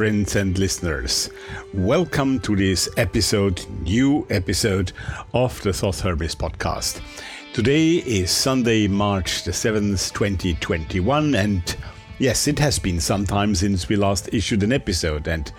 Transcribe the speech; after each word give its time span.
Friends 0.00 0.34
and 0.34 0.58
listeners. 0.58 1.28
Welcome 1.74 2.40
to 2.40 2.56
this 2.56 2.88
episode, 2.96 3.62
new 3.82 4.26
episode 4.30 4.92
of 5.34 5.60
the 5.60 5.74
Thoth 5.74 6.00
Hermes 6.00 6.34
podcast. 6.34 7.02
Today 7.52 7.96
is 7.96 8.30
Sunday, 8.30 8.88
March 8.88 9.44
the 9.44 9.50
7th, 9.50 10.14
2021, 10.14 11.34
and 11.34 11.76
yes, 12.18 12.48
it 12.48 12.58
has 12.58 12.78
been 12.78 12.98
some 12.98 13.26
time 13.26 13.54
since 13.54 13.90
we 13.90 13.96
last 13.96 14.32
issued 14.32 14.62
an 14.62 14.72
episode. 14.72 15.28
And 15.28 15.52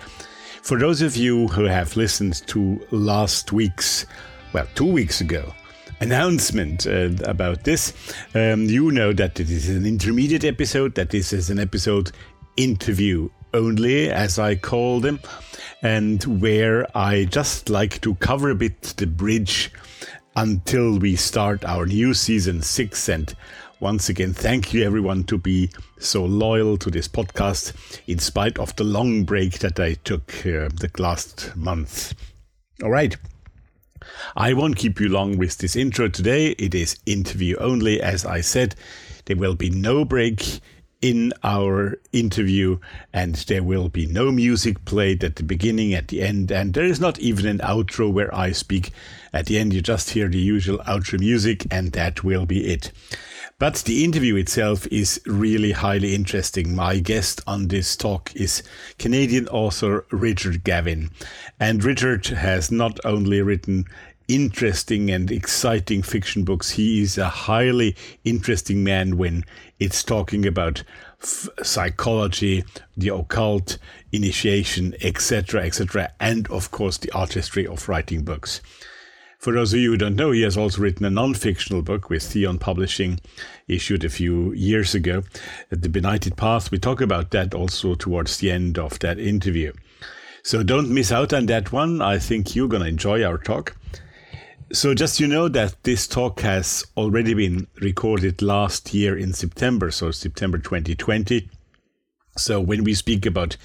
for 0.60 0.76
those 0.76 1.02
of 1.02 1.16
you 1.16 1.46
who 1.46 1.66
have 1.66 1.96
listened 1.96 2.44
to 2.48 2.84
last 2.90 3.52
week's, 3.52 4.06
well, 4.52 4.66
two 4.74 4.90
weeks 4.90 5.20
ago, 5.20 5.54
announcement 6.00 6.88
uh, 6.88 7.10
about 7.26 7.62
this, 7.62 7.92
um, 8.34 8.64
you 8.64 8.90
know 8.90 9.12
that 9.12 9.38
it 9.38 9.48
is 9.48 9.68
an 9.68 9.86
intermediate 9.86 10.42
episode, 10.42 10.96
that 10.96 11.10
this 11.10 11.32
is 11.32 11.48
an 11.48 11.60
episode 11.60 12.10
interview 12.56 13.28
only, 13.54 14.10
as 14.10 14.38
I 14.38 14.54
call 14.54 15.00
them, 15.00 15.20
and 15.82 16.22
where 16.40 16.86
I 16.96 17.24
just 17.24 17.68
like 17.68 18.00
to 18.02 18.14
cover 18.16 18.50
a 18.50 18.54
bit 18.54 18.82
the 18.96 19.06
bridge 19.06 19.70
until 20.36 20.98
we 20.98 21.16
start 21.16 21.64
our 21.64 21.86
new 21.86 22.14
season 22.14 22.62
six. 22.62 23.08
And 23.08 23.34
once 23.80 24.08
again, 24.08 24.32
thank 24.32 24.72
you 24.72 24.84
everyone 24.84 25.24
to 25.24 25.36
be 25.36 25.70
so 25.98 26.24
loyal 26.24 26.76
to 26.78 26.90
this 26.90 27.08
podcast, 27.08 27.72
in 28.06 28.18
spite 28.18 28.58
of 28.58 28.74
the 28.76 28.84
long 28.84 29.24
break 29.24 29.58
that 29.58 29.80
I 29.80 29.94
took 29.94 30.30
uh, 30.46 30.70
the 30.72 30.90
last 30.98 31.54
month. 31.56 32.14
All 32.82 32.90
right. 32.90 33.16
I 34.36 34.52
won't 34.52 34.76
keep 34.76 35.00
you 35.00 35.08
long 35.08 35.38
with 35.38 35.58
this 35.58 35.76
intro 35.76 36.08
today. 36.08 36.50
It 36.58 36.74
is 36.74 36.98
interview 37.06 37.56
only, 37.58 38.00
as 38.00 38.24
I 38.24 38.40
said. 38.40 38.74
There 39.26 39.36
will 39.36 39.54
be 39.54 39.70
no 39.70 40.04
break 40.04 40.60
in 41.02 41.32
our 41.42 41.98
interview, 42.12 42.78
and 43.12 43.34
there 43.34 43.62
will 43.62 43.88
be 43.88 44.06
no 44.06 44.30
music 44.32 44.84
played 44.84 45.22
at 45.24 45.36
the 45.36 45.42
beginning, 45.42 45.92
at 45.92 46.08
the 46.08 46.22
end, 46.22 46.50
and 46.50 46.72
there 46.72 46.84
is 46.84 47.00
not 47.00 47.18
even 47.18 47.46
an 47.46 47.58
outro 47.58 48.10
where 48.10 48.34
I 48.34 48.52
speak. 48.52 48.92
At 49.32 49.46
the 49.46 49.58
end, 49.58 49.74
you 49.74 49.82
just 49.82 50.10
hear 50.10 50.28
the 50.28 50.38
usual 50.38 50.78
outro 50.78 51.18
music, 51.18 51.66
and 51.70 51.92
that 51.92 52.22
will 52.22 52.46
be 52.46 52.72
it. 52.72 52.92
But 53.58 53.76
the 53.76 54.04
interview 54.04 54.34
itself 54.36 54.86
is 54.88 55.20
really 55.24 55.72
highly 55.72 56.14
interesting. 56.14 56.74
My 56.74 56.98
guest 56.98 57.40
on 57.46 57.68
this 57.68 57.96
talk 57.96 58.34
is 58.34 58.62
Canadian 58.98 59.46
author 59.48 60.04
Richard 60.10 60.64
Gavin. 60.64 61.10
And 61.60 61.84
Richard 61.84 62.26
has 62.26 62.72
not 62.72 62.98
only 63.04 63.40
written 63.40 63.84
interesting 64.28 65.10
and 65.10 65.30
exciting 65.30 66.02
fiction 66.02 66.44
books. 66.44 66.70
He 66.70 67.02
is 67.02 67.18
a 67.18 67.28
highly 67.28 67.96
interesting 68.24 68.84
man 68.84 69.16
when 69.16 69.44
it's 69.78 70.04
talking 70.04 70.46
about 70.46 70.82
f- 71.20 71.48
psychology, 71.62 72.64
the 72.96 73.08
occult, 73.08 73.78
initiation, 74.12 74.94
etc., 75.02 75.64
etc., 75.64 76.12
and 76.20 76.48
of 76.48 76.70
course 76.70 76.98
the 76.98 77.10
artistry 77.12 77.66
of 77.66 77.88
writing 77.88 78.22
books. 78.22 78.60
For 79.38 79.52
those 79.52 79.72
of 79.72 79.80
you 79.80 79.90
who 79.90 79.96
don't 79.96 80.14
know, 80.14 80.30
he 80.30 80.42
has 80.42 80.56
also 80.56 80.80
written 80.80 81.04
a 81.04 81.10
non-fictional 81.10 81.82
book 81.82 82.08
with 82.08 82.22
Theion 82.22 82.60
Publishing, 82.60 83.18
issued 83.66 84.04
a 84.04 84.08
few 84.08 84.52
years 84.52 84.94
ago, 84.94 85.24
The 85.68 85.88
Benighted 85.88 86.36
Path. 86.36 86.70
We 86.70 86.78
talk 86.78 87.00
about 87.00 87.32
that 87.32 87.52
also 87.52 87.96
towards 87.96 88.38
the 88.38 88.52
end 88.52 88.78
of 88.78 89.00
that 89.00 89.18
interview. 89.18 89.72
So 90.44 90.62
don't 90.62 90.90
miss 90.90 91.10
out 91.10 91.32
on 91.32 91.46
that 91.46 91.72
one. 91.72 92.00
I 92.00 92.20
think 92.20 92.54
you're 92.54 92.68
going 92.68 92.82
to 92.82 92.88
enjoy 92.88 93.24
our 93.24 93.36
talk. 93.36 93.76
So, 94.74 94.94
just 94.94 95.20
you 95.20 95.26
know 95.26 95.48
that 95.48 95.74
this 95.82 96.06
talk 96.06 96.40
has 96.40 96.86
already 96.96 97.34
been 97.34 97.66
recorded 97.82 98.40
last 98.40 98.94
year 98.94 99.14
in 99.14 99.34
September, 99.34 99.90
so 99.90 100.10
September 100.10 100.56
2020. 100.56 101.50
So, 102.38 102.58
when 102.58 102.82
we 102.82 102.94
speak 102.94 103.26
about 103.26 103.58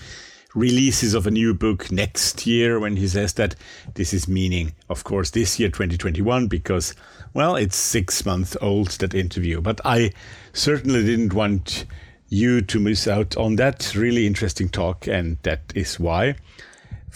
releases 0.54 1.14
of 1.14 1.26
a 1.26 1.32
new 1.32 1.54
book 1.54 1.90
next 1.94 2.46
year, 2.46 2.78
when 2.78 2.98
he 2.98 3.08
says 3.08 3.32
that, 3.36 3.56
this 3.94 4.14
is 4.14 4.28
meaning, 4.28 4.74
of 4.90 5.06
course, 5.06 5.30
this 5.30 5.58
year 5.58 5.70
2021, 5.70 6.48
because, 6.48 6.94
well, 7.34 7.56
it's 7.56 7.78
six 7.78 8.26
months 8.26 8.58
old, 8.60 8.90
that 9.00 9.14
interview. 9.14 9.62
But 9.62 9.80
I 9.86 10.12
certainly 10.52 11.06
didn't 11.06 11.34
want 11.34 11.86
you 12.28 12.60
to 12.60 12.80
miss 12.82 13.08
out 13.08 13.38
on 13.38 13.56
that 13.56 13.96
really 13.96 14.28
interesting 14.28 14.68
talk, 14.68 15.08
and 15.08 15.38
that 15.44 15.72
is 15.74 16.02
why 16.02 16.36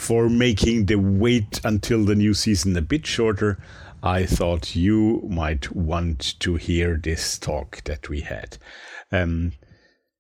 for 0.02 0.30
making 0.30 0.88
the 0.88 0.96
wait 0.96 1.62
until 1.64 2.06
the 2.06 2.16
new 2.16 2.34
season 2.34 2.76
a 2.76 2.82
bit 2.82 3.06
shorter, 3.06 3.60
I 4.04 4.26
thought 4.26 4.76
you 4.76 5.28
might 5.30 5.72
want 5.76 6.40
to 6.40 6.56
hear 6.56 6.98
this 6.98 7.38
talk 7.38 7.84
that 7.84 8.10
we 8.10 8.22
had. 8.22 8.58
Um, 9.12 9.54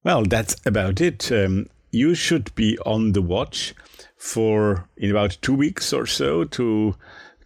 well, 0.03 0.23
that's 0.23 0.55
about 0.65 1.01
it. 1.01 1.31
Um, 1.31 1.67
you 1.91 2.15
should 2.15 2.53
be 2.55 2.77
on 2.85 3.13
the 3.13 3.21
watch 3.21 3.73
for 4.17 4.87
in 4.97 5.09
about 5.09 5.37
two 5.41 5.55
weeks 5.55 5.93
or 5.93 6.05
so 6.05 6.43
to 6.43 6.95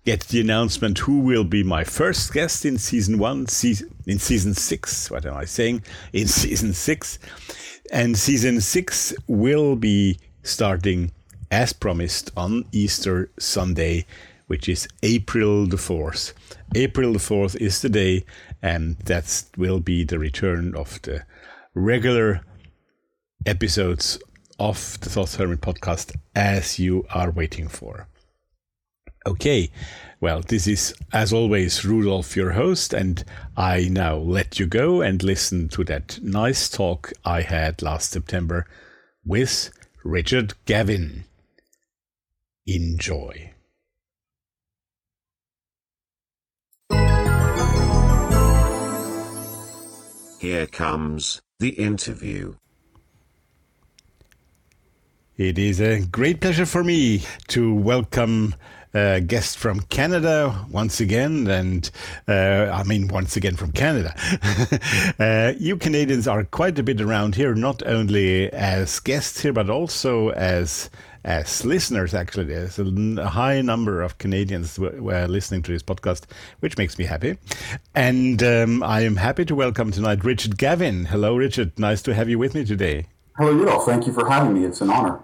get 0.05 0.27
the 0.27 0.41
announcement 0.41 0.99
who 0.99 1.19
will 1.19 1.43
be 1.43 1.63
my 1.63 1.83
first 1.83 2.33
guest 2.33 2.65
in 2.65 2.77
season 2.77 3.17
one, 3.17 3.47
in 4.05 4.19
season 4.19 4.53
six. 4.53 5.09
What 5.09 5.25
am 5.25 5.35
I 5.35 5.45
saying? 5.45 5.83
In 6.13 6.27
season 6.27 6.73
six. 6.73 7.17
And 7.91 8.17
season 8.17 8.61
six 8.61 9.13
will 9.27 9.75
be 9.75 10.19
starting 10.43 11.11
as 11.49 11.73
promised 11.73 12.31
on 12.35 12.65
Easter 12.71 13.31
Sunday 13.39 14.05
which 14.47 14.69
is 14.69 14.87
April 15.03 15.65
the 15.65 15.77
4th. 15.77 16.33
April 16.75 17.13
the 17.13 17.19
4th 17.19 17.55
is 17.57 17.81
the 17.81 17.89
day, 17.89 18.25
and 18.61 18.97
that 18.99 19.43
will 19.57 19.79
be 19.79 20.03
the 20.03 20.19
return 20.19 20.75
of 20.75 21.01
the 21.01 21.25
regular 21.73 22.41
episodes 23.45 24.19
of 24.59 24.99
the 25.01 25.09
Thoth 25.09 25.35
Hermes 25.35 25.59
podcast 25.59 26.15
as 26.35 26.79
you 26.79 27.05
are 27.13 27.31
waiting 27.31 27.67
for. 27.67 28.07
Okay, 29.27 29.71
well, 30.21 30.41
this 30.41 30.67
is 30.67 30.93
as 31.11 31.33
always 31.33 31.83
Rudolf, 31.83 32.35
your 32.35 32.51
host, 32.51 32.93
and 32.93 33.23
I 33.57 33.87
now 33.89 34.17
let 34.17 34.59
you 34.59 34.67
go 34.67 35.01
and 35.01 35.23
listen 35.23 35.67
to 35.69 35.83
that 35.85 36.19
nice 36.21 36.69
talk 36.69 37.11
I 37.25 37.41
had 37.41 37.81
last 37.81 38.11
September 38.11 38.67
with 39.25 39.71
Richard 40.03 40.53
Gavin. 40.65 41.25
Enjoy. 42.67 43.54
Here 50.45 50.67
comes 50.67 51.41
the 51.57 51.69
interview. 51.69 52.53
It 55.37 55.57
is 55.57 55.81
a 55.81 56.05
great 56.05 56.39
pleasure 56.39 56.67
for 56.67 56.83
me 56.83 57.23
to 57.47 57.73
welcome 57.73 58.53
a 58.93 59.21
guest 59.21 59.57
from 59.57 59.79
Canada 59.79 60.67
once 60.69 60.99
again, 60.99 61.47
and 61.47 61.89
uh, 62.27 62.69
I 62.71 62.83
mean, 62.83 63.07
once 63.07 63.35
again 63.35 63.55
from 63.55 63.71
Canada. 63.71 64.13
uh, 65.19 65.53
you 65.57 65.77
Canadians 65.77 66.27
are 66.27 66.43
quite 66.43 66.77
a 66.77 66.83
bit 66.83 67.01
around 67.01 67.33
here, 67.33 67.55
not 67.55 67.81
only 67.83 68.53
as 68.53 68.99
guests 68.99 69.41
here, 69.41 69.51
but 69.51 69.71
also 69.71 70.29
as 70.29 70.91
as 71.25 71.65
listeners, 71.65 72.13
actually. 72.13 72.45
There's 72.45 72.79
a 72.79 73.27
high 73.27 73.61
number 73.61 74.01
of 74.01 74.19
Canadians 74.19 74.75
who 74.77 75.09
are 75.09 75.27
listening 75.27 75.63
to 75.63 75.71
this 75.71 75.81
podcast, 75.81 76.23
which 76.59 76.77
makes 76.77 76.97
me 76.97 77.05
happy. 77.05 77.37
And 77.95 78.41
um, 78.43 78.83
I 78.83 79.01
am 79.01 79.15
happy 79.15 79.43
to 79.45 79.55
welcome 79.55 79.91
tonight 79.91 80.23
Richard 80.23 80.57
Gavin. 80.57 81.05
Hello, 81.05 81.35
Richard. 81.35 81.77
Nice 81.79 82.03
to 82.03 82.13
have 82.13 82.29
you 82.29 82.37
with 82.37 82.53
me 82.53 82.63
today. 82.63 83.07
Hello, 83.37 83.51
Rudolph. 83.51 83.85
Thank 83.85 84.05
you 84.05 84.13
for 84.13 84.29
having 84.29 84.53
me. 84.53 84.65
It's 84.65 84.81
an 84.81 84.91
honor. 84.91 85.19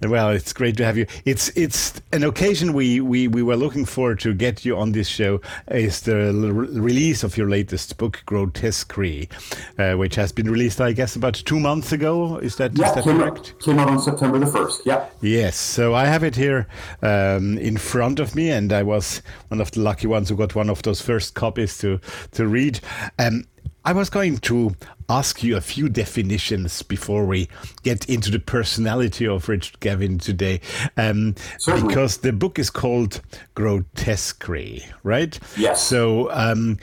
Well, 0.00 0.30
it's 0.30 0.52
great 0.52 0.76
to 0.76 0.84
have 0.84 0.96
you. 0.96 1.06
It's 1.24 1.48
it's 1.56 2.00
an 2.12 2.22
occasion 2.22 2.72
we, 2.72 3.00
we, 3.00 3.26
we 3.26 3.42
were 3.42 3.56
looking 3.56 3.84
forward 3.84 4.20
to 4.20 4.32
get 4.32 4.64
you 4.64 4.76
on 4.76 4.92
this 4.92 5.08
show 5.08 5.40
is 5.68 6.02
the 6.02 6.32
re- 6.32 6.68
release 6.68 7.24
of 7.24 7.36
your 7.36 7.48
latest 7.48 7.96
book, 7.98 8.22
Grotesquerie, 8.24 9.28
uh, 9.76 9.94
which 9.94 10.14
has 10.14 10.30
been 10.30 10.48
released, 10.48 10.80
I 10.80 10.92
guess, 10.92 11.16
about 11.16 11.34
two 11.34 11.58
months 11.58 11.90
ago. 11.90 12.38
Is 12.38 12.54
that, 12.56 12.78
yeah, 12.78 12.88
is 12.90 12.94
that 12.94 13.04
came 13.04 13.18
correct? 13.18 13.54
Out, 13.56 13.60
came 13.60 13.78
out 13.80 13.90
on 13.90 14.00
September 14.00 14.38
the 14.38 14.46
1st, 14.46 14.80
yeah. 14.84 15.06
Yes, 15.20 15.56
so 15.56 15.94
I 15.94 16.04
have 16.04 16.22
it 16.22 16.36
here 16.36 16.68
um, 17.02 17.58
in 17.58 17.76
front 17.76 18.20
of 18.20 18.36
me, 18.36 18.50
and 18.50 18.72
I 18.72 18.84
was 18.84 19.20
one 19.48 19.60
of 19.60 19.72
the 19.72 19.80
lucky 19.80 20.06
ones 20.06 20.28
who 20.28 20.36
got 20.36 20.54
one 20.54 20.70
of 20.70 20.82
those 20.82 21.00
first 21.00 21.34
copies 21.34 21.76
to, 21.78 22.00
to 22.32 22.46
read. 22.46 22.78
Um, 23.18 23.46
I 23.84 23.92
was 23.92 24.10
going 24.10 24.38
to 24.38 24.76
ask 25.08 25.42
you 25.42 25.56
a 25.56 25.60
few 25.60 25.88
definitions 25.88 26.82
before 26.82 27.24
we 27.24 27.48
get 27.82 28.08
into 28.08 28.30
the 28.30 28.38
personality 28.38 29.26
of 29.26 29.48
Richard 29.48 29.80
Gavin 29.80 30.18
today, 30.18 30.60
um, 30.96 31.34
because 31.64 32.18
the 32.18 32.32
book 32.32 32.58
is 32.58 32.70
called 32.70 33.20
Grotesquerie, 33.54 34.84
right? 35.02 35.38
Yes. 35.56 35.82
So, 35.82 36.30
um, 36.32 36.78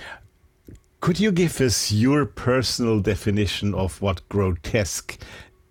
could 1.02 1.20
you 1.20 1.32
give 1.32 1.62
us 1.62 1.92
your 1.92 2.26
personal 2.26 3.00
definition 3.00 3.76
of 3.76 4.02
what 4.02 4.28
grotesque 4.28 5.22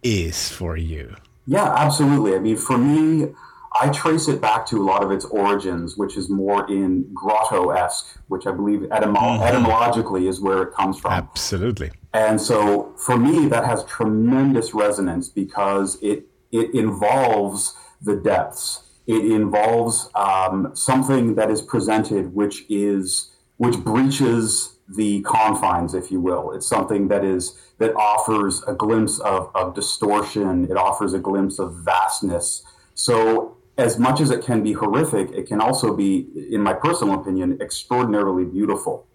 is 0.04 0.48
for 0.48 0.76
you? 0.76 1.16
Yeah, 1.46 1.74
absolutely. 1.74 2.36
I 2.36 2.38
mean, 2.38 2.56
for 2.56 2.78
me, 2.78 3.34
I 3.80 3.88
trace 3.88 4.28
it 4.28 4.40
back 4.40 4.64
to 4.66 4.80
a 4.80 4.84
lot 4.84 5.02
of 5.02 5.10
its 5.10 5.24
origins, 5.24 5.96
which 5.96 6.16
is 6.16 6.30
more 6.30 6.70
in 6.70 7.12
grotto 7.12 7.70
esque, 7.70 8.16
which 8.28 8.46
I 8.46 8.52
believe 8.52 8.80
etymo- 8.80 9.16
mm-hmm. 9.16 9.42
etymologically 9.42 10.28
is 10.28 10.40
where 10.40 10.62
it 10.62 10.72
comes 10.72 11.00
from. 11.00 11.12
Absolutely. 11.12 11.90
And 12.14 12.40
so 12.40 12.94
for 12.96 13.18
me, 13.18 13.48
that 13.48 13.64
has 13.64 13.84
tremendous 13.84 14.72
resonance 14.72 15.28
because 15.28 15.98
it, 16.00 16.26
it 16.52 16.72
involves 16.72 17.76
the 18.00 18.14
depths. 18.14 18.82
It 19.06 19.24
involves 19.24 20.08
um, 20.14 20.70
something 20.74 21.34
that 21.34 21.50
is 21.50 21.60
presented 21.60 22.32
which 22.32 22.64
is 22.70 23.32
which 23.56 23.76
breaches 23.78 24.78
the 24.88 25.22
confines, 25.22 25.94
if 25.94 26.10
you 26.10 26.20
will. 26.20 26.52
It's 26.52 26.66
something 26.66 27.08
that 27.08 27.24
is 27.24 27.58
that 27.78 27.94
offers 27.96 28.62
a 28.66 28.74
glimpse 28.74 29.18
of, 29.20 29.50
of 29.54 29.74
distortion. 29.74 30.64
It 30.70 30.76
offers 30.76 31.14
a 31.14 31.18
glimpse 31.18 31.58
of 31.58 31.74
vastness. 31.84 32.62
So 32.94 33.56
as 33.76 33.98
much 33.98 34.20
as 34.20 34.30
it 34.30 34.44
can 34.44 34.62
be 34.62 34.72
horrific, 34.72 35.32
it 35.32 35.46
can 35.48 35.60
also 35.60 35.96
be, 35.96 36.28
in 36.50 36.60
my 36.60 36.74
personal 36.74 37.20
opinion, 37.20 37.58
extraordinarily 37.60 38.44
beautiful. 38.44 39.06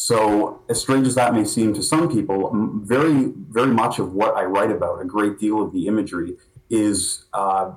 So, 0.00 0.62
as 0.68 0.80
strange 0.80 1.08
as 1.08 1.16
that 1.16 1.34
may 1.34 1.44
seem 1.44 1.74
to 1.74 1.82
some 1.82 2.08
people, 2.08 2.52
very, 2.84 3.32
very 3.50 3.72
much 3.72 3.98
of 3.98 4.12
what 4.12 4.36
I 4.36 4.44
write 4.44 4.70
about, 4.70 5.02
a 5.02 5.04
great 5.04 5.40
deal 5.40 5.60
of 5.60 5.72
the 5.72 5.88
imagery, 5.88 6.36
is 6.70 7.24
uh, 7.32 7.72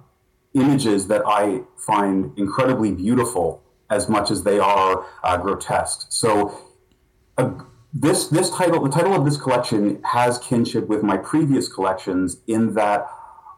images 0.53 1.07
that 1.07 1.23
I 1.25 1.63
find 1.77 2.37
incredibly 2.37 2.91
beautiful 2.91 3.63
as 3.89 4.07
much 4.07 4.29
as 4.29 4.43
they 4.43 4.59
are 4.59 5.03
uh, 5.23 5.37
grotesque. 5.37 6.05
So, 6.11 6.55
uh, 7.39 7.55
this 7.91 8.27
this 8.27 8.51
title, 8.51 8.83
the 8.83 8.91
title 8.91 9.15
of 9.15 9.25
this 9.25 9.37
collection, 9.37 9.99
has 10.03 10.37
kinship 10.37 10.87
with 10.87 11.01
my 11.01 11.17
previous 11.17 11.67
collections 11.67 12.37
in 12.45 12.75
that 12.75 13.07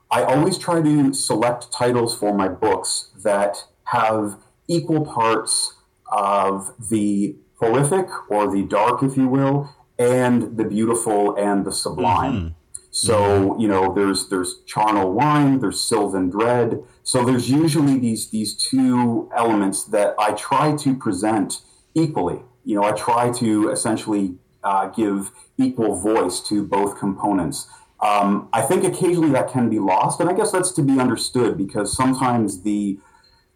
I 0.09 0.23
always 0.23 0.57
try 0.57 0.81
to 0.81 1.13
select 1.13 1.69
titles 1.73 2.17
for 2.17 2.33
my 2.33 2.47
books 2.47 3.09
that 3.25 3.65
have 3.87 4.37
equal 4.69 5.05
parts 5.05 5.73
of 6.09 6.73
the 6.89 7.35
horrific 7.63 8.07
or 8.29 8.51
the 8.51 8.63
dark, 8.63 9.03
if 9.03 9.15
you 9.15 9.27
will, 9.27 9.73
and 9.97 10.57
the 10.57 10.65
beautiful 10.65 11.35
and 11.35 11.65
the 11.65 11.71
sublime. 11.71 12.33
Mm-hmm. 12.33 12.47
So 12.91 13.15
mm-hmm. 13.15 13.61
you 13.61 13.67
know, 13.67 13.93
there's 13.93 14.29
there's 14.29 14.61
charnel 14.65 15.11
wine, 15.13 15.59
there's 15.59 15.81
sylvan 15.81 16.29
dread. 16.29 16.83
So 17.03 17.25
there's 17.25 17.49
usually 17.49 17.97
these 17.99 18.29
these 18.29 18.53
two 18.55 19.29
elements 19.35 19.85
that 19.85 20.15
I 20.19 20.33
try 20.33 20.75
to 20.77 20.95
present 20.95 21.61
equally. 21.95 22.41
You 22.63 22.75
know, 22.75 22.83
I 22.83 22.91
try 22.91 23.31
to 23.33 23.69
essentially 23.69 24.35
uh, 24.63 24.87
give 24.87 25.31
equal 25.57 25.99
voice 25.99 26.39
to 26.49 26.65
both 26.65 26.97
components. 26.97 27.67
Um, 27.99 28.49
I 28.51 28.61
think 28.61 28.83
occasionally 28.83 29.31
that 29.31 29.49
can 29.49 29.69
be 29.69 29.79
lost, 29.79 30.19
and 30.19 30.29
I 30.29 30.33
guess 30.33 30.51
that's 30.51 30.71
to 30.73 30.81
be 30.81 30.99
understood 30.99 31.57
because 31.57 31.95
sometimes 31.95 32.63
the 32.63 32.99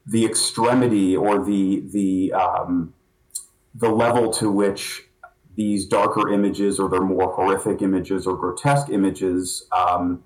the 0.06 0.26
extremity 0.26 1.16
or 1.16 1.44
the 1.44 1.84
the 1.92 2.34
um, 2.34 2.94
the 3.78 3.90
level 3.90 4.32
to 4.34 4.52
which 4.52 5.04
these 5.56 5.86
darker 5.86 6.30
images 6.30 6.80
or 6.80 6.90
their 6.90 7.02
more 7.02 7.34
horrific 7.34 7.82
images 7.82 8.28
or 8.28 8.36
grotesque 8.36 8.90
images 8.90 9.68
um, 9.72 10.24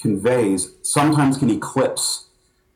conveys 0.00 0.72
sometimes 0.82 1.38
can 1.38 1.50
eclipse 1.50 2.28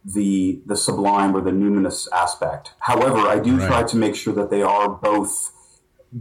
the 0.05 0.63
the 0.67 0.77
sublime 0.77 1.35
or 1.35 1.41
the 1.41 1.51
numinous 1.51 2.07
aspect. 2.13 2.75
However, 2.79 3.19
I 3.19 3.41
do 3.41 3.57
right. 3.57 3.67
try 3.67 3.83
to 3.83 3.97
make 3.97 4.15
sure 4.15 4.33
that 4.35 4.51
they 4.51 4.63
are 4.63 4.89
both 4.89 5.53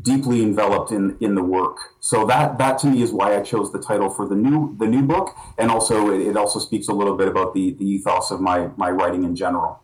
deeply 0.02 0.42
enveloped 0.42 0.92
in 0.92 1.18
in 1.20 1.36
the 1.36 1.44
work. 1.44 1.78
So 2.00 2.26
that 2.26 2.58
that 2.58 2.80
to 2.80 2.88
me 2.88 3.04
is 3.04 3.12
why 3.12 3.38
I 3.38 3.42
chose 3.42 3.72
the 3.72 3.80
title 3.80 4.10
for 4.10 4.28
the 4.28 4.36
new 4.36 4.76
the 4.80 4.88
new 4.88 5.04
book, 5.04 5.36
and 5.60 5.70
also 5.70 6.10
it, 6.12 6.22
it 6.22 6.36
also 6.36 6.60
speaks 6.60 6.88
a 6.88 6.94
little 6.94 7.16
bit 7.16 7.28
about 7.28 7.54
the 7.54 7.74
the 7.74 7.86
ethos 7.86 8.32
of 8.32 8.42
my 8.42 8.72
my 8.76 8.90
writing 8.90 9.24
in 9.24 9.36
general. 9.36 9.82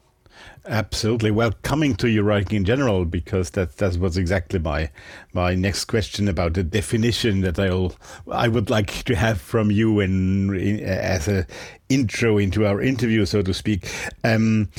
Absolutely. 0.68 1.32
Well, 1.32 1.54
coming 1.64 1.96
to 1.96 2.08
your 2.10 2.24
writing 2.24 2.58
in 2.58 2.66
general, 2.66 3.04
because 3.06 3.52
that 3.52 3.78
that 3.78 3.98
was 3.98 4.16
exactly 4.16 4.60
my 4.60 4.92
my 5.34 5.56
next 5.56 5.86
question 5.86 6.28
about 6.28 6.54
the 6.54 6.64
definition 6.64 7.42
that 7.42 7.58
I'll 7.58 7.96
I 8.32 8.48
would 8.48 8.70
like 8.70 9.04
to 9.06 9.16
have 9.16 9.42
from 9.42 9.72
you 9.72 10.00
in, 10.00 10.54
in 10.56 10.80
as 10.82 11.28
a 11.28 11.48
intro 11.90 12.38
into 12.38 12.68
our 12.68 12.80
interview, 12.80 13.26
so 13.26 13.42
to 13.42 13.54
speak. 13.56 13.88
Um, 14.24 14.70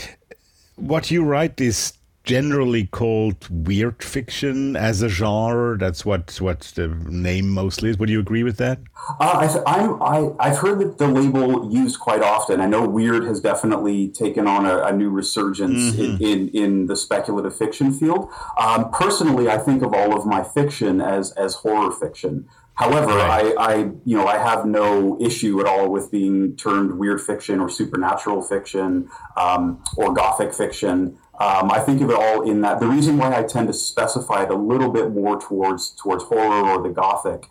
what 0.76 1.10
you 1.10 1.24
write 1.24 1.60
is 1.60 1.94
generally 2.24 2.86
called 2.86 3.48
weird 3.50 4.02
fiction 4.02 4.76
as 4.76 5.02
a 5.02 5.08
genre. 5.08 5.76
That's 5.76 6.04
what 6.04 6.40
what 6.40 6.60
the 6.74 6.88
name 6.88 7.48
mostly 7.50 7.90
is. 7.90 7.98
Would 7.98 8.10
you 8.10 8.20
agree 8.20 8.42
with 8.42 8.58
that? 8.58 8.78
Uh, 9.18 9.60
I, 9.66 10.30
I, 10.38 10.48
have 10.48 10.58
heard 10.58 10.78
that 10.78 10.98
the 10.98 11.08
label 11.08 11.72
used 11.72 11.98
quite 11.98 12.22
often. 12.22 12.60
I 12.60 12.66
know 12.66 12.86
weird 12.88 13.24
has 13.24 13.40
definitely 13.40 14.08
taken 14.08 14.46
on 14.46 14.64
a, 14.64 14.78
a 14.82 14.92
new 14.92 15.10
resurgence 15.10 15.90
mm-hmm. 15.90 16.22
in, 16.22 16.48
in, 16.48 16.48
in, 16.50 16.86
the 16.86 16.94
speculative 16.94 17.56
fiction 17.56 17.92
field. 17.92 18.30
Um, 18.58 18.90
personally, 18.90 19.48
I 19.48 19.58
think 19.58 19.82
of 19.82 19.92
all 19.92 20.16
of 20.16 20.24
my 20.24 20.44
fiction 20.44 21.00
as 21.00 21.32
as 21.32 21.54
horror 21.54 21.90
fiction. 21.90 22.48
However, 22.74 23.14
right. 23.14 23.54
I, 23.58 23.72
I, 23.72 23.76
you 24.04 24.16
know, 24.16 24.26
I 24.26 24.38
have 24.38 24.64
no 24.64 25.20
issue 25.20 25.60
at 25.60 25.66
all 25.66 25.90
with 25.90 26.10
being 26.10 26.56
termed 26.56 26.92
weird 26.92 27.20
fiction 27.20 27.60
or 27.60 27.68
supernatural 27.68 28.42
fiction 28.42 29.10
um, 29.36 29.82
or 29.96 30.14
gothic 30.14 30.54
fiction. 30.54 31.18
Um, 31.42 31.72
I 31.72 31.80
think 31.80 32.00
of 32.00 32.08
it 32.08 32.14
all 32.14 32.48
in 32.48 32.60
that. 32.60 32.78
The 32.78 32.86
reason 32.86 33.18
why 33.18 33.36
I 33.36 33.42
tend 33.42 33.66
to 33.66 33.74
specify 33.74 34.44
it 34.44 34.50
a 34.50 34.54
little 34.54 34.92
bit 34.92 35.10
more 35.10 35.40
towards 35.40 35.90
towards 35.90 36.22
horror 36.22 36.68
or 36.70 36.80
the 36.80 36.90
gothic 36.90 37.48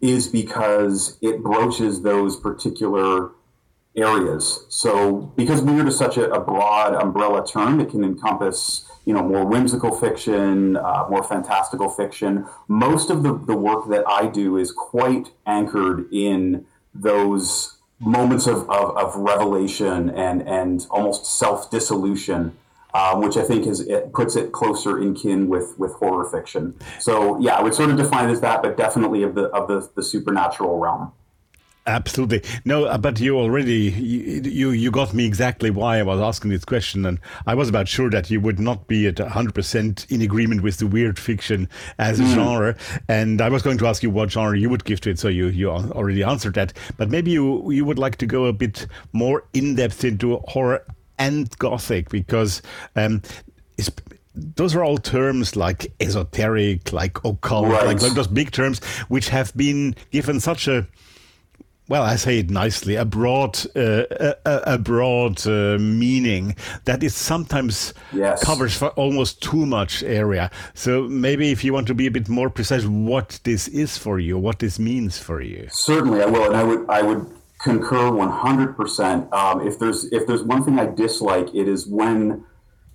is 0.00 0.26
because 0.26 1.18
it 1.20 1.42
broaches 1.42 2.00
those 2.00 2.40
particular 2.40 3.32
areas. 3.94 4.64
So 4.70 5.34
because 5.36 5.60
weird 5.60 5.86
is 5.86 5.98
such 5.98 6.16
a, 6.16 6.30
a 6.30 6.40
broad 6.40 6.94
umbrella 6.94 7.46
term, 7.46 7.78
it 7.78 7.90
can 7.90 8.04
encompass 8.04 8.90
you 9.04 9.12
know 9.12 9.22
more 9.22 9.44
whimsical 9.44 9.94
fiction, 9.94 10.78
uh, 10.78 11.04
more 11.10 11.22
fantastical 11.22 11.90
fiction. 11.90 12.46
Most 12.68 13.10
of 13.10 13.22
the, 13.22 13.36
the 13.36 13.56
work 13.56 13.90
that 13.90 14.08
I 14.08 14.28
do 14.28 14.56
is 14.56 14.72
quite 14.72 15.32
anchored 15.44 16.10
in 16.10 16.64
those 16.94 17.76
moments 18.00 18.46
of, 18.46 18.70
of, 18.70 18.96
of 18.96 19.14
revelation 19.16 20.08
and 20.08 20.40
and 20.48 20.86
almost 20.90 21.26
self 21.26 21.70
dissolution 21.70 22.56
um, 22.96 23.20
which 23.20 23.36
I 23.36 23.42
think 23.42 23.66
is 23.66 23.80
it 23.80 24.12
puts 24.12 24.36
it 24.36 24.52
closer 24.52 25.00
in 25.00 25.14
kin 25.14 25.48
with 25.48 25.78
with 25.78 25.92
horror 25.94 26.24
fiction. 26.24 26.74
So 26.98 27.38
yeah, 27.38 27.56
I 27.56 27.62
would 27.62 27.74
sort 27.74 27.90
of 27.90 27.96
define 27.96 28.28
it 28.28 28.32
as 28.32 28.40
that, 28.40 28.62
but 28.62 28.76
definitely 28.76 29.22
of 29.22 29.34
the 29.34 29.44
of 29.48 29.68
the, 29.68 29.88
the 29.94 30.02
supernatural 30.02 30.78
realm. 30.78 31.12
Absolutely. 31.88 32.42
No, 32.64 32.86
uh, 32.86 32.98
but 32.98 33.20
you 33.20 33.38
already 33.38 33.90
you 33.92 34.70
you 34.70 34.90
got 34.90 35.14
me 35.14 35.24
exactly 35.24 35.70
why 35.70 35.98
I 35.98 36.02
was 36.02 36.20
asking 36.20 36.50
this 36.50 36.64
question, 36.64 37.06
and 37.06 37.20
I 37.46 37.54
was 37.54 37.68
about 37.68 37.86
sure 37.86 38.10
that 38.10 38.28
you 38.28 38.40
would 38.40 38.58
not 38.58 38.88
be 38.88 39.06
at 39.06 39.18
hundred 39.18 39.54
percent 39.54 40.06
in 40.08 40.20
agreement 40.22 40.62
with 40.62 40.78
the 40.78 40.86
weird 40.86 41.18
fiction 41.18 41.68
as 41.98 42.18
a 42.18 42.24
mm. 42.24 42.34
genre. 42.34 42.76
And 43.08 43.40
I 43.40 43.50
was 43.50 43.62
going 43.62 43.78
to 43.78 43.86
ask 43.86 44.02
you 44.02 44.10
what 44.10 44.32
genre 44.32 44.58
you 44.58 44.68
would 44.68 44.84
give 44.84 45.00
to 45.02 45.10
it, 45.10 45.18
so 45.18 45.28
you 45.28 45.46
you 45.46 45.70
already 45.70 46.24
answered 46.24 46.54
that. 46.54 46.72
But 46.96 47.10
maybe 47.10 47.30
you 47.30 47.70
you 47.70 47.84
would 47.84 47.98
like 48.00 48.16
to 48.16 48.26
go 48.26 48.46
a 48.46 48.52
bit 48.52 48.88
more 49.12 49.44
in 49.52 49.76
depth 49.76 50.02
into 50.02 50.38
horror 50.48 50.82
and 51.18 51.56
Gothic 51.58 52.08
because 52.10 52.62
um, 52.94 53.22
those 54.34 54.74
are 54.74 54.84
all 54.84 54.98
terms 54.98 55.56
like 55.56 55.92
esoteric, 56.00 56.92
like 56.92 57.24
occult, 57.24 57.68
right. 57.68 57.86
like, 57.86 58.02
like 58.02 58.14
those 58.14 58.28
big 58.28 58.50
terms 58.52 58.84
which 59.08 59.28
have 59.28 59.56
been 59.56 59.94
given 60.10 60.40
such 60.40 60.68
a 60.68 60.86
well, 61.88 62.02
I 62.02 62.16
say 62.16 62.40
it 62.40 62.50
nicely, 62.50 62.96
a 62.96 63.04
broad, 63.04 63.58
uh, 63.76 64.04
a, 64.10 64.36
a, 64.44 64.78
broad 64.78 65.46
uh, 65.46 65.78
meaning 65.78 66.56
that 66.84 67.04
it 67.04 67.12
sometimes 67.12 67.94
yes. 68.12 68.42
covers 68.42 68.76
for 68.76 68.88
almost 68.90 69.40
too 69.40 69.66
much 69.66 70.02
area. 70.02 70.50
So 70.74 71.04
maybe 71.04 71.52
if 71.52 71.62
you 71.62 71.72
want 71.72 71.86
to 71.86 71.94
be 71.94 72.08
a 72.08 72.10
bit 72.10 72.28
more 72.28 72.50
precise, 72.50 72.84
what 72.84 73.38
this 73.44 73.68
is 73.68 73.96
for 73.96 74.18
you, 74.18 74.36
what 74.36 74.58
this 74.58 74.80
means 74.80 75.18
for 75.18 75.40
you. 75.40 75.68
Certainly, 75.70 76.22
I 76.22 76.26
will, 76.26 76.46
and 76.46 76.56
I 76.56 76.64
would, 76.64 76.90
I 76.90 77.02
would 77.02 77.30
concur 77.66 78.10
100%. 78.10 79.32
Um, 79.32 79.66
if 79.66 79.78
there's 79.78 80.04
if 80.12 80.26
there's 80.26 80.42
one 80.42 80.64
thing 80.64 80.78
I 80.78 80.86
dislike, 80.86 81.48
it 81.52 81.66
is 81.68 81.86
when 81.86 82.44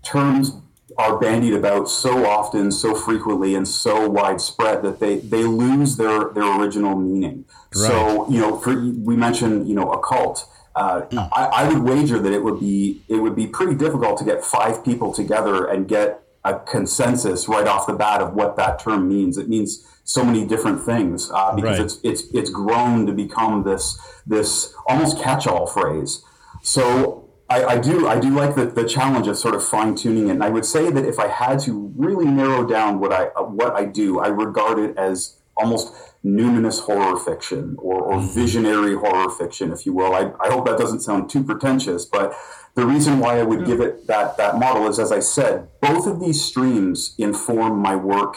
terms 0.02 0.54
are 0.98 1.20
bandied 1.20 1.54
about 1.54 1.90
so 1.90 2.26
often, 2.26 2.72
so 2.72 2.96
frequently, 2.96 3.54
and 3.56 3.68
so 3.68 4.10
widespread 4.10 4.82
that 4.84 5.00
they, 5.00 5.18
they 5.18 5.44
lose 5.44 5.98
their, 5.98 6.30
their 6.30 6.60
original 6.60 6.96
meaning. 6.96 7.46
Right. 7.76 7.88
So, 7.88 8.30
you 8.30 8.40
know, 8.40 8.58
for, 8.60 8.74
we 8.74 9.16
mentioned, 9.16 9.68
you 9.68 9.76
know, 9.76 9.92
occult. 9.92 10.48
Uh, 10.76 11.02
mm. 11.02 11.30
I, 11.36 11.46
I, 11.46 11.70
would 11.70 11.84
wager 11.84 12.18
that 12.20 12.32
it 12.32 12.44
would 12.44 12.60
be 12.60 13.02
it 13.10 13.18
would 13.18 13.36
be 13.36 13.46
pretty 13.46 13.76
difficult 13.76 14.18
to 14.20 14.24
get 14.24 14.42
five 14.42 14.86
people 14.86 15.12
together 15.14 15.66
and 15.66 15.86
get 15.86 16.24
a 16.46 16.60
consensus 16.60 17.50
right 17.50 17.68
off 17.68 17.88
the 17.88 17.94
bat 17.94 18.22
of 18.22 18.34
what 18.34 18.56
that 18.56 18.80
term 18.80 19.10
means. 19.10 19.38
It 19.38 19.50
means 19.50 19.86
so 20.12 20.24
many 20.26 20.46
different 20.46 20.84
things 20.84 21.32
uh, 21.32 21.54
because 21.56 21.78
right. 21.78 21.86
it's 21.86 22.00
it's 22.04 22.24
it's 22.34 22.50
grown 22.50 23.06
to 23.06 23.14
become 23.14 23.64
this 23.64 23.98
this 24.26 24.74
almost 24.88 25.22
catch-all 25.22 25.68
phrase. 25.68 26.24
So 26.64 27.30
I, 27.50 27.64
I, 27.66 27.78
do 27.80 28.08
I 28.08 28.20
do 28.20 28.30
like 28.30 28.56
the, 28.56 28.66
the 28.66 28.88
challenge 28.88 29.28
of 29.28 29.38
sort 29.38 29.56
of 29.56 29.64
fine 29.64 29.96
tuning 29.96 30.28
it. 30.28 30.32
And 30.32 30.44
I 30.44 30.50
would 30.50 30.66
say 30.66 30.90
that 30.90 31.06
if 31.06 31.18
I 31.20 31.28
had 31.28 31.60
to 31.62 31.94
really 31.96 32.26
narrow 32.26 32.66
down 32.66 33.00
what 33.00 33.12
I 33.12 33.26
what 33.42 33.74
I 33.76 33.86
do, 33.86 34.20
I 34.20 34.28
regard 34.28 34.80
it 34.80 34.98
as 34.98 35.38
almost 35.58 35.94
numinous 36.24 36.80
horror 36.82 37.18
fiction 37.20 37.76
or, 37.80 38.00
or 38.02 38.18
mm-hmm. 38.18 38.34
visionary 38.34 38.96
horror 38.96 39.30
fiction, 39.30 39.72
if 39.72 39.86
you 39.86 39.94
will. 39.94 40.14
I, 40.14 40.32
I 40.40 40.50
hope 40.50 40.66
that 40.66 40.78
doesn't 40.78 41.02
sound 41.02 41.30
too 41.30 41.44
pretentious, 41.44 42.06
but 42.06 42.34
the 42.76 42.86
reason 42.86 43.20
why 43.20 43.40
I 43.40 43.44
would 43.44 43.66
give 43.66 43.82
it 43.82 44.08
that 44.08 44.38
that 44.38 44.58
model 44.58 44.88
is, 44.88 44.98
as 45.00 45.12
I 45.12 45.20
said, 45.20 45.68
both 45.82 46.08
of 46.08 46.20
these 46.20 46.44
streams 46.44 47.16
inform 47.18 47.80
my 47.80 47.96
work 47.96 48.36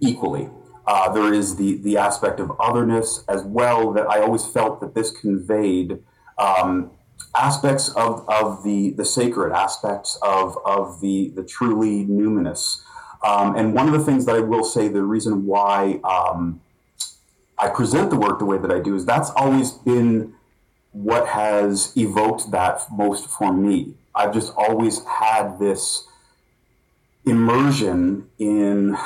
equally. 0.00 0.50
Uh, 0.86 1.10
there 1.12 1.32
is 1.32 1.56
the 1.56 1.76
the 1.78 1.96
aspect 1.96 2.40
of 2.40 2.52
otherness 2.60 3.24
as 3.28 3.42
well 3.42 3.92
that 3.92 4.08
I 4.08 4.20
always 4.20 4.46
felt 4.46 4.80
that 4.80 4.94
this 4.94 5.10
conveyed. 5.10 6.02
Um, 6.38 6.90
aspects 7.36 7.88
of, 7.90 8.24
of 8.28 8.62
the, 8.62 8.90
the 8.90 9.04
sacred, 9.04 9.52
aspects 9.52 10.18
of, 10.22 10.56
of 10.64 11.00
the, 11.00 11.30
the 11.30 11.42
truly 11.42 12.04
numinous. 12.04 12.80
Um, 13.24 13.56
and 13.56 13.74
one 13.74 13.86
of 13.86 13.92
the 13.92 14.04
things 14.04 14.26
that 14.26 14.36
I 14.36 14.40
will 14.40 14.64
say, 14.64 14.88
the 14.88 15.02
reason 15.02 15.46
why 15.46 16.00
um, 16.04 16.60
I 17.58 17.68
present 17.68 18.10
the 18.10 18.16
work 18.16 18.38
the 18.38 18.44
way 18.44 18.58
that 18.58 18.70
I 18.70 18.80
do 18.80 18.94
is 18.94 19.04
that's 19.04 19.30
always 19.30 19.72
been 19.72 20.34
what 20.92 21.28
has 21.28 21.92
evoked 21.96 22.50
that 22.52 22.82
most 22.92 23.26
for 23.28 23.52
me. 23.52 23.94
I've 24.14 24.32
just 24.32 24.52
always 24.56 25.02
had 25.04 25.58
this 25.58 26.06
immersion 27.24 28.28
in, 28.38 28.96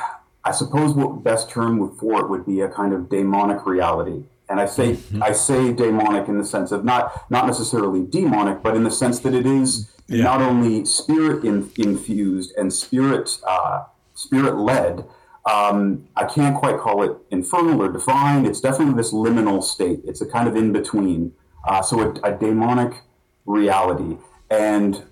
I 0.45 0.52
suppose, 0.52 0.95
what 0.95 1.23
best 1.23 1.50
term 1.50 1.95
for 1.97 2.21
it 2.21 2.28
would 2.28 2.47
be 2.47 2.61
a 2.61 2.68
kind 2.68 2.92
of 2.92 3.09
demonic 3.09 3.66
reality. 3.66 4.25
And 4.49 4.61
I 4.61 4.66
say 4.66 4.92
mm-hmm. 4.92 5.23
I 5.23 5.33
say 5.33 5.73
demonic 5.73 6.28
in 6.28 6.38
the 6.38 6.45
sense 6.45 6.73
of 6.73 6.85
not 6.85 7.30
not 7.30 7.47
necessarily 7.47 8.04
demonic, 8.04 8.62
but 8.62 8.76
in 8.76 8.85
the 8.85 8.90
sense 8.90 9.21
that 9.21 9.35
it 9.35 9.47
is 9.47 9.90
yeah. 10.07 10.25
not 10.25 10.40
only 10.40 10.85
spirit 10.87 11.45
in, 11.45 11.71
infused 11.76 12.54
and 12.57 12.73
spirit 12.73 13.38
uh, 13.47 13.85
spirit 14.14 14.57
led. 14.57 15.04
Um, 15.45 16.09
I 16.14 16.25
can't 16.25 16.57
quite 16.57 16.78
call 16.78 17.02
it 17.02 17.16
infernal 17.30 17.80
or 17.83 17.90
divine. 17.90 18.45
It's 18.45 18.61
definitely 18.61 18.95
this 18.95 19.12
liminal 19.12 19.62
state. 19.62 20.00
It's 20.04 20.21
a 20.21 20.26
kind 20.26 20.47
of 20.47 20.57
in 20.57 20.73
between. 20.73 21.33
Uh, 21.66 21.83
so 21.83 22.00
a, 22.00 22.12
a 22.23 22.37
demonic 22.37 23.02
reality. 23.47 24.18
And 24.50 25.04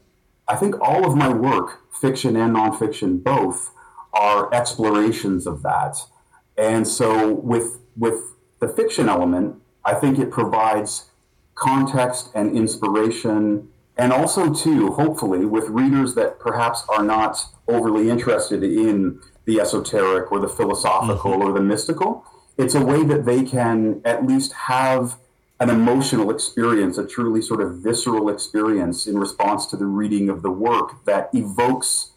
I 0.48 0.56
think 0.56 0.78
all 0.80 1.06
of 1.06 1.16
my 1.16 1.28
work, 1.28 1.90
fiction 1.92 2.36
and 2.36 2.54
nonfiction, 2.54 3.22
both, 3.22 3.70
are 4.16 4.52
explorations 4.52 5.46
of 5.46 5.62
that. 5.62 5.96
And 6.56 6.86
so 6.88 7.34
with 7.34 7.78
with 7.96 8.18
the 8.60 8.68
fiction 8.68 9.08
element, 9.08 9.56
I 9.84 9.94
think 9.94 10.18
it 10.18 10.30
provides 10.30 11.10
context 11.54 12.30
and 12.34 12.56
inspiration, 12.56 13.68
and 13.96 14.12
also, 14.12 14.52
too, 14.52 14.92
hopefully, 14.92 15.44
with 15.46 15.68
readers 15.68 16.14
that 16.14 16.38
perhaps 16.38 16.84
are 16.88 17.02
not 17.02 17.46
overly 17.66 18.10
interested 18.10 18.62
in 18.62 19.20
the 19.46 19.60
esoteric 19.60 20.30
or 20.30 20.38
the 20.38 20.48
philosophical 20.48 21.32
mm-hmm. 21.32 21.42
or 21.42 21.52
the 21.52 21.60
mystical. 21.60 22.24
It's 22.58 22.74
a 22.74 22.84
way 22.84 23.04
that 23.04 23.24
they 23.24 23.42
can 23.44 24.02
at 24.04 24.26
least 24.26 24.52
have 24.52 25.18
an 25.58 25.70
emotional 25.70 26.30
experience, 26.30 26.98
a 26.98 27.06
truly 27.06 27.40
sort 27.40 27.62
of 27.62 27.78
visceral 27.78 28.28
experience 28.28 29.06
in 29.06 29.18
response 29.18 29.66
to 29.66 29.76
the 29.76 29.86
reading 29.86 30.28
of 30.28 30.42
the 30.42 30.50
work 30.50 31.04
that 31.06 31.30
evokes 31.32 32.12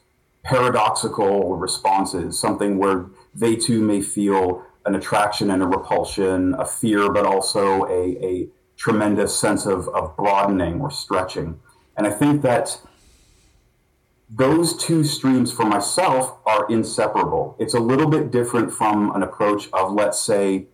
paradoxical 0.50 1.56
responses, 1.58 2.40
something 2.40 2.80
where 2.80 3.06
they 3.36 3.56
too 3.56 3.82
may 3.82 4.02
feel 4.02 4.66
an 4.84 4.96
attraction 4.96 5.52
and 5.52 5.62
a 5.62 5.68
repulsion, 5.68 6.56
a 6.58 6.66
fear, 6.66 7.12
but 7.14 7.24
also 7.24 7.86
a, 7.86 8.18
a 8.32 8.48
tremendous 8.76 9.40
sense 9.40 9.68
of, 9.68 9.88
of 9.90 10.18
broadening 10.18 10.82
or 10.82 10.90
stretching. 10.90 11.60
And 11.96 12.08
I 12.08 12.10
think 12.10 12.42
that 12.42 12.82
those 14.28 14.76
two 14.76 15.04
streams 15.04 15.52
for 15.52 15.66
myself 15.66 16.38
are 16.48 16.66
inseparable. 16.68 17.56
It's 17.60 17.76
a 17.76 17.80
little 17.80 18.10
bit 18.10 18.32
different 18.32 18.74
from 18.74 19.16
an 19.16 19.22
approach 19.22 19.70
of, 19.72 19.94
let's 19.94 20.20
say, 20.20 20.66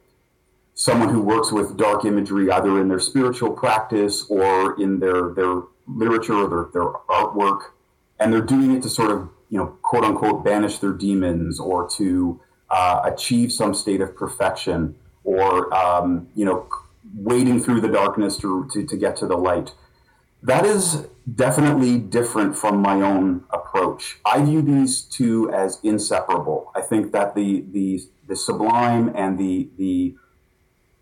someone 0.74 1.10
who 1.10 1.22
works 1.22 1.52
with 1.52 1.76
dark 1.76 2.06
imagery 2.06 2.50
either 2.50 2.80
in 2.82 2.88
their 2.88 3.00
spiritual 3.00 3.52
practice 3.52 4.26
or 4.30 4.80
in 4.82 5.00
their, 5.00 5.34
their 5.34 5.64
literature 5.86 6.36
or 6.44 6.48
their, 6.48 6.66
their 6.76 6.92
artwork. 7.10 7.72
And 8.20 8.32
they're 8.32 8.42
doing 8.42 8.72
it 8.72 8.82
to 8.84 8.90
sort 8.90 9.12
of, 9.12 9.30
you 9.50 9.58
know, 9.58 9.78
quote 9.82 10.04
unquote, 10.04 10.44
banish 10.44 10.80
their 10.80 10.94
demons 10.94 11.60
or 11.60 11.90
to 11.92 12.40
uh, 12.70 13.02
achieve 13.04 13.52
some 13.52 13.74
state 13.74 14.02
of 14.02 14.16
perfection 14.16 14.96
or 15.24 15.74
um, 15.74 16.28
you 16.36 16.46
know 16.46 16.68
wading 17.16 17.62
through 17.62 17.82
the 17.82 17.88
darkness 17.88 18.36
to, 18.38 18.68
to, 18.74 18.86
to 18.86 18.98
get 18.98 19.16
to 19.16 19.28
the 19.28 19.38
light. 19.38 19.74
That 20.42 20.66
is 20.66 21.08
definitely 21.34 21.98
different 21.98 22.58
from 22.58 22.80
my 22.80 23.02
own 23.02 23.46
approach. 23.52 24.18
I 24.26 24.44
view 24.44 24.62
these 24.62 25.02
two 25.02 25.52
as 25.52 25.80
inseparable. 25.84 26.72
I 26.76 26.82
think 26.82 27.12
that 27.12 27.36
the 27.36 27.66
the, 27.72 28.02
the 28.28 28.36
sublime 28.36 29.12
and 29.16 29.38
the 29.38 29.70
the 29.78 30.16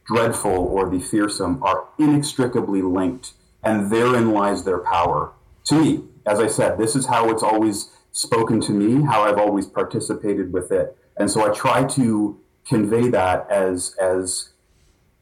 dreadful 0.05 0.51
or 0.51 0.89
the 0.89 0.99
fearsome 0.99 1.63
are 1.63 1.85
inextricably 1.97 2.81
linked 2.81 3.33
and 3.63 3.89
therein 3.89 4.31
lies 4.31 4.65
their 4.65 4.79
power. 4.79 5.31
To 5.65 5.75
me 5.79 6.03
as 6.25 6.39
i 6.39 6.47
said 6.47 6.77
this 6.77 6.95
is 6.95 7.07
how 7.07 7.29
it's 7.29 7.43
always 7.43 7.89
spoken 8.13 8.61
to 8.61 8.71
me 8.71 9.03
how 9.03 9.23
i've 9.23 9.37
always 9.37 9.65
participated 9.65 10.53
with 10.53 10.71
it 10.71 10.97
and 11.17 11.29
so 11.29 11.45
I 11.49 11.53
try 11.53 11.83
to 11.85 12.39
convey 12.67 13.09
that 13.09 13.49
as 13.49 13.95
as 14.01 14.49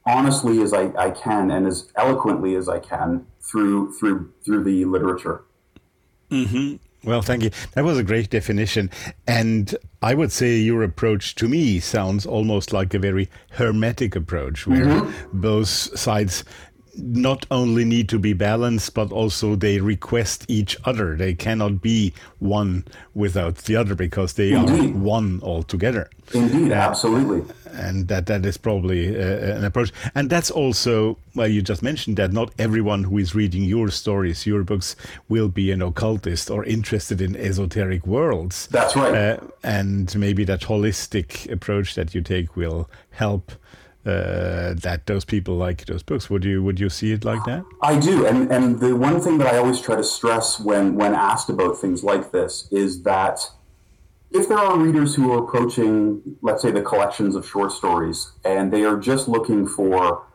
honestly 0.06 0.62
as 0.62 0.74
I, 0.74 0.92
I 0.98 1.12
can 1.12 1.52
and 1.52 1.68
as 1.68 1.92
eloquently 1.96 2.56
as 2.56 2.70
I 2.70 2.80
can 2.80 3.26
through 3.42 3.94
through 3.94 4.32
through 4.44 4.64
the 4.64 4.86
literature. 4.86 5.44
Mm-hmm. 6.30 6.78
Well, 7.04 7.24
thank 7.24 7.42
you. 7.42 7.50
That 7.74 7.84
was 7.84 7.98
a 7.98 8.04
great 8.04 8.30
definition. 8.30 8.92
And 9.28 9.76
I 10.04 10.14
would 10.14 10.32
say 10.32 10.58
your 10.58 10.84
approach 10.84 11.34
to 11.36 11.48
me 11.48 11.80
sounds 11.80 12.28
almost 12.28 12.74
like 12.74 12.94
a 12.94 13.00
very 13.00 13.28
hermetic 13.50 14.16
approach, 14.16 14.68
where 14.68 14.86
mm-hmm. 14.86 15.40
both 15.42 15.68
sides 15.68 16.44
not 16.96 17.46
only 17.50 17.86
need 17.86 18.10
to 18.10 18.20
be 18.20 18.34
balanced, 18.34 18.94
but 18.94 19.12
also 19.12 19.56
they 19.56 19.80
request 19.80 20.46
each 20.48 20.78
other. 20.84 21.16
They 21.16 21.34
cannot 21.34 21.82
be 21.82 22.14
one 22.40 22.86
without 23.14 23.56
the 23.58 23.76
other 23.76 23.96
because 23.96 24.34
they 24.34 24.52
Indeed. 24.52 24.96
are 24.96 24.98
one 24.98 25.40
altogether. 25.44 26.10
Indeed, 26.34 26.72
uh, 26.72 26.76
absolutely. 26.76 27.54
And 27.74 28.08
that 28.10 28.26
that 28.26 28.46
is 28.46 28.58
probably 28.58 29.16
uh, 29.16 29.58
an 29.58 29.64
approach. 29.64 29.94
And 30.14 30.30
that's 30.30 30.52
also 30.52 31.18
well, 31.36 31.48
you 31.48 31.62
just 31.62 31.82
mentioned 31.82 32.18
that 32.18 32.34
not 32.34 32.52
everyone 32.60 33.06
who 33.06 33.18
is 33.18 33.34
reading 33.34 33.64
your 33.64 33.90
stories, 33.90 34.46
your 34.46 34.64
books, 34.64 34.96
will 35.30 35.48
be 35.48 35.72
an 35.72 35.82
occultist 35.82 36.50
or 36.50 36.66
interested 36.66 37.22
in 37.22 37.36
esoteric 37.38 38.06
worlds. 38.06 38.68
That's 38.68 38.96
right. 38.96 39.14
Uh, 39.14 39.38
and 39.64 40.14
maybe 40.18 40.44
that 40.46 40.62
holistic 40.62 41.50
approach 41.52 41.96
that 41.96 42.14
you 42.14 42.22
take 42.22 42.58
will 42.58 42.90
help 43.12 43.54
uh, 44.06 44.74
that 44.74 45.04
those 45.06 45.26
people 45.26 45.56
like 45.56 45.86
those 45.86 46.04
books. 46.04 46.30
Would 46.30 46.44
you 46.44 46.64
would 46.64 46.80
you 46.80 46.90
see 46.90 47.12
it 47.12 47.24
like 47.24 47.44
that? 47.46 47.64
I 47.82 48.00
do, 48.00 48.26
and 48.26 48.52
and 48.52 48.80
the 48.80 48.96
one 48.96 49.22
thing 49.22 49.38
that 49.38 49.54
I 49.54 49.58
always 49.58 49.80
try 49.80 49.96
to 49.96 50.04
stress 50.04 50.60
when 50.60 50.96
when 50.96 51.14
asked 51.14 51.50
about 51.50 51.78
things 51.78 52.04
like 52.04 52.32
this 52.32 52.68
is 52.72 53.04
that 53.04 53.40
if 54.32 54.48
there 54.48 54.58
are 54.58 54.78
readers 54.78 55.16
who 55.16 55.32
are 55.32 55.44
approaching, 55.44 56.38
let's 56.42 56.62
say, 56.62 56.72
the 56.72 56.82
collections 56.82 57.36
of 57.36 57.48
short 57.48 57.72
stories, 57.72 58.32
and 58.46 58.72
they 58.72 58.84
are 58.84 58.98
just 58.98 59.28
looking 59.28 59.68
for 59.68 60.26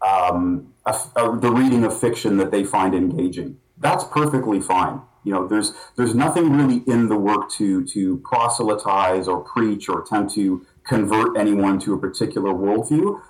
um, 0.00 0.72
a, 0.86 0.96
a, 1.16 1.38
the 1.38 1.50
reading 1.50 1.84
of 1.84 1.98
fiction 1.98 2.36
that 2.38 2.50
they 2.50 2.64
find 2.64 2.94
engaging, 2.94 3.58
that's 3.76 4.04
perfectly 4.04 4.60
fine. 4.60 5.02
You 5.24 5.34
know, 5.34 5.46
there's 5.46 5.74
there's 5.96 6.14
nothing 6.14 6.52
really 6.56 6.82
in 6.86 7.08
the 7.08 7.16
work 7.16 7.50
to 7.52 7.84
to 7.88 8.18
proselytize 8.18 9.28
or 9.28 9.40
preach 9.40 9.88
or 9.88 10.00
attempt 10.00 10.32
to 10.34 10.64
convert 10.90 11.38
anyone 11.38 11.78
to 11.78 11.94
a 11.94 11.98
particular 11.98 12.52
worldview, 12.52 13.22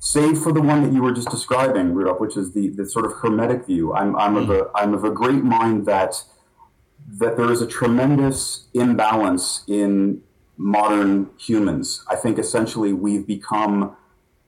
save 0.00 0.36
for 0.42 0.52
the 0.52 0.60
one 0.60 0.82
that 0.82 0.92
you 0.92 1.00
were 1.00 1.12
just 1.12 1.30
describing, 1.30 1.94
Rudolph, 1.94 2.20
which 2.20 2.36
is 2.36 2.52
the, 2.52 2.70
the 2.70 2.84
sort 2.84 3.06
of 3.06 3.12
hermetic 3.22 3.64
view. 3.64 3.94
I'm, 3.94 4.16
I'm, 4.16 4.34
mm. 4.34 4.42
of 4.42 4.50
a, 4.50 4.70
I'm 4.74 4.92
of 4.92 5.04
a 5.04 5.10
great 5.10 5.44
mind 5.44 5.86
that 5.86 6.24
that 7.18 7.36
there 7.36 7.52
is 7.52 7.62
a 7.62 7.68
tremendous 7.68 8.66
imbalance 8.74 9.62
in 9.68 10.20
modern 10.56 11.30
humans. 11.38 12.04
I 12.10 12.16
think 12.16 12.36
essentially 12.36 12.92
we've 12.92 13.24
become 13.24 13.96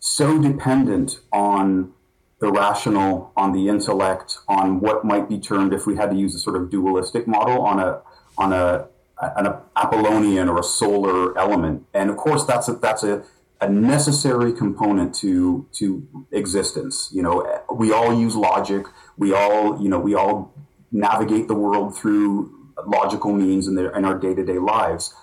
so 0.00 0.42
dependent 0.42 1.20
on 1.32 1.92
the 2.40 2.50
rational, 2.50 3.32
on 3.36 3.52
the 3.52 3.68
intellect, 3.68 4.38
on 4.48 4.80
what 4.80 5.04
might 5.04 5.28
be 5.28 5.38
termed, 5.38 5.72
if 5.72 5.86
we 5.86 5.94
had 5.94 6.10
to 6.10 6.16
use 6.16 6.34
a 6.34 6.40
sort 6.40 6.56
of 6.60 6.68
dualistic 6.68 7.28
model, 7.28 7.62
on 7.62 7.78
a 7.78 8.02
on 8.36 8.52
a 8.52 8.88
an 9.20 9.52
Apollonian 9.76 10.48
or 10.48 10.58
a 10.58 10.62
solar 10.62 11.36
element. 11.38 11.84
And 11.92 12.10
of 12.10 12.16
course, 12.16 12.44
that's 12.44 12.68
a, 12.68 12.74
that's 12.74 13.02
a, 13.02 13.24
a 13.60 13.68
necessary 13.68 14.52
component 14.52 15.14
to 15.16 15.66
to 15.72 16.06
existence. 16.32 17.10
You 17.12 17.22
know, 17.22 17.62
we 17.72 17.92
all 17.92 18.18
use 18.18 18.36
logic. 18.36 18.86
We 19.16 19.32
all 19.32 19.80
you 19.82 19.88
know 19.88 19.98
we 19.98 20.14
all 20.14 20.54
navigate 20.92 21.48
the 21.48 21.54
world 21.54 21.96
through 21.96 22.54
logical 22.86 23.32
means 23.32 23.66
in, 23.66 23.78
in 23.78 24.04
our 24.04 24.18
day 24.18 24.34
to 24.34 24.44
day 24.44 24.58
lives. 24.58 25.14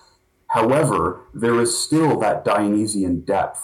However, 0.48 1.22
there 1.34 1.60
is 1.60 1.78
still 1.78 2.20
that 2.20 2.46
Dionysian 2.46 3.22
depth 3.22 3.62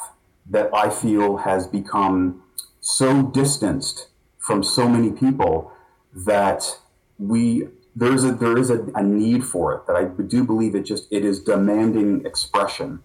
that 0.49 0.69
I 0.73 0.89
feel 0.89 1.37
has 1.37 1.67
become 1.67 2.43
so 2.79 3.21
distanced 3.21 4.07
from 4.39 4.63
so 4.63 4.89
many 4.89 5.11
people 5.11 5.71
that 6.13 6.79
we 7.17 7.67
there 7.95 8.13
is 8.13 8.23
a 8.23 8.31
there 8.33 8.57
is 8.57 8.69
a, 8.69 8.83
a 8.95 9.03
need 9.03 9.43
for 9.43 9.73
it 9.75 9.87
that 9.87 9.95
I 9.95 10.05
do 10.23 10.43
believe 10.43 10.75
it 10.75 10.83
just 10.83 11.07
it 11.11 11.25
is 11.25 11.41
demanding 11.41 12.25
expression. 12.25 13.01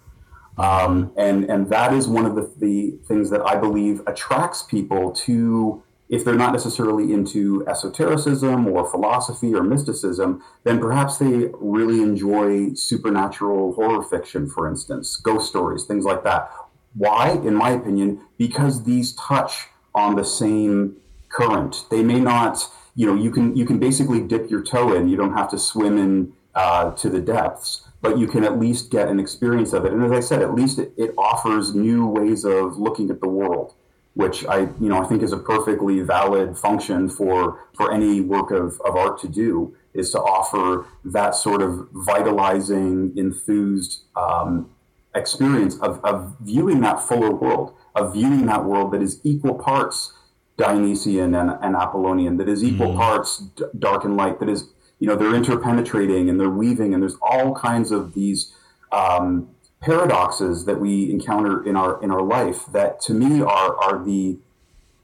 Um, 0.59 1.12
and 1.16 1.45
and 1.45 1.69
that 1.71 1.93
is 1.93 2.09
one 2.09 2.25
of 2.25 2.35
the, 2.35 2.50
the 2.57 2.99
things 3.07 3.31
that 3.31 3.43
I 3.43 3.57
believe 3.57 4.00
attracts 4.07 4.62
people 4.62 5.12
to 5.12 5.83
if 6.09 6.25
they're 6.25 6.37
not 6.37 6.52
necessarily 6.52 7.12
into 7.12 7.66
esotericism 7.66 8.69
or 8.69 8.88
philosophy 8.88 9.52
or 9.55 9.62
mysticism, 9.62 10.43
then 10.62 10.78
perhaps 10.78 11.19
they 11.19 11.50
really 11.55 12.00
enjoy 12.00 12.73
supernatural 12.75 13.73
horror 13.75 14.02
fiction, 14.02 14.49
for 14.49 14.69
instance, 14.69 15.16
ghost 15.16 15.49
stories, 15.49 15.85
things 15.85 16.05
like 16.05 16.23
that. 16.23 16.49
Why? 16.95 17.33
In 17.33 17.55
my 17.55 17.71
opinion, 17.71 18.21
because 18.38 18.85
these 18.85 19.14
touch 19.14 19.66
on 19.95 20.14
the 20.14 20.25
same 20.25 20.97
current. 21.28 21.85
They 21.90 22.02
may 22.02 22.21
not, 22.21 22.71
you 22.96 23.06
know, 23.06 23.14
you 23.14 23.30
can 23.30 23.56
you 23.56 23.64
can 23.64 23.78
basically 23.78 24.20
dip 24.20 24.50
your 24.50 24.62
toe 24.62 24.94
in. 24.94 25.08
You 25.08 25.16
don't 25.16 25.34
have 25.34 25.50
to 25.50 25.58
swim 25.58 25.98
in 25.98 26.32
uh, 26.54 26.92
to 26.92 27.08
the 27.08 27.20
depths, 27.20 27.86
but 28.00 28.18
you 28.18 28.26
can 28.26 28.42
at 28.42 28.58
least 28.58 28.90
get 28.90 29.08
an 29.08 29.20
experience 29.20 29.72
of 29.72 29.84
it. 29.84 29.92
And 29.92 30.02
as 30.02 30.10
I 30.10 30.20
said, 30.20 30.42
at 30.42 30.54
least 30.54 30.78
it, 30.78 30.92
it 30.96 31.14
offers 31.16 31.74
new 31.74 32.06
ways 32.06 32.44
of 32.44 32.78
looking 32.78 33.10
at 33.10 33.20
the 33.20 33.28
world 33.28 33.74
which 34.16 34.46
I, 34.46 34.60
you 34.60 34.88
know, 34.88 34.98
I 34.98 35.04
think 35.04 35.22
is 35.22 35.32
a 35.32 35.36
perfectly 35.36 36.00
valid 36.00 36.56
function 36.56 37.10
for 37.10 37.68
for 37.76 37.92
any 37.92 38.22
work 38.22 38.50
of, 38.50 38.80
of 38.80 38.96
art 38.96 39.20
to 39.20 39.28
do, 39.28 39.76
is 39.92 40.10
to 40.12 40.18
offer 40.18 40.86
that 41.04 41.34
sort 41.34 41.60
of 41.60 41.86
vitalizing, 41.92 43.12
enthused 43.14 44.04
um, 44.16 44.70
experience 45.14 45.78
of, 45.80 46.02
of 46.02 46.34
viewing 46.40 46.80
that 46.80 46.98
fuller 46.98 47.30
world, 47.30 47.74
of 47.94 48.14
viewing 48.14 48.46
that 48.46 48.64
world 48.64 48.90
that 48.94 49.02
is 49.02 49.20
equal 49.22 49.54
parts 49.54 50.14
Dionysian 50.56 51.34
and, 51.34 51.50
and 51.62 51.76
Apollonian, 51.76 52.36
that 52.38 52.48
is 52.48 52.64
equal 52.64 52.94
mm. 52.94 52.96
parts 52.96 53.38
d- 53.38 53.64
dark 53.78 54.04
and 54.04 54.16
light, 54.16 54.40
that 54.40 54.48
is, 54.48 54.70
you 54.98 55.06
know, 55.06 55.16
they're 55.16 55.34
interpenetrating 55.34 56.30
and 56.30 56.40
they're 56.40 56.48
weaving, 56.48 56.94
and 56.94 57.02
there's 57.02 57.18
all 57.20 57.54
kinds 57.54 57.90
of 57.90 58.14
these 58.14 58.52
um, 58.92 59.48
paradoxes 59.80 60.64
that 60.64 60.80
we 60.80 61.10
encounter 61.10 61.64
in 61.64 61.76
our 61.76 62.02
in 62.02 62.10
our 62.10 62.22
life 62.22 62.66
that 62.72 63.00
to 63.00 63.12
me 63.12 63.40
are 63.40 63.76
are 63.76 64.04
the 64.04 64.38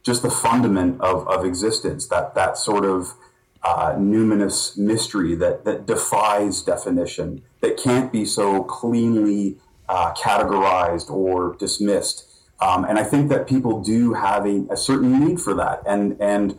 just 0.03 0.23
the 0.23 0.31
fundament 0.31 1.01
of, 1.01 1.29
of 1.29 1.45
existence 1.45 2.09
that 2.09 2.35
that 2.35 2.57
sort 2.57 2.85
of 2.85 3.15
uh, 3.63 3.93
numinous 3.93 4.77
mystery 4.77 5.35
that 5.35 5.65
that 5.65 5.87
defies 5.87 6.63
definition 6.63 7.43
that 7.61 7.77
can't 7.77 8.11
be 8.11 8.25
so 8.25 8.65
cleanly 8.65 9.59
uh, 9.89 10.13
categorized 10.15 11.11
or 11.11 11.55
dismissed 11.57 12.27
um, 12.63 12.85
and 12.85 12.99
I 12.99 13.05
think 13.05 13.29
that 13.31 13.49
people 13.49 13.83
do 13.83 14.15
have 14.15 14.47
a, 14.47 14.67
a 14.71 14.77
certain 14.77 15.11
need 15.25 15.41
for 15.41 15.55
that 15.55 15.83
and 15.87 16.17
and 16.21 16.59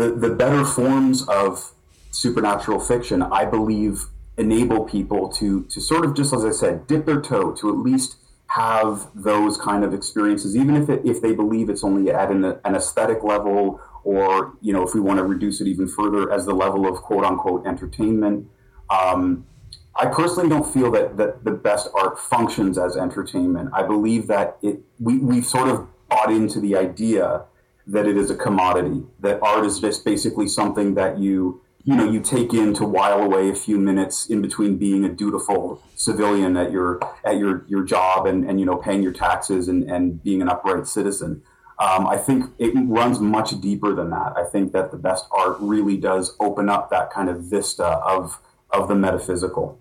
the 0.00 0.14
the 0.14 0.30
better 0.30 0.64
forms 0.64 1.28
of 1.28 1.72
supernatural 2.10 2.80
fiction 2.80 3.22
I 3.22 3.44
believe 3.44 4.06
enable 4.36 4.84
people 4.84 5.28
to 5.28 5.64
to 5.64 5.80
sort 5.80 6.04
of 6.04 6.14
just 6.14 6.32
as 6.32 6.44
I 6.44 6.50
said, 6.50 6.86
dip 6.86 7.06
their 7.06 7.20
toe 7.20 7.52
to 7.52 7.68
at 7.68 7.76
least 7.76 8.16
have 8.46 9.08
those 9.14 9.56
kind 9.56 9.82
of 9.82 9.94
experiences, 9.94 10.54
even 10.54 10.76
if 10.76 10.88
it, 10.88 11.00
if 11.04 11.22
they 11.22 11.32
believe 11.32 11.70
it's 11.70 11.82
only 11.82 12.10
at 12.10 12.30
an, 12.30 12.44
an 12.44 12.74
aesthetic 12.74 13.22
level, 13.22 13.80
or 14.04 14.54
you 14.60 14.72
know, 14.72 14.82
if 14.82 14.94
we 14.94 15.00
want 15.00 15.18
to 15.18 15.24
reduce 15.24 15.60
it 15.60 15.66
even 15.66 15.88
further 15.88 16.30
as 16.30 16.44
the 16.44 16.54
level 16.54 16.86
of 16.86 16.96
quote 17.02 17.24
unquote 17.24 17.66
entertainment. 17.66 18.48
Um, 18.90 19.46
I 19.94 20.06
personally 20.06 20.48
don't 20.48 20.70
feel 20.70 20.90
that, 20.92 21.16
that 21.18 21.44
the 21.44 21.50
best 21.50 21.88
art 21.94 22.18
functions 22.18 22.78
as 22.78 22.96
entertainment. 22.96 23.70
I 23.74 23.82
believe 23.82 24.26
that 24.28 24.56
it 24.62 24.80
we, 24.98 25.18
we've 25.18 25.44
sort 25.44 25.68
of 25.68 25.86
bought 26.08 26.32
into 26.32 26.60
the 26.60 26.76
idea 26.76 27.44
that 27.86 28.06
it 28.06 28.16
is 28.16 28.30
a 28.30 28.36
commodity, 28.36 29.02
that 29.20 29.42
art 29.42 29.66
is 29.66 29.80
just 29.80 30.04
basically 30.04 30.48
something 30.48 30.94
that 30.94 31.18
you 31.18 31.60
you 31.84 31.96
know 31.96 32.08
you 32.08 32.20
take 32.20 32.54
in 32.54 32.72
to 32.74 32.84
while 32.84 33.20
away 33.20 33.50
a 33.50 33.54
few 33.54 33.78
minutes 33.78 34.26
in 34.26 34.40
between 34.40 34.78
being 34.78 35.04
a 35.04 35.08
dutiful 35.08 35.82
civilian 35.96 36.56
at 36.56 36.70
your 36.70 37.00
at 37.24 37.36
your 37.36 37.64
your 37.68 37.82
job 37.82 38.24
and 38.24 38.48
and 38.48 38.60
you 38.60 38.66
know 38.66 38.76
paying 38.76 39.02
your 39.02 39.12
taxes 39.12 39.66
and 39.66 39.90
and 39.90 40.22
being 40.22 40.40
an 40.40 40.48
upright 40.48 40.86
citizen 40.86 41.42
um, 41.78 42.06
I 42.06 42.16
think 42.16 42.44
it 42.58 42.72
runs 42.76 43.18
much 43.18 43.60
deeper 43.60 43.92
than 43.92 44.10
that. 44.10 44.34
I 44.36 44.44
think 44.44 44.72
that 44.72 44.92
the 44.92 44.96
best 44.96 45.26
art 45.32 45.56
really 45.58 45.96
does 45.96 46.36
open 46.38 46.68
up 46.68 46.90
that 46.90 47.10
kind 47.10 47.28
of 47.28 47.40
vista 47.40 47.84
of 47.84 48.38
of 48.72 48.88
the 48.88 48.94
metaphysical. 48.94 49.78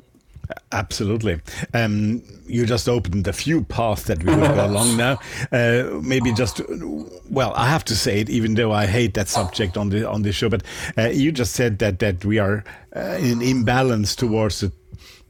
Absolutely. 0.73 1.39
Um, 1.73 2.21
you 2.45 2.65
just 2.65 2.89
opened 2.89 3.27
a 3.27 3.33
few 3.33 3.63
paths 3.63 4.03
that 4.03 4.23
we 4.23 4.35
will 4.35 4.53
go 4.53 4.65
along 4.65 4.97
now. 5.07 5.19
Uh, 5.51 5.99
maybe 6.01 6.33
just, 6.33 6.61
well, 7.29 7.53
I 7.55 7.67
have 7.69 7.85
to 7.85 7.95
say 7.95 8.19
it, 8.19 8.29
even 8.29 8.55
though 8.55 8.71
I 8.71 8.85
hate 8.85 9.13
that 9.15 9.27
subject 9.27 9.77
on 9.77 9.89
the 9.89 10.09
on 10.09 10.23
the 10.23 10.31
show. 10.31 10.49
But 10.49 10.63
uh, 10.97 11.07
you 11.07 11.31
just 11.31 11.53
said 11.53 11.79
that 11.79 11.99
that 11.99 12.25
we 12.25 12.39
are 12.39 12.63
uh, 12.95 13.17
in 13.19 13.41
imbalance 13.41 14.15
towards 14.15 14.59
the 14.61 14.71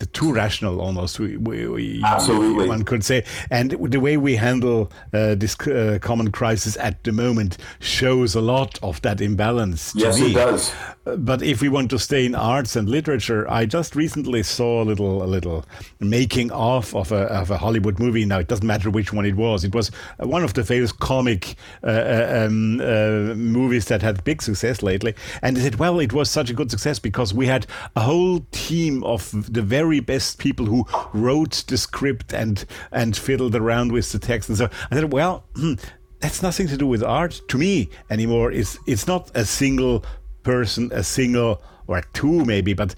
the 0.01 0.07
too 0.07 0.33
rational 0.33 0.81
almost 0.81 1.19
we, 1.19 1.37
we, 1.37 1.67
we, 1.67 2.01
absolutely 2.03 2.67
one 2.67 2.83
could 2.83 3.05
say 3.05 3.23
and 3.51 3.69
the 3.69 3.99
way 3.99 4.17
we 4.17 4.35
handle 4.35 4.91
uh, 5.13 5.35
this 5.35 5.55
uh, 5.67 5.99
common 6.01 6.31
crisis 6.31 6.75
at 6.77 7.03
the 7.03 7.11
moment 7.11 7.57
shows 7.79 8.33
a 8.33 8.41
lot 8.41 8.79
of 8.81 8.99
that 9.03 9.21
imbalance 9.21 9.93
yes 9.95 10.19
me. 10.19 10.31
it 10.31 10.33
does 10.33 10.73
but 11.03 11.41
if 11.41 11.61
we 11.61 11.69
want 11.69 11.89
to 11.89 11.99
stay 11.99 12.25
in 12.25 12.35
arts 12.35 12.75
and 12.75 12.87
literature, 12.87 13.49
I 13.49 13.65
just 13.65 13.95
recently 13.95 14.43
saw 14.43 14.83
a 14.83 14.85
little 14.85 15.23
a 15.23 15.25
little 15.25 15.65
making 15.99 16.51
of 16.51 16.95
of 16.95 17.11
a, 17.11 17.23
of 17.33 17.49
a 17.49 17.57
Hollywood 17.57 17.99
movie. 17.99 18.23
Now 18.23 18.39
it 18.39 18.47
doesn't 18.47 18.65
matter 18.65 18.89
which 18.89 19.11
one 19.11 19.25
it 19.25 19.35
was. 19.35 19.63
It 19.63 19.73
was 19.73 19.89
one 20.19 20.43
of 20.43 20.53
the 20.53 20.63
famous 20.63 20.91
comic 20.91 21.55
uh, 21.83 21.87
uh, 21.87 22.45
um, 22.47 22.79
uh, 22.79 23.33
movies 23.35 23.85
that 23.85 24.01
had 24.01 24.23
big 24.23 24.41
success 24.41 24.83
lately. 24.83 25.15
And 25.41 25.57
they 25.57 25.61
said, 25.61 25.75
well, 25.75 25.99
it 25.99 26.13
was 26.13 26.29
such 26.29 26.49
a 26.49 26.53
good 26.53 26.69
success 26.69 26.99
because 26.99 27.33
we 27.33 27.47
had 27.47 27.65
a 27.95 28.01
whole 28.01 28.45
team 28.51 29.03
of 29.03 29.31
the 29.51 29.63
very 29.63 30.01
best 30.01 30.37
people 30.37 30.65
who 30.67 30.85
wrote 31.13 31.63
the 31.67 31.77
script 31.77 32.33
and 32.33 32.63
and 32.91 33.17
fiddled 33.17 33.55
around 33.55 33.91
with 33.91 34.11
the 34.11 34.19
text. 34.19 34.49
And 34.49 34.57
so 34.57 34.69
I 34.91 34.95
said, 34.95 35.11
well. 35.11 35.45
that's 36.21 36.43
nothing 36.43 36.67
to 36.67 36.77
do 36.77 36.85
with 36.85 37.03
art 37.03 37.41
to 37.47 37.57
me 37.57 37.89
anymore. 38.11 38.51
It's 38.51 38.77
it's 38.85 39.07
not 39.07 39.31
a 39.33 39.43
single 39.43 40.05
person, 40.43 40.89
a 40.93 41.03
single 41.03 41.61
or 41.87 42.01
two 42.13 42.45
maybe, 42.45 42.73
but 42.73 42.95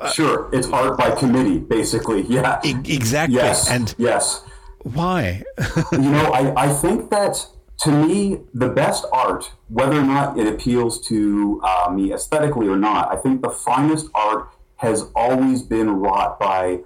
uh, 0.00 0.10
sure, 0.10 0.50
it's 0.52 0.68
art 0.68 0.98
by 0.98 1.10
committee, 1.12 1.58
basically. 1.58 2.22
Yeah, 2.28 2.60
e- 2.64 2.74
exactly. 2.86 3.36
Yes, 3.36 3.70
and 3.70 3.94
yes. 3.98 4.44
Why? 4.82 5.44
you 5.92 5.98
know, 5.98 6.32
I, 6.32 6.64
I 6.64 6.68
think 6.68 7.10
that 7.10 7.46
to 7.82 7.90
me, 7.90 8.40
the 8.54 8.68
best 8.68 9.04
art, 9.12 9.52
whether 9.68 9.98
or 9.98 10.02
not 10.02 10.38
it 10.38 10.46
appeals 10.46 11.00
to 11.08 11.60
uh, 11.62 11.90
me 11.90 12.12
aesthetically 12.12 12.68
or 12.68 12.76
not, 12.76 13.12
I 13.12 13.16
think 13.16 13.42
the 13.42 13.50
finest 13.50 14.06
art 14.14 14.48
has 14.76 15.10
always 15.14 15.62
been 15.62 15.90
wrought 15.90 16.38
by 16.40 16.80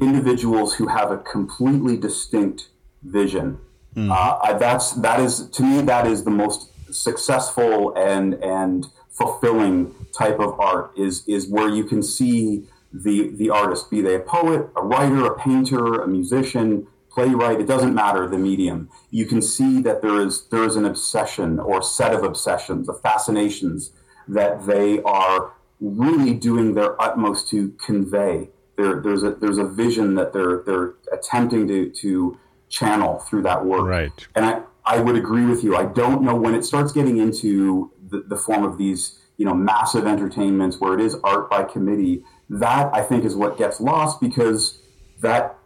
individuals 0.00 0.74
who 0.74 0.88
have 0.88 1.10
a 1.10 1.18
completely 1.18 1.96
distinct 1.96 2.68
vision. 3.02 3.58
Mm-hmm. 3.94 4.10
Uh, 4.12 4.58
that's 4.58 4.92
that 4.92 5.20
is 5.20 5.48
to 5.50 5.62
me 5.62 5.82
that 5.82 6.06
is 6.06 6.24
the 6.24 6.30
most 6.30 6.69
successful 6.92 7.94
and 7.96 8.34
and 8.42 8.86
fulfilling 9.08 9.94
type 10.16 10.38
of 10.40 10.58
art 10.58 10.92
is 10.96 11.26
is 11.26 11.48
where 11.48 11.68
you 11.68 11.84
can 11.84 12.02
see 12.02 12.66
the 12.92 13.30
the 13.36 13.50
artist, 13.50 13.90
be 13.90 14.00
they 14.00 14.16
a 14.16 14.20
poet, 14.20 14.68
a 14.76 14.82
writer, 14.82 15.26
a 15.26 15.38
painter, 15.38 16.02
a 16.02 16.08
musician, 16.08 16.86
playwright, 17.10 17.60
it 17.60 17.66
doesn't 17.66 17.94
matter 17.94 18.28
the 18.28 18.38
medium. 18.38 18.88
You 19.10 19.26
can 19.26 19.42
see 19.42 19.80
that 19.82 20.02
there 20.02 20.20
is 20.20 20.46
there 20.48 20.64
is 20.64 20.76
an 20.76 20.84
obsession 20.84 21.58
or 21.58 21.82
set 21.82 22.12
of 22.12 22.24
obsessions, 22.24 22.88
of 22.88 23.00
fascinations 23.00 23.92
that 24.28 24.66
they 24.66 25.02
are 25.02 25.52
really 25.80 26.34
doing 26.34 26.74
their 26.74 27.00
utmost 27.00 27.48
to 27.48 27.70
convey. 27.84 28.50
There, 28.76 29.00
there's 29.00 29.22
a 29.22 29.32
there's 29.32 29.58
a 29.58 29.66
vision 29.66 30.14
that 30.14 30.32
they're 30.32 30.62
they're 30.64 30.94
attempting 31.12 31.68
to 31.68 31.90
to 31.90 32.38
channel 32.68 33.18
through 33.18 33.42
that 33.42 33.64
work. 33.64 33.86
Right. 33.86 34.28
And 34.34 34.44
I, 34.44 34.62
I 34.90 34.98
would 34.98 35.14
agree 35.14 35.44
with 35.44 35.62
you. 35.62 35.76
I 35.76 35.84
don't 35.84 36.20
know 36.20 36.34
when 36.34 36.52
it 36.52 36.64
starts 36.64 36.90
getting 36.90 37.18
into 37.18 37.92
the, 38.10 38.24
the 38.26 38.36
form 38.36 38.64
of 38.64 38.76
these, 38.76 39.20
you 39.36 39.46
know, 39.46 39.54
massive 39.54 40.04
entertainments 40.04 40.80
where 40.80 40.94
it 40.94 41.00
is 41.00 41.14
art 41.22 41.48
by 41.48 41.62
committee. 41.62 42.24
That 42.48 42.92
I 42.92 43.02
think 43.02 43.24
is 43.24 43.36
what 43.36 43.56
gets 43.56 43.80
lost 43.80 44.20
because 44.20 44.82
that 45.20 45.56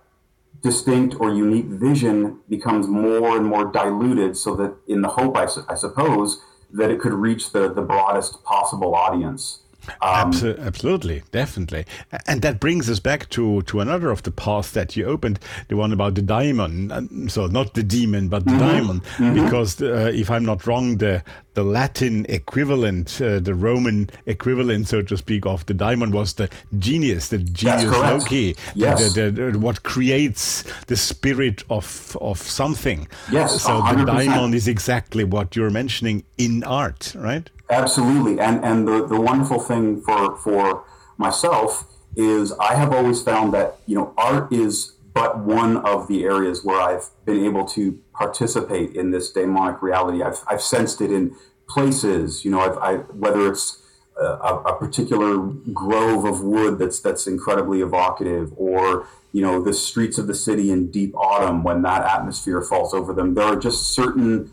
distinct 0.60 1.16
or 1.18 1.30
unique 1.30 1.64
vision 1.64 2.40
becomes 2.50 2.86
more 2.86 3.34
and 3.34 3.46
more 3.46 3.72
diluted 3.72 4.36
so 4.36 4.54
that 4.56 4.76
in 4.86 5.00
the 5.00 5.08
hope 5.08 5.38
I, 5.38 5.46
su- 5.46 5.64
I 5.70 5.74
suppose 5.74 6.42
that 6.72 6.90
it 6.90 7.00
could 7.00 7.14
reach 7.14 7.52
the, 7.52 7.72
the 7.72 7.80
broadest 7.80 8.44
possible 8.44 8.94
audience 8.94 9.60
um, 10.00 10.32
absolutely, 10.58 11.22
definitely, 11.32 11.84
and 12.26 12.42
that 12.42 12.60
brings 12.60 12.88
us 12.90 13.00
back 13.00 13.28
to 13.30 13.62
to 13.62 13.80
another 13.80 14.10
of 14.10 14.22
the 14.22 14.30
paths 14.30 14.72
that 14.72 14.96
you 14.96 15.06
opened, 15.06 15.38
the 15.68 15.76
one 15.76 15.92
about 15.92 16.14
the 16.14 16.22
daimon. 16.22 17.28
So 17.28 17.46
not 17.46 17.74
the 17.74 17.82
demon, 17.82 18.28
but 18.28 18.44
the 18.44 18.52
mm-hmm. 18.52 18.60
daimon, 18.60 19.00
mm-hmm. 19.00 19.44
because 19.44 19.80
uh, 19.80 20.10
if 20.14 20.30
I'm 20.30 20.44
not 20.44 20.66
wrong, 20.66 20.98
the 20.98 21.22
the 21.54 21.64
Latin 21.64 22.26
equivalent, 22.28 23.20
uh, 23.20 23.38
the 23.38 23.54
Roman 23.54 24.10
equivalent, 24.26 24.88
so 24.88 25.02
to 25.02 25.16
speak, 25.16 25.46
of 25.46 25.64
the 25.66 25.74
daimon 25.74 26.10
was 26.10 26.34
the 26.34 26.50
genius, 26.78 27.28
the 27.28 27.38
genius 27.38 27.84
loci, 27.92 28.56
yes. 28.74 29.14
the, 29.14 29.30
the, 29.30 29.50
the, 29.52 29.58
what 29.58 29.82
creates 29.84 30.64
the 30.86 30.96
spirit 30.96 31.62
of 31.70 32.16
of 32.20 32.38
something. 32.38 33.08
Yes, 33.30 33.62
so 33.62 33.80
100%. 33.80 33.96
the 33.96 34.12
daimon 34.12 34.54
is 34.54 34.68
exactly 34.68 35.24
what 35.24 35.56
you're 35.56 35.70
mentioning 35.70 36.24
in 36.38 36.64
art, 36.64 37.14
right? 37.16 37.48
Absolutely, 37.70 38.38
and 38.40 38.64
and 38.64 38.86
the 38.86 39.06
the 39.06 39.20
wonderful 39.20 39.58
thing 39.58 40.00
for 40.00 40.36
for 40.36 40.84
myself 41.16 41.86
is 42.16 42.52
I 42.52 42.74
have 42.74 42.92
always 42.92 43.22
found 43.22 43.54
that 43.54 43.78
you 43.86 43.96
know 43.96 44.12
art 44.16 44.52
is 44.52 44.92
but 45.14 45.38
one 45.38 45.76
of 45.78 46.08
the 46.08 46.24
areas 46.24 46.64
where 46.64 46.80
I've 46.80 47.08
been 47.24 47.44
able 47.44 47.64
to 47.66 48.00
participate 48.12 48.96
in 48.96 49.12
this 49.12 49.30
daimonic 49.30 49.80
reality. 49.80 50.22
I've 50.22 50.42
I've 50.46 50.62
sensed 50.62 51.00
it 51.00 51.10
in 51.10 51.36
places, 51.68 52.44
you 52.44 52.50
know, 52.50 52.60
I've, 52.60 52.78
I, 52.78 52.94
whether 53.12 53.50
it's 53.50 53.80
a, 54.16 54.22
a, 54.22 54.76
particular 54.78 55.38
grove 55.72 56.24
of 56.24 56.40
wood 56.40 56.78
that's 56.78 57.00
that's 57.00 57.26
incredibly 57.26 57.80
evocative, 57.80 58.52
or 58.56 59.08
you 59.32 59.42
know 59.42 59.60
the 59.60 59.74
streets 59.74 60.18
of 60.18 60.26
the 60.26 60.34
city 60.34 60.70
in 60.70 60.90
deep 60.90 61.14
autumn 61.16 61.64
when 61.64 61.82
that 61.82 62.02
atmosphere 62.04 62.62
falls 62.62 62.94
over 62.94 63.12
them. 63.12 63.34
There 63.34 63.44
are 63.44 63.56
just 63.56 63.90
certain 63.90 64.52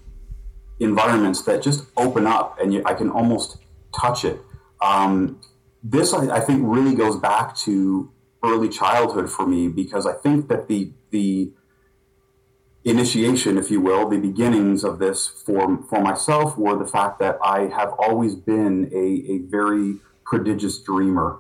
environments 0.82 1.44
that 1.44 1.62
just 1.62 1.86
open 1.96 2.26
up 2.26 2.60
and 2.60 2.74
you, 2.74 2.82
I 2.86 2.94
can 2.94 3.10
almost 3.10 3.58
touch 3.98 4.26
it. 4.26 4.42
Um, 4.82 5.40
this, 5.84 6.14
I, 6.14 6.38
I, 6.38 6.40
think, 6.40 6.62
really 6.64 6.96
goes 6.96 7.18
back 7.18 7.56
to 7.58 8.12
early 8.44 8.68
childhood 8.68 9.30
for 9.30 9.46
me 9.46 9.68
because 9.68 10.06
I 10.06 10.14
think 10.14 10.48
that 10.50 10.68
the 10.68 10.92
the 11.12 11.52
initiation, 12.84 13.58
if 13.58 13.70
you 13.70 13.80
will, 13.80 14.10
the 14.10 14.18
beginnings 14.18 14.84
of 14.84 15.00
this 15.00 15.28
for 15.28 15.84
for 15.84 16.02
myself 16.02 16.58
were 16.58 16.78
the 16.78 16.88
fact 16.88 17.20
that 17.20 17.38
I 17.44 17.68
have 17.68 17.94
always 18.00 18.36
been 18.36 18.90
a, 18.94 19.34
a 19.34 19.38
very 19.50 19.98
prodigious 20.26 20.80
dreamer. 20.80 21.40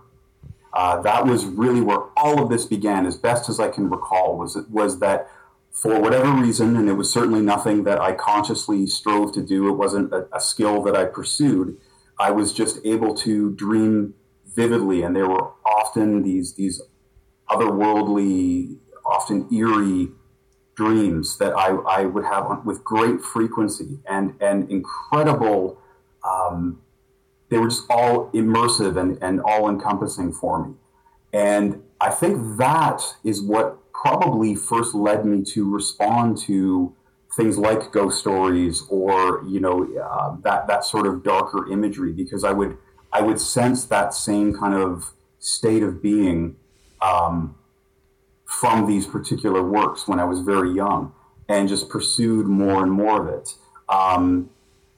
Uh, 0.73 1.01
that 1.01 1.25
was 1.25 1.45
really 1.45 1.81
where 1.81 2.03
all 2.15 2.41
of 2.43 2.49
this 2.49 2.65
began, 2.65 3.05
as 3.05 3.17
best 3.17 3.49
as 3.49 3.59
I 3.59 3.69
can 3.69 3.89
recall. 3.89 4.37
Was 4.37 4.57
was 4.69 4.99
that 4.99 5.29
for 5.71 5.99
whatever 5.99 6.31
reason, 6.33 6.75
and 6.75 6.89
it 6.89 6.93
was 6.93 7.11
certainly 7.11 7.41
nothing 7.41 7.83
that 7.85 7.99
I 7.99 8.11
consciously 8.13 8.85
strove 8.87 9.33
to 9.33 9.41
do, 9.41 9.69
it 9.69 9.73
wasn't 9.77 10.11
a, 10.11 10.27
a, 10.33 10.39
skill 10.39 10.83
that 10.83 10.95
I 10.95 11.05
pursued. 11.05 11.77
I 12.19 12.31
was 12.31 12.53
just 12.53 12.79
able 12.85 13.15
to 13.15 13.51
dream 13.51 14.13
vividly, 14.53 15.01
and 15.01 15.15
there 15.15 15.29
were 15.29 15.51
often 15.65 16.23
these 16.23 16.55
these 16.55 16.81
otherworldly, 17.49 18.77
often 19.05 19.47
eerie 19.53 20.09
dreams 20.75 21.37
that 21.37 21.53
I, 21.57 21.69
I 21.69 22.05
would 22.05 22.25
have 22.25 22.65
with 22.65 22.83
great 22.83 23.21
frequency 23.21 23.99
and 24.07 24.35
and 24.41 24.69
incredible. 24.69 25.79
Um, 26.23 26.81
they 27.49 27.57
were 27.57 27.67
just 27.67 27.83
all 27.89 28.31
immersive 28.31 28.97
and, 28.97 29.17
and 29.21 29.41
all 29.41 29.67
encompassing 29.69 30.31
for 30.31 30.65
me. 30.65 30.75
And 31.33 31.83
I 31.99 32.09
think 32.09 32.57
that 32.57 33.01
is 33.23 33.41
what 33.41 33.80
probably 34.01 34.55
first 34.55 34.95
led 34.95 35.25
me 35.25 35.43
to 35.43 35.69
respond 35.69 36.35
to 36.35 36.95
things 37.37 37.57
like 37.57 37.91
ghost 37.91 38.19
stories 38.19 38.83
or 38.89 39.43
you 39.47 39.59
know 39.59 39.87
uh, 40.01 40.35
that 40.43 40.67
that 40.67 40.83
sort 40.83 41.05
of 41.05 41.23
darker 41.23 41.71
imagery 41.71 42.11
because 42.11 42.43
I 42.43 42.51
would 42.51 42.77
I 43.13 43.21
would 43.21 43.39
sense 43.39 43.85
that 43.85 44.13
same 44.13 44.57
kind 44.57 44.73
of 44.73 45.11
state 45.39 45.83
of 45.83 46.01
being 46.01 46.55
um, 47.01 47.55
from 48.45 48.87
these 48.87 49.05
particular 49.05 49.63
works 49.63 50.07
when 50.07 50.19
I 50.19 50.23
was 50.23 50.41
very 50.41 50.71
young 50.71 51.13
and 51.47 51.69
just 51.69 51.89
pursued 51.89 52.47
more 52.47 52.83
and 52.83 52.91
more 52.91 53.21
of 53.21 53.27
it. 53.27 53.55
Um, 53.89 54.49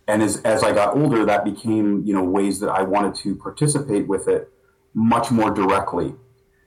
and 0.07 0.21
as, 0.21 0.41
as 0.41 0.63
I 0.63 0.73
got 0.73 0.95
older, 0.95 1.25
that 1.25 1.43
became 1.43 2.03
you 2.05 2.13
know 2.13 2.23
ways 2.23 2.59
that 2.61 2.69
I 2.69 2.83
wanted 2.83 3.15
to 3.15 3.35
participate 3.35 4.07
with 4.07 4.27
it 4.27 4.49
much 4.93 5.29
more 5.29 5.51
directly 5.51 6.15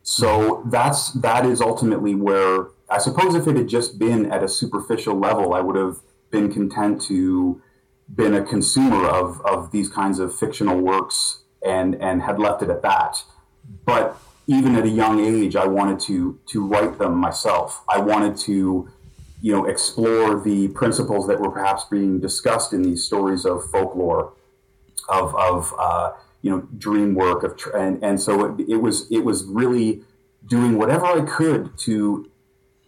so 0.09 0.63
that's 0.67 1.11
that 1.15 1.45
is 1.45 1.61
ultimately 1.61 2.15
where 2.15 2.69
I 2.89 2.99
suppose 2.99 3.35
if 3.35 3.49
it 3.49 3.57
had 3.57 3.67
just 3.67 3.99
been 3.99 4.31
at 4.31 4.41
a 4.45 4.49
superficial 4.49 5.19
level, 5.19 5.53
I 5.53 5.61
would 5.61 5.75
have 5.75 5.99
been 6.31 6.53
content 6.53 7.03
to 7.03 7.61
been 8.15 8.33
a 8.33 8.45
consumer 8.45 9.05
of 9.09 9.45
of 9.45 9.73
these 9.73 9.89
kinds 9.89 10.21
of 10.21 10.33
fictional 10.33 10.79
works 10.79 11.43
and 11.67 11.97
and 11.97 12.23
had 12.23 12.39
left 12.39 12.63
it 12.63 12.71
at 12.71 12.83
that. 12.83 13.25
But 13.85 14.17
even 14.47 14.77
at 14.77 14.85
a 14.85 14.89
young 14.89 15.19
age, 15.19 15.57
I 15.57 15.67
wanted 15.67 15.99
to 16.03 16.39
to 16.53 16.65
write 16.65 16.99
them 16.99 17.17
myself. 17.17 17.83
I 17.89 17.99
wanted 17.99 18.37
to 18.47 18.89
you 19.43 19.53
know 19.53 19.65
explore 19.65 20.41
the 20.41 20.69
principles 20.69 21.27
that 21.27 21.41
were 21.41 21.51
perhaps 21.51 21.83
being 21.83 22.21
discussed 22.21 22.73
in 22.73 22.83
these 22.83 23.03
stories 23.03 23.45
of 23.45 23.69
folklore 23.73 24.35
of 25.09 25.35
of 25.35 25.75
uh, 25.77 26.13
you 26.47 26.53
know 26.53 26.61
dream 26.79 27.17
work 27.17 27.43
of 27.43 27.59
and 27.75 28.01
and 28.05 28.21
so 28.21 28.45
it, 28.45 28.69
it 28.69 28.77
was 28.77 29.11
it 29.11 29.25
was 29.25 29.43
really 29.47 30.03
doing 30.47 30.79
whatever 30.79 31.05
I 31.05 31.23
could 31.23 31.77
to 31.79 32.31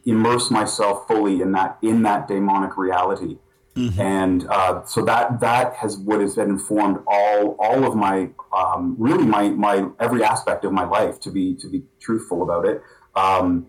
immerse 0.06 0.48
myself 0.48 1.08
fully 1.08 1.42
in 1.42 1.50
that 1.52 1.76
in 1.82 2.04
that 2.04 2.28
demonic 2.28 2.76
reality. 2.76 3.38
Mm-hmm. 3.74 4.00
And 4.00 4.46
uh, 4.48 4.84
so 4.84 5.04
that 5.06 5.40
that 5.40 5.74
has 5.74 5.96
what 5.96 6.20
has 6.20 6.36
been 6.36 6.50
informed 6.50 6.98
all 7.08 7.56
all 7.58 7.84
of 7.84 7.96
my 7.96 8.30
um, 8.52 8.94
really 8.96 9.26
my 9.26 9.48
my 9.48 9.88
every 9.98 10.22
aspect 10.22 10.64
of 10.64 10.70
my 10.70 10.84
life 10.84 11.18
to 11.22 11.30
be 11.32 11.56
to 11.56 11.68
be 11.68 11.82
truthful 11.98 12.44
about 12.44 12.64
it. 12.64 12.80
Um, 13.16 13.66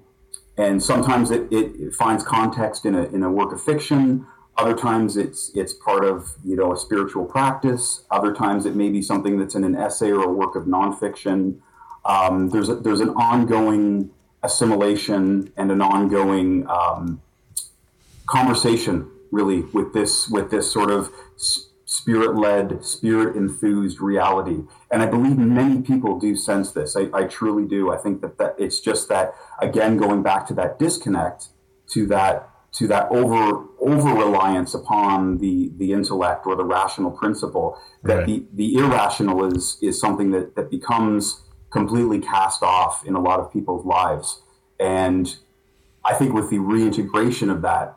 and 0.55 0.83
sometimes 0.83 1.31
it, 1.31 1.47
it, 1.51 1.93
finds 1.95 2.23
context 2.23 2.85
in 2.85 2.93
a 2.93 3.05
in 3.05 3.23
a 3.23 3.31
work 3.31 3.53
of 3.53 3.61
fiction. 3.61 4.27
Other 4.59 4.75
times 4.75 5.15
it's 5.15 5.51
it's 5.55 5.73
part 5.73 6.03
of 6.03 6.35
you 6.43 6.57
know 6.57 6.73
a 6.73 6.77
spiritual 6.77 7.23
practice. 7.23 8.03
Other 8.11 8.33
times 8.33 8.65
it 8.65 8.75
may 8.75 8.89
be 8.89 9.01
something 9.01 9.39
that's 9.39 9.55
in 9.55 9.63
an 9.63 9.73
essay 9.73 10.11
or 10.11 10.23
a 10.23 10.31
work 10.31 10.55
of 10.55 10.63
nonfiction. 10.65 11.59
Um, 12.03 12.49
there's 12.49 12.67
a, 12.67 12.75
there's 12.75 12.99
an 12.99 13.11
ongoing 13.11 14.11
assimilation 14.43 15.53
and 15.55 15.71
an 15.71 15.81
ongoing 15.81 16.67
um, 16.67 17.21
conversation 18.25 19.09
really 19.31 19.61
with 19.61 19.93
this 19.93 20.27
with 20.27 20.51
this 20.51 20.69
sort 20.69 20.91
of 20.91 21.09
spirit 21.85 22.35
led, 22.35 22.83
spirit 22.83 23.37
enthused 23.37 24.01
reality. 24.01 24.63
And 24.91 25.01
I 25.01 25.05
believe 25.05 25.37
many 25.37 25.81
people 25.81 26.19
do 26.19 26.35
sense 26.35 26.71
this. 26.71 26.95
I, 26.95 27.09
I, 27.13 27.23
truly 27.23 27.65
do. 27.65 27.91
I 27.91 27.97
think 27.97 28.21
that, 28.21 28.37
that 28.37 28.55
it's 28.59 28.79
just 28.79 29.09
that 29.09 29.33
again 29.61 29.95
going 29.97 30.21
back 30.21 30.45
to 30.47 30.53
that 30.55 30.77
disconnect 30.77 31.47
to 31.91 32.05
that 32.07 32.49
to 32.71 32.87
that 32.87 33.07
over 33.11 33.65
over 33.79 34.13
reliance 34.13 34.73
upon 34.73 35.37
the 35.39 35.71
the 35.77 35.91
intellect 35.91 36.45
or 36.45 36.55
the 36.55 36.63
rational 36.63 37.11
principle 37.11 37.77
that 38.03 38.17
right. 38.17 38.25
the 38.25 38.45
the 38.53 38.75
irrational 38.75 39.45
is 39.45 39.77
is 39.81 39.99
something 39.99 40.31
that 40.31 40.55
that 40.55 40.69
becomes 40.69 41.41
completely 41.71 42.19
cast 42.19 42.63
off 42.63 43.05
in 43.05 43.15
a 43.15 43.21
lot 43.21 43.39
of 43.39 43.51
people's 43.51 43.85
lives 43.85 44.41
and 44.79 45.37
i 46.05 46.13
think 46.13 46.33
with 46.33 46.49
the 46.49 46.59
reintegration 46.59 47.49
of 47.49 47.61
that 47.61 47.95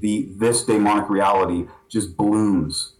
the 0.00 0.28
this 0.36 0.64
demonic 0.64 1.08
reality 1.08 1.66
just 1.88 2.16
blooms 2.16 2.94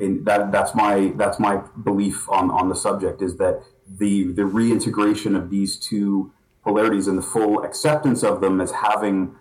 and 0.00 0.26
that 0.26 0.50
that's 0.52 0.74
my 0.74 1.12
that's 1.16 1.38
my 1.38 1.62
belief 1.84 2.28
on 2.28 2.50
on 2.50 2.68
the 2.68 2.74
subject 2.74 3.22
is 3.22 3.36
that 3.36 3.62
the 3.98 4.24
the 4.32 4.44
reintegration 4.44 5.36
of 5.36 5.50
these 5.50 5.76
two 5.76 6.32
polarities 6.62 7.06
and 7.06 7.16
the 7.16 7.22
full 7.22 7.62
acceptance 7.62 8.24
of 8.24 8.40
them 8.40 8.60
as 8.60 8.72
having 8.72 9.34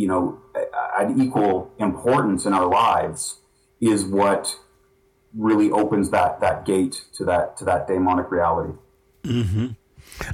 you 0.00 0.06
know, 0.06 0.38
at 0.98 1.10
equal 1.18 1.70
importance 1.78 2.46
in 2.46 2.54
our 2.54 2.66
lives 2.66 3.36
is 3.82 4.06
what 4.06 4.58
really 5.34 5.70
opens 5.70 6.08
that 6.08 6.40
that 6.40 6.64
gate 6.64 7.04
to 7.12 7.22
that 7.26 7.58
to 7.58 7.66
that 7.66 7.86
demonic 7.86 8.30
reality. 8.30 8.72
Mm-hmm. 9.24 9.66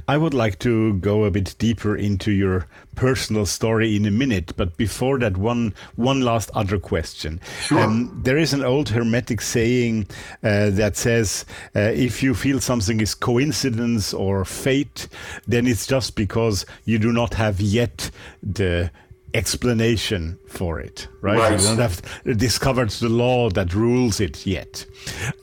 I 0.07 0.17
would 0.17 0.33
like 0.33 0.59
to 0.59 0.93
go 0.95 1.25
a 1.25 1.31
bit 1.31 1.55
deeper 1.59 1.95
into 1.97 2.31
your 2.31 2.67
personal 2.95 3.45
story 3.45 3.95
in 3.95 4.05
a 4.05 4.11
minute, 4.11 4.53
but 4.55 4.77
before 4.77 5.19
that, 5.19 5.35
one 5.35 5.73
one 5.97 6.21
last 6.21 6.49
other 6.53 6.79
question. 6.79 7.41
Sure. 7.61 7.81
Um, 7.81 8.21
there 8.23 8.37
is 8.37 8.53
an 8.53 8.63
old 8.63 8.87
hermetic 8.89 9.41
saying 9.41 10.07
uh, 10.43 10.69
that 10.71 10.95
says, 10.95 11.43
uh, 11.75 11.91
"If 12.07 12.23
you 12.23 12.33
feel 12.33 12.61
something 12.61 13.01
is 13.01 13.13
coincidence 13.13 14.13
or 14.13 14.45
fate, 14.45 15.09
then 15.45 15.67
it's 15.67 15.85
just 15.87 16.15
because 16.15 16.65
you 16.85 16.99
do 16.99 17.11
not 17.11 17.33
have 17.33 17.59
yet 17.59 18.11
the 18.41 18.91
explanation 19.37 20.37
for 20.47 20.79
it, 20.79 21.07
right? 21.21 21.37
right. 21.37 21.59
You 21.59 21.67
don't 21.67 21.77
have 21.77 22.01
discovered 22.37 22.89
the 22.89 23.09
law 23.09 23.49
that 23.51 23.73
rules 23.73 24.19
it 24.19 24.45
yet. 24.47 24.85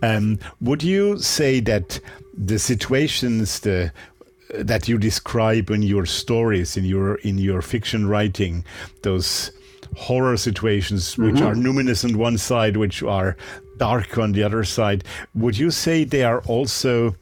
Um, 0.02 0.38
would 0.60 0.82
you 0.82 1.18
say 1.18 1.60
that 1.60 2.00
the 2.36 2.58
situations, 2.58 3.60
the 3.60 3.92
that 4.50 4.88
you 4.88 4.98
describe 4.98 5.70
in 5.70 5.82
your 5.82 6.06
stories, 6.06 6.76
in 6.76 6.84
your 6.84 7.16
in 7.16 7.38
your 7.38 7.62
fiction 7.62 8.08
writing, 8.08 8.64
those 9.02 9.52
horror 9.96 10.36
situations 10.36 11.16
which 11.16 11.36
mm-hmm. 11.36 11.46
are 11.46 11.54
numinous 11.54 12.04
on 12.04 12.18
one 12.18 12.36
side, 12.36 12.76
which 12.76 13.02
are 13.02 13.36
dark 13.78 14.18
on 14.18 14.32
the 14.32 14.42
other 14.42 14.64
side. 14.64 15.04
Would 15.34 15.56
you 15.56 15.70
say 15.70 16.04
they 16.04 16.24
are 16.24 16.40
also 16.42 17.14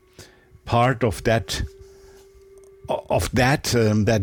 part 0.65 1.05
of 1.05 1.23
that 1.25 1.63
of 2.89 3.31
that 3.33 3.75
um, 3.75 4.05
that 4.07 4.23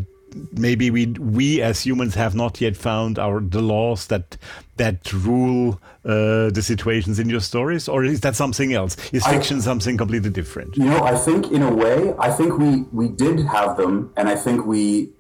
maybe 0.54 0.90
we 0.90 1.08
we 1.08 1.62
as 1.62 1.86
humans 1.86 2.16
have 2.16 2.36
not 2.36 2.62
yet 2.62 2.76
found 2.76 3.18
our 3.20 3.40
the 3.40 3.62
laws 3.62 4.08
that 4.08 4.38
that 4.78 5.12
rule 5.12 5.80
uh, 6.06 6.50
the 6.50 6.62
situations 6.62 7.20
in 7.20 7.30
your 7.30 7.42
stories, 7.42 7.88
or 7.88 8.04
is 8.04 8.22
that 8.22 8.36
something 8.36 8.74
else? 8.74 8.96
Is 9.12 9.26
fiction 9.26 9.58
I, 9.58 9.62
something 9.62 9.98
completely 9.98 10.30
different? 10.30 10.78
You 10.78 10.86
know, 10.86 11.04
I 11.04 11.16
think 11.16 11.52
in 11.52 11.62
a 11.62 11.74
way, 11.74 12.14
I 12.20 12.32
think 12.32 12.58
we 12.58 12.86
we 12.92 13.10
did 13.10 13.40
have 13.40 13.78
them, 13.78 14.12
and 14.16 14.30
I 14.30 14.36
think 14.36 14.66
we 14.66 15.12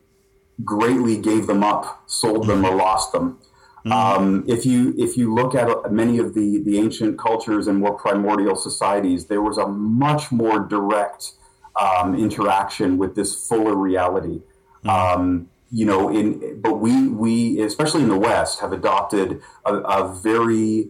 greatly 0.64 1.18
gave 1.18 1.48
them 1.48 1.64
up, 1.64 2.04
sold 2.08 2.48
them, 2.48 2.66
or 2.66 2.76
lost 2.76 3.12
them. 3.12 3.38
Mm-hmm. 3.86 3.92
Um, 3.92 4.44
if 4.48 4.66
you 4.66 4.94
if 4.98 5.16
you 5.16 5.34
look 5.34 5.56
at 5.56 5.92
many 5.92 6.18
of 6.18 6.34
the 6.34 6.62
the 6.64 6.78
ancient 6.78 7.18
cultures 7.18 7.68
and 7.68 7.80
more 7.80 7.98
primordial 7.98 8.56
societies, 8.56 9.28
there 9.28 9.42
was 9.42 9.58
a 9.58 9.68
much 9.68 10.32
more 10.32 10.60
direct 10.60 11.34
um, 11.80 12.16
interaction 12.16 12.98
with 12.98 13.16
this 13.16 13.48
fuller 13.48 13.76
reality. 13.76 14.42
Mm-hmm. 14.84 14.90
Um, 14.90 15.50
you 15.72 15.86
know, 15.86 16.10
in 16.10 16.60
but 16.62 16.80
we 16.80 17.08
we 17.08 17.62
especially 17.62 18.02
in 18.02 18.10
the 18.10 18.18
West 18.18 18.60
have 18.60 18.72
adopted 18.72 19.42
a, 19.66 19.76
a 19.76 20.14
very 20.14 20.90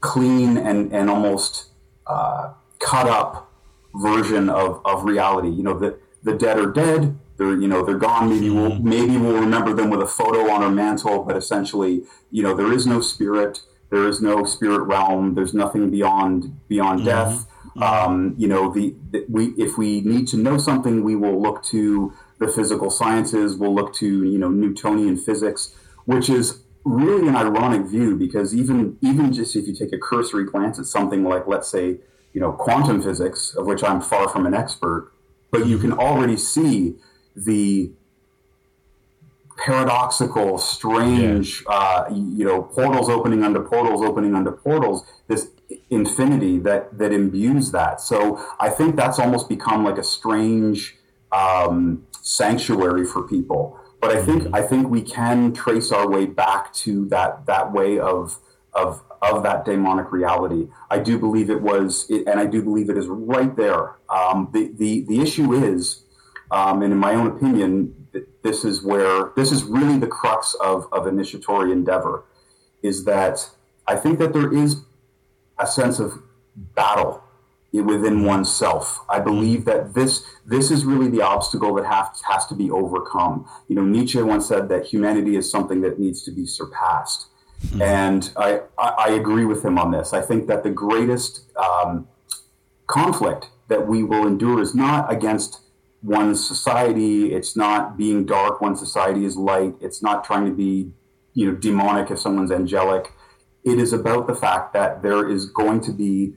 clean 0.00 0.56
and 0.56 0.92
and 0.92 1.10
almost 1.10 1.70
uh, 2.06 2.52
cut 2.78 3.08
up 3.08 3.50
version 3.94 4.48
of 4.48 4.80
of 4.84 5.04
reality. 5.04 5.48
You 5.48 5.62
know, 5.62 5.78
the 5.78 5.98
the 6.22 6.34
dead 6.34 6.58
are 6.58 6.70
dead. 6.70 7.18
They're 7.36 7.54
you 7.54 7.68
know 7.68 7.84
they're 7.84 7.98
gone. 7.98 8.28
Maybe 8.28 8.50
we'll 8.50 8.70
mm-hmm. 8.72 8.88
maybe 8.88 9.16
we'll 9.16 9.40
remember 9.40 9.72
them 9.72 9.90
with 9.90 10.02
a 10.02 10.06
photo 10.06 10.50
on 10.50 10.62
our 10.62 10.70
mantle, 10.70 11.24
but 11.24 11.36
essentially, 11.36 12.04
you 12.30 12.42
know, 12.42 12.54
there 12.54 12.72
is 12.72 12.86
no 12.86 13.00
spirit. 13.00 13.60
There 13.90 14.08
is 14.08 14.20
no 14.20 14.44
spirit 14.44 14.82
realm. 14.82 15.34
There's 15.34 15.54
nothing 15.54 15.90
beyond 15.90 16.60
beyond 16.68 17.00
mm-hmm. 17.00 17.08
death. 17.08 17.46
Um, 17.80 18.34
you 18.38 18.48
know, 18.48 18.72
the, 18.72 18.94
the, 19.10 19.26
we 19.28 19.48
if 19.58 19.76
we 19.76 20.00
need 20.00 20.28
to 20.28 20.36
know 20.38 20.56
something, 20.56 21.04
we 21.04 21.14
will 21.14 21.40
look 21.40 21.62
to 21.64 22.14
the 22.38 22.48
physical 22.48 22.90
sciences. 22.90 23.56
We'll 23.56 23.74
look 23.74 23.94
to 23.94 24.24
you 24.24 24.38
know 24.38 24.48
Newtonian 24.48 25.16
physics, 25.16 25.74
which 26.04 26.28
is 26.28 26.62
really 26.84 27.26
an 27.26 27.34
ironic 27.34 27.86
view 27.86 28.16
because 28.16 28.54
even 28.54 28.96
even 29.00 29.32
just 29.32 29.56
if 29.56 29.66
you 29.66 29.74
take 29.74 29.92
a 29.92 29.98
cursory 29.98 30.44
glance 30.44 30.78
at 30.78 30.86
something 30.86 31.24
like 31.24 31.46
let's 31.46 31.68
say 31.68 31.98
you 32.32 32.40
know 32.40 32.52
quantum 32.52 33.02
physics, 33.02 33.54
of 33.54 33.66
which 33.66 33.82
I'm 33.82 34.00
far 34.00 34.28
from 34.28 34.46
an 34.46 34.54
expert, 34.54 35.12
but 35.50 35.66
you 35.66 35.78
can 35.78 35.92
already 35.92 36.36
see 36.36 36.96
the 37.34 37.90
paradoxical, 39.56 40.58
strange, 40.58 41.64
yeah. 41.68 41.74
uh, 41.74 42.08
you 42.12 42.44
know, 42.44 42.62
portals 42.62 43.08
opening 43.08 43.42
under 43.42 43.60
portals, 43.60 44.02
opening 44.02 44.34
under 44.34 44.52
portals. 44.52 45.04
This 45.28 45.48
infinity 45.90 46.58
that 46.60 46.96
that 46.98 47.12
imbues 47.12 47.72
that. 47.72 48.00
So 48.00 48.44
I 48.60 48.68
think 48.70 48.96
that's 48.96 49.18
almost 49.18 49.48
become 49.48 49.84
like 49.84 49.98
a 49.98 50.04
strange 50.04 50.96
um, 51.32 52.06
sanctuary 52.26 53.04
for 53.06 53.22
people. 53.22 53.78
But 54.00 54.10
I 54.10 54.22
think. 54.22 54.48
I 54.52 54.62
think 54.62 54.88
we 54.88 55.00
can 55.00 55.52
trace 55.54 55.90
our 55.90 56.08
way 56.08 56.26
back 56.26 56.72
to 56.84 57.06
that 57.08 57.46
that 57.46 57.72
way 57.72 57.98
of 57.98 58.38
of 58.74 59.02
of 59.22 59.42
that 59.44 59.64
demonic 59.64 60.12
reality. 60.12 60.68
I 60.90 60.98
do 60.98 61.18
believe 61.18 61.48
it 61.50 61.62
was, 61.62 62.10
and 62.10 62.38
I 62.38 62.46
do 62.46 62.62
believe 62.62 62.90
it 62.90 62.98
is 62.98 63.06
right 63.06 63.56
there. 63.56 63.96
Um, 64.10 64.50
the 64.52 64.72
the 64.76 65.04
the 65.08 65.20
issue 65.20 65.54
is, 65.54 66.04
um, 66.50 66.82
and 66.82 66.92
in 66.92 66.98
my 66.98 67.14
own 67.14 67.28
opinion, 67.28 68.08
this 68.42 68.64
is 68.64 68.82
where 68.82 69.32
this 69.36 69.50
is 69.50 69.64
really 69.64 69.98
the 69.98 70.08
crux 70.08 70.54
of 70.54 70.86
of 70.92 71.06
initiatory 71.06 71.72
endeavor, 71.72 72.24
is 72.82 73.04
that 73.04 73.48
I 73.86 73.96
think 73.96 74.18
that 74.18 74.32
there 74.32 74.52
is 74.52 74.82
a 75.58 75.66
sense 75.66 76.00
of 76.00 76.22
battle 76.56 77.22
within 77.82 78.24
oneself. 78.24 79.04
I 79.08 79.20
believe 79.20 79.64
that 79.64 79.94
this 79.94 80.24
this 80.44 80.70
is 80.70 80.84
really 80.84 81.08
the 81.08 81.22
obstacle 81.22 81.74
that 81.74 81.86
has, 81.86 82.20
has 82.28 82.46
to 82.46 82.54
be 82.54 82.70
overcome. 82.70 83.48
You 83.68 83.76
know, 83.76 83.84
Nietzsche 83.84 84.20
once 84.22 84.46
said 84.46 84.68
that 84.68 84.86
humanity 84.86 85.36
is 85.36 85.50
something 85.50 85.80
that 85.80 85.98
needs 85.98 86.22
to 86.24 86.30
be 86.30 86.46
surpassed. 86.46 87.26
Mm-hmm. 87.66 87.82
And 87.82 88.30
I, 88.36 88.60
I, 88.78 89.10
agree 89.10 89.46
with 89.46 89.64
him 89.64 89.78
on 89.78 89.90
this. 89.90 90.12
I 90.12 90.20
think 90.20 90.46
that 90.46 90.62
the 90.62 90.70
greatest 90.70 91.50
um, 91.56 92.06
conflict 92.86 93.48
that 93.68 93.86
we 93.86 94.02
will 94.02 94.26
endure 94.26 94.60
is 94.60 94.74
not 94.74 95.10
against 95.10 95.62
one 96.02 96.34
society. 96.34 97.32
It's 97.32 97.56
not 97.56 97.96
being 97.96 98.26
dark 98.26 98.60
when 98.60 98.76
society 98.76 99.24
is 99.24 99.36
light. 99.36 99.74
It's 99.80 100.02
not 100.02 100.22
trying 100.22 100.44
to 100.44 100.52
be, 100.52 100.92
you 101.32 101.50
know, 101.50 101.56
demonic 101.56 102.10
if 102.10 102.18
someone's 102.18 102.52
angelic. 102.52 103.12
It 103.64 103.78
is 103.78 103.92
about 103.92 104.26
the 104.26 104.34
fact 104.34 104.74
that 104.74 105.02
there 105.02 105.28
is 105.28 105.46
going 105.46 105.80
to 105.82 105.92
be 105.92 106.34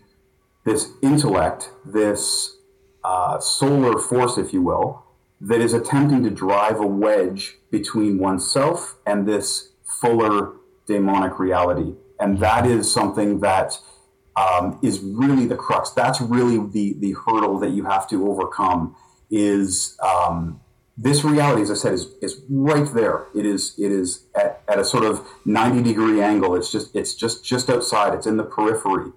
this 0.65 0.91
intellect, 1.01 1.71
this 1.85 2.57
uh, 3.03 3.39
solar 3.39 3.97
force, 3.97 4.37
if 4.37 4.53
you 4.53 4.61
will, 4.61 5.05
that 5.41 5.61
is 5.61 5.73
attempting 5.73 6.23
to 6.23 6.29
drive 6.29 6.79
a 6.79 6.87
wedge 6.87 7.57
between 7.71 8.19
oneself 8.19 8.97
and 9.05 9.27
this 9.27 9.69
fuller 9.83 10.53
demonic 10.85 11.39
reality. 11.39 11.93
And 12.19 12.39
that 12.39 12.65
is 12.65 12.91
something 12.91 13.39
that 13.39 13.79
um, 14.35 14.79
is 14.81 14.99
really 14.99 15.45
the 15.45 15.55
crux. 15.55 15.91
That's 15.91 16.19
really 16.21 16.57
the, 16.57 16.95
the 16.99 17.13
hurdle 17.25 17.59
that 17.59 17.71
you 17.71 17.85
have 17.85 18.07
to 18.09 18.29
overcome 18.29 18.95
is 19.29 19.97
um, 20.03 20.59
this 20.97 21.23
reality, 21.23 21.61
as 21.61 21.71
I 21.71 21.75
said, 21.75 21.93
is, 21.93 22.07
is 22.21 22.41
right 22.49 22.87
there. 22.93 23.27
It 23.33 23.45
is 23.45 23.73
it 23.77 23.91
is 23.91 24.25
at, 24.35 24.61
at 24.67 24.79
a 24.79 24.85
sort 24.85 25.05
of 25.05 25.25
90 25.45 25.83
degree 25.83 26.21
angle. 26.21 26.55
It's 26.55 26.71
just 26.71 26.95
it's 26.95 27.13
just 27.13 27.45
just 27.45 27.69
outside. 27.69 28.13
It's 28.13 28.27
in 28.27 28.37
the 28.37 28.43
periphery. 28.43 29.11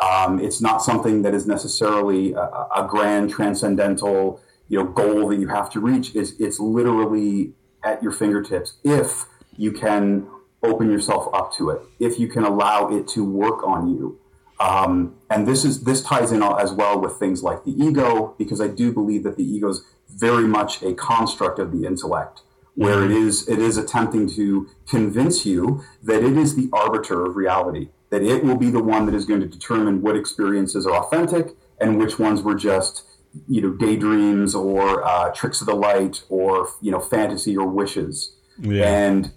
Um, 0.00 0.40
it's 0.40 0.60
not 0.60 0.82
something 0.82 1.22
that 1.22 1.34
is 1.34 1.46
necessarily 1.46 2.32
a, 2.32 2.40
a, 2.40 2.86
grand 2.88 3.30
transcendental 3.30 4.40
you 4.68 4.78
know 4.78 4.84
goal 4.84 5.28
that 5.28 5.36
you 5.36 5.48
have 5.48 5.68
to 5.70 5.80
reach. 5.80 6.14
It's, 6.14 6.32
it's 6.38 6.58
literally 6.58 7.52
at 7.84 8.02
your 8.02 8.12
fingertips 8.12 8.78
if 8.82 9.26
you 9.56 9.72
can 9.72 10.28
open 10.62 10.90
yourself 10.90 11.28
up 11.34 11.52
to 11.54 11.70
it, 11.70 11.80
if 11.98 12.18
you 12.18 12.28
can 12.28 12.44
allow 12.44 12.88
it 12.88 13.08
to 13.08 13.24
work 13.24 13.64
on 13.64 13.88
you. 13.88 14.18
Um, 14.58 15.16
and 15.30 15.46
this 15.46 15.64
is 15.64 15.84
this 15.84 16.02
ties 16.02 16.32
in 16.32 16.42
as 16.42 16.72
well 16.72 17.00
with 17.00 17.18
things 17.18 17.42
like 17.42 17.64
the 17.64 17.72
ego, 17.72 18.34
because 18.38 18.60
I 18.60 18.68
do 18.68 18.92
believe 18.92 19.22
that 19.24 19.36
the 19.36 19.44
ego 19.44 19.68
is 19.68 19.82
very 20.08 20.46
much 20.46 20.82
a 20.82 20.94
construct 20.94 21.58
of 21.58 21.72
the 21.72 21.86
intellect, 21.86 22.42
where 22.74 23.04
it 23.04 23.10
is 23.10 23.48
it 23.48 23.58
is 23.58 23.76
attempting 23.76 24.28
to 24.30 24.68
convince 24.86 25.46
you 25.46 25.82
that 26.02 26.22
it 26.22 26.36
is 26.36 26.56
the 26.56 26.68
arbiter 26.72 27.24
of 27.24 27.36
reality 27.36 27.88
that 28.10 28.22
it 28.22 28.44
will 28.44 28.56
be 28.56 28.70
the 28.70 28.82
one 28.82 29.06
that 29.06 29.14
is 29.14 29.24
going 29.24 29.40
to 29.40 29.46
determine 29.46 30.02
what 30.02 30.16
experiences 30.16 30.86
are 30.86 30.96
authentic 30.96 31.54
and 31.80 31.98
which 31.98 32.18
ones 32.18 32.42
were 32.42 32.54
just 32.54 33.04
you 33.48 33.60
know 33.60 33.70
daydreams 33.70 34.54
or 34.54 35.04
uh, 35.06 35.32
tricks 35.32 35.60
of 35.60 35.66
the 35.66 35.74
light 35.74 36.22
or 36.28 36.68
you 36.80 36.90
know 36.90 37.00
fantasy 37.00 37.56
or 37.56 37.66
wishes 37.66 38.36
yeah. 38.58 38.84
and 38.84 39.32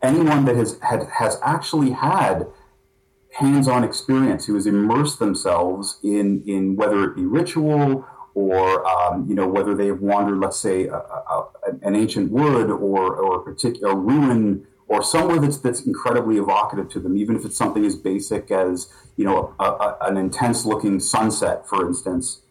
anyone 0.00 0.44
that 0.44 0.56
has 0.56 0.78
had, 0.80 1.08
has 1.18 1.38
actually 1.42 1.90
had 1.90 2.46
hands-on 3.32 3.82
experience 3.82 4.46
who 4.46 4.54
has 4.54 4.66
immersed 4.66 5.18
themselves 5.18 5.98
in 6.04 6.42
in 6.46 6.76
whether 6.76 7.04
it 7.04 7.16
be 7.16 7.24
ritual 7.24 8.06
or 8.34 8.86
um, 8.86 9.26
you 9.28 9.34
know 9.34 9.48
whether 9.48 9.74
they 9.74 9.86
have 9.86 10.00
wandered 10.00 10.38
let's 10.38 10.58
say 10.58 10.86
a, 10.86 10.96
a, 10.96 11.48
an 11.82 11.96
ancient 11.96 12.30
wood 12.30 12.70
or 12.70 13.16
or 13.16 13.40
a 13.40 13.42
particular 13.42 13.94
ruin 13.94 14.66
or 14.92 15.02
somewhere 15.02 15.38
that's 15.38 15.56
that's 15.56 15.86
incredibly 15.86 16.36
evocative 16.36 16.86
to 16.90 17.00
them, 17.00 17.16
even 17.16 17.34
if 17.34 17.46
it's 17.46 17.56
something 17.56 17.82
as 17.86 17.96
basic 17.96 18.50
as 18.50 18.92
you 19.16 19.24
know 19.24 19.54
a, 19.58 19.64
a, 19.64 19.96
an 20.02 20.18
intense 20.18 20.66
looking 20.66 21.00
sunset, 21.00 21.66
for 21.66 21.86
instance. 21.86 22.42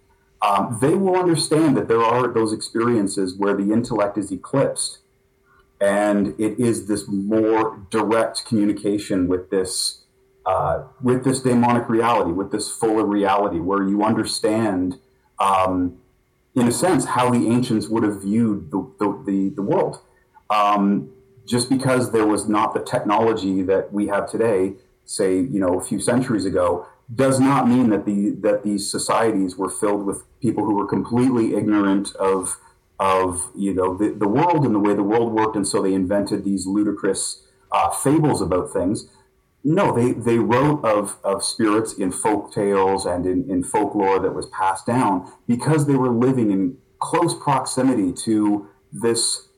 Um, 0.42 0.80
they 0.82 0.96
will 0.96 1.18
understand 1.18 1.78
that 1.78 1.88
there 1.88 2.02
are 2.02 2.28
those 2.34 2.52
experiences 2.52 3.38
where 3.38 3.56
the 3.56 3.72
intellect 3.72 4.18
is 4.18 4.32
eclipsed, 4.32 4.98
and 5.80 6.30
it 6.40 6.60
is 6.60 6.88
this 6.88 7.08
more 7.08 7.86
direct 7.92 8.44
communication 8.48 9.28
with 9.28 9.52
this 9.52 10.02
uh, 10.48 10.86
with 11.00 11.24
this 11.24 11.42
demonic 11.42 11.88
reality, 11.90 12.32
with 12.32 12.52
this 12.52 12.72
fuller 12.72 13.06
reality, 13.06 13.60
where 13.60 13.88
you 13.88 14.04
understand. 14.04 14.98
Um, 15.38 15.98
in 16.54 16.68
a 16.68 16.72
sense, 16.72 17.06
how 17.06 17.30
the 17.30 17.48
ancients 17.48 17.88
would 17.88 18.04
have 18.04 18.24
viewed 18.24 18.72
the, 18.72 18.80
the, 19.00 19.24
the, 19.26 19.50
the 19.56 19.62
world. 19.62 20.02
Um, 20.50 21.10
just 21.46 21.70
because 21.70 22.12
there 22.12 22.26
was 22.26 22.48
not 22.48 22.74
the 22.74 22.82
technology 22.82 23.62
that 23.64 23.92
we 23.92 24.08
have 24.08 24.30
today, 24.30 24.74
say, 25.06 25.36
you 25.36 25.60
know, 25.60 25.80
a 25.80 25.84
few 25.84 26.00
centuries 26.00 26.46
ago, 26.46 26.86
does 27.14 27.40
not 27.40 27.68
mean 27.68 27.90
that 27.90 28.06
the 28.06 28.32
that 28.42 28.64
these 28.64 28.90
societies 28.90 29.58
were 29.58 29.70
filled 29.70 30.06
with 30.06 30.24
people 30.40 30.64
who 30.64 30.76
were 30.76 30.88
completely 30.88 31.56
ignorant 31.56 32.16
of 32.16 32.58
of 33.00 33.52
you 33.56 33.74
know 33.74 33.98
the, 33.98 34.10
the 34.10 34.28
world 34.28 34.66
and 34.66 34.74
the 34.74 34.80
way 34.80 34.94
the 34.94 35.04
world 35.04 35.34
worked, 35.34 35.56
and 35.56 35.68
so 35.68 35.82
they 35.82 35.94
invented 35.94 36.46
these 36.46 36.66
ludicrous 36.66 37.46
uh, 37.72 37.90
fables 37.90 38.42
about 38.42 38.72
things. 38.72 39.08
No, 39.64 39.96
they, 39.96 40.14
they 40.14 40.40
wrote 40.40 40.84
of, 40.84 41.18
of 41.24 41.44
spirits 41.44 41.94
in 41.94 42.12
folk 42.12 42.52
tales 42.52 43.06
and 43.06 43.28
in, 43.28 43.50
in 43.50 43.64
folklore 43.64 44.20
that 44.20 44.34
was 44.34 44.48
passed 44.48 44.88
down 44.88 45.32
because 45.48 45.86
they 45.86 45.96
were 45.96 46.10
living 46.10 46.50
in 46.50 46.78
close 47.00 47.36
proximity 47.36 48.12
to 48.12 48.68
this 48.92 49.50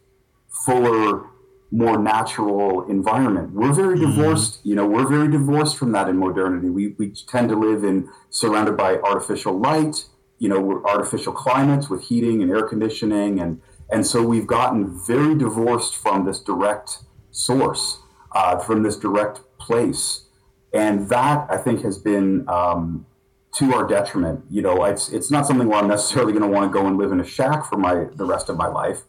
fuller, 0.50 1.28
more 1.74 1.98
natural 1.98 2.88
environment. 2.88 3.52
We're 3.52 3.74
very 3.74 3.98
mm-hmm. 3.98 4.16
divorced, 4.16 4.60
you 4.64 4.76
know, 4.76 4.86
we're 4.86 5.08
very 5.08 5.28
divorced 5.28 5.76
from 5.76 5.92
that 5.94 6.08
in 6.08 6.18
modernity. 6.18 6.70
We, 6.70 6.90
we 7.00 7.10
tend 7.28 7.50
to 7.50 7.56
live 7.56 7.84
in 7.84 8.10
surrounded 8.30 8.78
by 8.78 8.98
artificial 8.98 9.60
light, 9.60 10.06
you 10.38 10.50
know, 10.50 10.84
artificial 10.86 11.34
climates 11.34 11.90
with 11.90 12.04
heating 12.04 12.44
and 12.44 12.52
air 12.52 12.62
conditioning. 12.62 13.40
And, 13.40 13.60
and 13.92 14.06
so 14.06 14.22
we've 14.22 14.46
gotten 14.46 15.00
very 15.08 15.34
divorced 15.36 15.96
from 15.96 16.26
this 16.28 16.40
direct 16.40 17.00
source, 17.32 18.02
uh, 18.36 18.60
from 18.60 18.84
this 18.84 18.96
direct 18.96 19.42
place. 19.58 20.28
And 20.76 21.10
that 21.10 21.48
I 21.50 21.58
think 21.58 21.82
has 21.82 21.98
been 21.98 22.48
um, 22.48 23.08
to 23.56 23.74
our 23.74 23.88
detriment. 23.88 24.44
You 24.50 24.62
know, 24.62 24.84
it's 24.86 25.10
it's 25.10 25.30
not 25.30 25.46
something 25.46 25.68
where 25.68 25.80
I'm 25.80 25.88
necessarily 25.88 26.34
going 26.34 26.44
to 26.44 26.50
want 26.50 26.72
to 26.72 26.80
go 26.80 26.86
and 26.88 26.98
live 26.98 27.12
in 27.12 27.20
a 27.20 27.26
shack 27.26 27.66
for 27.66 27.78
my 27.78 28.08
the 28.16 28.26
rest 28.26 28.50
of 28.50 28.58
my 28.58 28.68
life, 28.68 29.04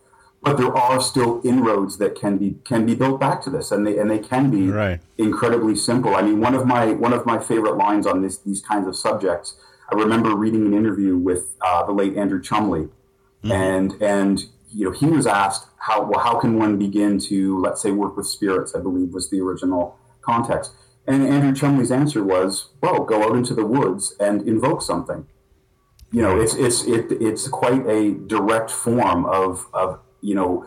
but 0.44 0.56
there 0.56 0.76
are 0.76 1.00
still 1.00 1.40
inroads 1.44 1.98
that 1.98 2.14
can 2.14 2.38
be 2.38 2.56
can 2.64 2.86
be 2.86 2.94
built 2.94 3.18
back 3.18 3.42
to 3.42 3.50
this, 3.50 3.70
and 3.70 3.86
they 3.86 3.98
and 3.98 4.10
they 4.10 4.18
can 4.18 4.50
be 4.50 4.68
right. 4.68 5.00
incredibly 5.18 5.74
simple. 5.74 6.14
I 6.14 6.22
mean, 6.22 6.40
one 6.40 6.54
of 6.54 6.66
my 6.66 6.92
one 6.92 7.12
of 7.12 7.26
my 7.26 7.38
favorite 7.38 7.76
lines 7.76 8.06
on 8.06 8.22
this 8.22 8.38
these 8.38 8.60
kinds 8.60 8.86
of 8.86 8.96
subjects. 8.96 9.56
I 9.90 9.96
remember 9.96 10.34
reading 10.34 10.66
an 10.66 10.74
interview 10.74 11.16
with 11.16 11.56
uh, 11.60 11.84
the 11.84 11.92
late 11.92 12.16
Andrew 12.16 12.40
Chumbley, 12.40 12.88
mm-hmm. 13.42 13.52
and 13.52 14.02
and 14.02 14.44
you 14.72 14.86
know 14.86 14.92
he 14.92 15.06
was 15.06 15.26
asked 15.26 15.68
how 15.78 16.02
well 16.04 16.20
how 16.20 16.38
can 16.38 16.58
one 16.58 16.78
begin 16.78 17.18
to 17.20 17.58
let's 17.60 17.82
say 17.82 17.90
work 17.90 18.16
with 18.16 18.26
spirits. 18.26 18.74
I 18.74 18.80
believe 18.80 19.12
was 19.12 19.30
the 19.30 19.40
original 19.40 19.98
context 20.20 20.72
and 21.06 21.26
Andrew 21.26 21.52
Chumbley's 21.52 21.90
answer 21.90 22.24
was, 22.24 22.70
"Well, 22.80 23.04
go 23.04 23.24
out 23.24 23.36
into 23.36 23.54
the 23.54 23.66
woods 23.66 24.14
and 24.18 24.46
invoke 24.48 24.82
something." 24.82 25.26
You 26.10 26.22
know, 26.22 26.40
it's 26.40 26.54
it's 26.54 26.84
it, 26.84 27.12
it's 27.20 27.48
quite 27.48 27.86
a 27.86 28.12
direct 28.12 28.70
form 28.70 29.26
of 29.26 29.66
of 29.74 30.00
you 30.24 30.34
know, 30.34 30.66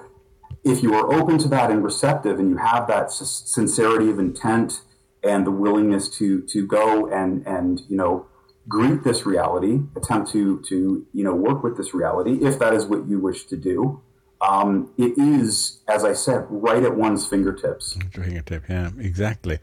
if 0.63 0.84
you 0.84 0.93
are 0.93 1.12
open 1.12 1.39
to 1.39 1.48
that 1.48 1.72
and 1.72 1.84
receptive, 1.84 2.39
and 2.39 2.50
you 2.50 2.58
have 2.58 2.88
that 2.88 3.12
sincerity 3.12 4.10
of 4.12 4.20
intent 4.20 4.82
and 5.24 5.48
the 5.48 5.52
willingness 5.52 6.08
to 6.17 6.41
to 6.43 6.65
go 6.67 7.08
and 7.08 7.46
and 7.48 7.82
you 7.89 7.98
know 7.98 8.28
greet 8.67 9.04
this 9.04 9.26
reality, 9.26 9.80
attempt 9.96 10.32
to 10.32 10.62
to 10.70 11.06
you 11.12 11.24
know 11.24 11.34
work 11.34 11.63
with 11.63 11.76
this 11.76 11.93
reality, 11.93 12.38
if 12.46 12.60
that 12.60 12.74
is 12.74 12.86
what 12.86 13.08
you 13.08 13.20
wish 13.20 13.46
to 13.46 13.58
do. 13.58 14.02
Um, 14.39 14.91
it 15.00 15.17
is, 15.17 15.82
as 15.88 16.04
I 16.04 16.13
said, 16.13 16.46
right 16.50 16.84
at 16.84 16.96
one's 16.96 17.26
fingertips. 17.26 17.98
Fingertip, 18.12 18.70
yeah, 18.70 18.91
exactly. 19.00 19.58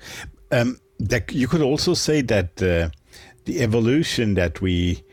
Um, 0.50 0.80
that 0.98 1.30
you 1.30 1.46
could 1.46 1.62
also 1.62 1.94
say 1.94 2.22
that 2.22 2.61
uh, 2.61 2.90
the 3.44 3.61
evolution 3.62 4.35
that 4.35 4.61
we 4.61 5.03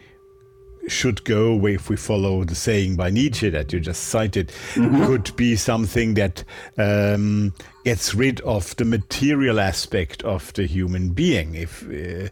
should 0.87 1.23
go 1.23 1.45
away 1.45 1.75
if 1.75 1.89
we 1.89 1.95
follow 1.95 2.43
the 2.43 2.55
saying 2.55 2.95
by 2.95 3.09
Nietzsche 3.09 3.49
that 3.49 3.71
you 3.71 3.79
just 3.79 4.05
cited 4.05 4.47
mm-hmm. 4.73 5.05
could 5.05 5.35
be 5.35 5.55
something 5.55 6.15
that 6.15 6.43
um, 6.77 7.53
gets 7.83 8.13
rid 8.13 8.39
of 8.41 8.75
the 8.75 8.85
material 8.85 9.59
aspect 9.59 10.23
of 10.23 10.53
the 10.53 10.65
human 10.65 11.09
being. 11.09 11.55
If 11.55 11.83
uh, 11.83 12.29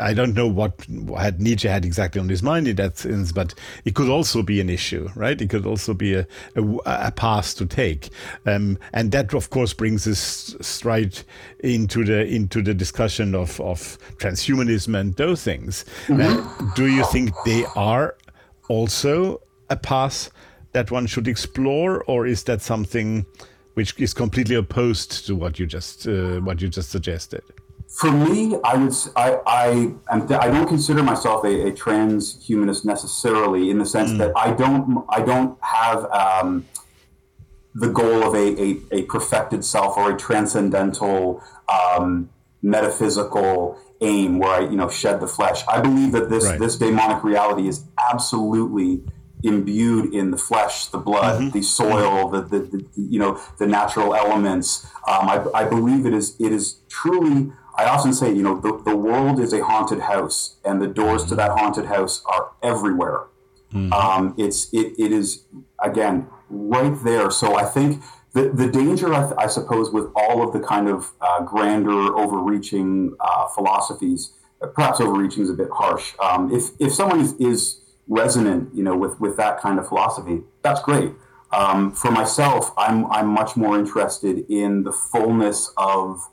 I 0.00 0.14
don't 0.14 0.34
know 0.34 0.46
what 0.46 0.86
had 1.16 1.40
Nietzsche 1.40 1.68
had 1.68 1.84
exactly 1.84 2.20
on 2.20 2.28
his 2.28 2.42
mind 2.42 2.68
in 2.68 2.76
that 2.76 2.98
sense, 2.98 3.32
but 3.32 3.54
it 3.84 3.94
could 3.94 4.08
also 4.08 4.42
be 4.42 4.60
an 4.60 4.68
issue, 4.68 5.08
right? 5.14 5.40
It 5.40 5.48
could 5.50 5.66
also 5.66 5.94
be 5.94 6.14
a, 6.14 6.26
a, 6.54 6.62
a 6.84 7.10
path 7.10 7.56
to 7.56 7.66
take, 7.66 8.10
um, 8.46 8.78
and 8.92 9.12
that 9.12 9.34
of 9.34 9.50
course 9.50 9.72
brings 9.72 10.06
us 10.06 10.54
straight 10.60 11.24
into 11.60 12.04
the 12.04 12.26
into 12.26 12.62
the 12.62 12.74
discussion 12.74 13.34
of 13.34 13.60
of 13.60 13.98
transhumanism 14.18 14.98
and 14.98 15.16
those 15.16 15.42
things. 15.42 15.84
Mm-hmm. 16.06 16.74
Do 16.74 16.86
you 16.86 17.04
think 17.06 17.32
they 17.44 17.64
are 17.76 18.16
also 18.68 19.40
a 19.70 19.76
path 19.76 20.30
that 20.72 20.90
one 20.90 21.06
should 21.06 21.26
explore, 21.26 22.04
or 22.04 22.26
is 22.26 22.44
that 22.44 22.60
something? 22.60 23.24
Which 23.78 23.94
is 23.96 24.12
completely 24.12 24.56
opposed 24.56 25.24
to 25.24 25.36
what 25.36 25.60
you 25.60 25.64
just 25.64 26.08
uh, 26.08 26.40
what 26.40 26.60
you 26.60 26.68
just 26.68 26.90
suggested. 26.90 27.44
For 28.00 28.10
me, 28.10 28.58
I 28.64 28.74
would 28.76 28.92
I 29.14 29.28
I 29.46 29.66
I 30.46 30.48
don't 30.54 30.66
consider 30.66 31.00
myself 31.04 31.44
a, 31.44 31.68
a 31.68 31.70
transhumanist 31.70 32.84
necessarily 32.84 33.70
in 33.70 33.78
the 33.78 33.86
sense 33.86 34.10
mm. 34.10 34.18
that 34.18 34.32
I 34.36 34.50
don't 34.50 35.04
I 35.08 35.20
don't 35.30 35.56
have 35.62 35.98
um, 36.10 36.66
the 37.72 37.90
goal 38.00 38.24
of 38.28 38.34
a, 38.34 38.46
a, 38.66 38.68
a, 38.98 39.02
perfected 39.02 39.64
self 39.64 39.96
or 39.96 40.10
a 40.10 40.16
transcendental 40.16 41.40
um, 41.68 42.30
metaphysical 42.60 43.78
aim 44.00 44.40
where 44.40 44.54
I 44.58 44.60
you 44.72 44.78
know 44.80 44.88
shed 44.88 45.20
the 45.20 45.28
flesh. 45.28 45.62
I 45.68 45.80
believe 45.80 46.10
that 46.16 46.30
this 46.30 46.46
right. 46.46 46.58
this 46.58 46.74
daemonic 46.76 47.22
reality 47.22 47.68
is 47.68 47.84
absolutely 48.10 49.04
imbued 49.42 50.12
in 50.12 50.30
the 50.30 50.36
flesh, 50.36 50.86
the 50.86 50.98
blood, 50.98 51.40
mm-hmm. 51.40 51.50
the 51.50 51.62
soil, 51.62 52.28
the, 52.28 52.42
the, 52.42 52.58
the, 52.58 52.86
you 52.96 53.18
know 53.18 53.40
the 53.58 53.66
natural 53.66 54.14
elements. 54.14 54.86
Um, 55.06 55.28
I, 55.28 55.44
I, 55.54 55.64
believe 55.64 56.06
it 56.06 56.14
is 56.14 56.36
it 56.40 56.52
is 56.52 56.80
truly. 56.88 57.52
I 57.76 57.84
often 57.84 58.12
say, 58.12 58.32
you 58.32 58.42
know, 58.42 58.60
the, 58.60 58.82
the 58.84 58.96
world 58.96 59.38
is 59.38 59.52
a 59.52 59.64
haunted 59.64 60.00
house, 60.00 60.56
and 60.64 60.82
the 60.82 60.88
doors 60.88 61.22
mm-hmm. 61.22 61.30
to 61.30 61.34
that 61.36 61.50
haunted 61.52 61.86
house 61.86 62.22
are 62.26 62.52
everywhere. 62.62 63.26
Mm-hmm. 63.72 63.92
Um, 63.92 64.34
it's 64.36 64.72
it, 64.72 64.94
it 64.98 65.12
is 65.12 65.44
again 65.82 66.28
right 66.50 66.96
there. 67.04 67.30
So 67.30 67.56
I 67.56 67.64
think 67.64 68.02
the, 68.32 68.50
the 68.50 68.68
danger, 68.68 69.12
I, 69.12 69.32
I 69.38 69.46
suppose, 69.46 69.90
with 69.90 70.10
all 70.14 70.42
of 70.46 70.52
the 70.52 70.60
kind 70.60 70.88
of 70.88 71.12
uh, 71.20 71.42
grander, 71.42 72.16
overreaching 72.16 73.16
uh, 73.20 73.46
philosophies, 73.48 74.32
perhaps 74.74 75.00
overreaching 75.00 75.42
is 75.42 75.50
a 75.50 75.54
bit 75.54 75.68
harsh. 75.72 76.14
Um, 76.20 76.52
if 76.52 76.70
if 76.78 76.92
someone 76.92 77.20
is, 77.20 77.34
is 77.34 77.80
resonant, 78.08 78.74
you 78.74 78.82
know, 78.82 78.96
with 78.96 79.20
with 79.20 79.36
that 79.36 79.60
kind 79.60 79.78
of 79.78 79.88
philosophy, 79.88 80.42
that's 80.62 80.80
great. 80.80 81.12
Um, 81.52 81.92
for 81.92 82.10
myself, 82.10 82.72
I'm 82.76 83.10
I'm 83.10 83.28
much 83.28 83.56
more 83.56 83.78
interested 83.78 84.44
in 84.50 84.82
the 84.82 84.92
fullness 84.92 85.72
of 85.76 86.28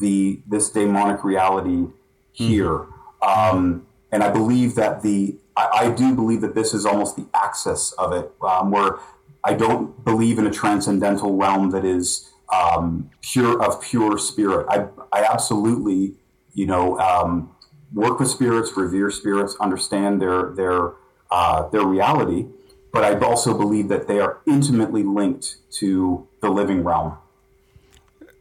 the 0.00 0.40
this 0.46 0.70
daemonic 0.70 1.24
reality 1.24 1.86
here, 2.32 2.86
mm-hmm. 3.22 3.56
um, 3.56 3.86
and 4.12 4.22
I 4.22 4.30
believe 4.30 4.74
that 4.76 5.02
the 5.02 5.36
I, 5.56 5.68
I, 5.72 5.90
do 5.90 6.14
believe 6.14 6.42
that 6.42 6.54
this 6.54 6.74
is 6.74 6.84
almost 6.84 7.16
the 7.16 7.26
axis 7.34 7.92
of 7.92 8.12
it, 8.12 8.30
um, 8.42 8.70
where 8.70 8.98
I 9.42 9.54
don't 9.54 10.04
believe 10.04 10.38
in 10.38 10.46
a 10.46 10.50
transcendental 10.50 11.36
realm 11.36 11.70
that 11.70 11.84
is 11.84 12.30
um, 12.52 13.10
pure 13.22 13.60
of 13.62 13.80
pure 13.82 14.16
spirit. 14.18 14.66
I 14.68 14.86
I 15.12 15.24
absolutely, 15.24 16.14
you 16.54 16.66
know 16.66 16.98
um, 17.00 17.55
work 17.92 18.18
with 18.18 18.28
spirits, 18.28 18.76
revere 18.76 19.10
spirits, 19.10 19.56
understand 19.60 20.20
their 20.20 20.50
their 20.50 20.92
uh, 21.30 21.68
their 21.68 21.84
reality. 21.84 22.46
But 22.92 23.04
I 23.04 23.18
also 23.18 23.56
believe 23.56 23.88
that 23.88 24.08
they 24.08 24.20
are 24.20 24.38
intimately 24.46 25.02
linked 25.02 25.56
to 25.72 26.26
the 26.40 26.48
living 26.48 26.82
realm. 26.82 27.18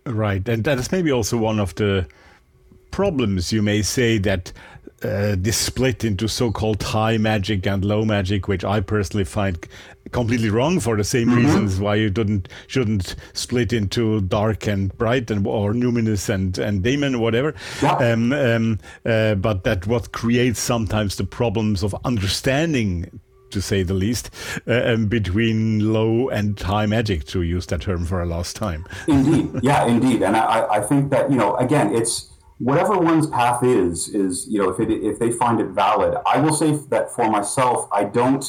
Right, 0.06 0.48
and 0.48 0.64
that 0.64 0.78
is 0.78 0.92
maybe 0.92 1.12
also 1.12 1.38
one 1.38 1.60
of 1.60 1.76
the 1.76 2.08
problems 2.92 3.52
you 3.52 3.62
may 3.62 3.82
say 3.82 4.18
that 4.20 4.54
uh, 5.04 5.36
this 5.38 5.58
split 5.58 6.06
into 6.06 6.28
so-called 6.28 6.82
high 6.82 7.18
magic 7.18 7.68
and 7.68 7.84
low 7.84 8.06
magic, 8.06 8.48
which 8.48 8.64
I 8.64 8.80
personally 8.80 9.26
find 9.26 9.68
completely 10.12 10.50
wrong 10.50 10.80
for 10.80 10.96
the 10.96 11.04
same 11.04 11.28
mm-hmm. 11.28 11.46
reasons 11.46 11.80
why 11.80 11.96
you 11.96 12.10
didn't 12.10 12.50
shouldn't 12.68 13.16
split 13.34 13.74
into 13.74 14.22
dark 14.22 14.68
and 14.68 14.96
bright 14.98 15.32
and 15.32 15.46
or 15.48 15.74
numinous 15.74 16.30
and 16.30 16.58
and 16.58 16.84
daemon 16.84 17.16
or 17.16 17.20
whatever. 17.20 17.54
Yeah. 17.82 17.96
Um, 17.98 18.34
um, 18.34 18.80
uh, 19.06 19.36
but 19.36 19.64
that 19.64 19.88
what 19.88 20.12
creates 20.12 20.60
sometimes 20.60 21.16
the 21.16 21.24
problems 21.24 21.84
of 21.84 21.96
understanding 22.06 23.20
to 23.52 23.62
say 23.62 23.84
the 23.84 23.94
least, 23.94 24.30
uh, 24.68 24.94
um, 24.94 25.08
between 25.08 25.94
low 25.94 26.30
and 26.30 26.60
high 26.60 26.86
magic, 26.86 27.24
to 27.26 27.42
use 27.42 27.66
that 27.68 27.82
term 27.82 28.06
for 28.06 28.22
a 28.22 28.26
last 28.26 28.56
time. 28.56 28.86
indeed, 29.08 29.50
yeah, 29.64 29.86
indeed, 29.86 30.22
and 30.22 30.36
I, 30.36 30.68
I 30.68 30.82
think 30.82 31.10
that 31.12 31.32
you 31.32 31.38
know, 31.38 31.56
again, 31.56 31.96
it's 31.96 32.32
whatever 32.60 32.98
one's 32.98 33.28
path 33.28 33.64
is, 33.64 34.10
is 34.10 34.48
you 34.50 34.62
know, 34.62 34.70
if 34.70 34.80
it 34.80 34.92
if 34.92 35.20
they 35.20 35.32
find 35.32 35.60
it 35.60 35.68
valid. 35.68 36.18
I 36.26 36.40
will 36.40 36.54
say 36.54 36.72
that 36.90 37.12
for 37.14 37.30
myself, 37.30 37.88
I 37.92 38.04
don't, 38.04 38.46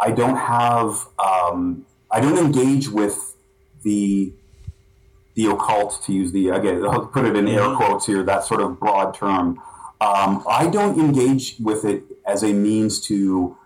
I 0.00 0.10
don't 0.12 0.36
have, 0.36 1.08
um, 1.18 1.86
I 2.10 2.20
don't 2.20 2.38
engage 2.38 2.88
with 2.88 3.36
the 3.82 4.32
the 5.34 5.46
occult 5.46 6.02
to 6.02 6.12
use 6.12 6.32
the 6.32 6.48
again 6.48 6.84
I'll 6.90 7.06
put 7.06 7.24
it 7.24 7.36
in 7.36 7.46
air 7.46 7.60
mm-hmm. 7.60 7.76
quotes 7.76 8.06
here 8.06 8.22
that 8.24 8.44
sort 8.44 8.60
of 8.60 8.78
broad 8.78 9.14
term. 9.14 9.60
Um, 10.00 10.44
I 10.48 10.68
don't 10.68 10.98
engage 10.98 11.56
with 11.60 11.84
it 11.84 12.04
as 12.26 12.42
a 12.42 12.52
means 12.52 13.00
to 13.02 13.56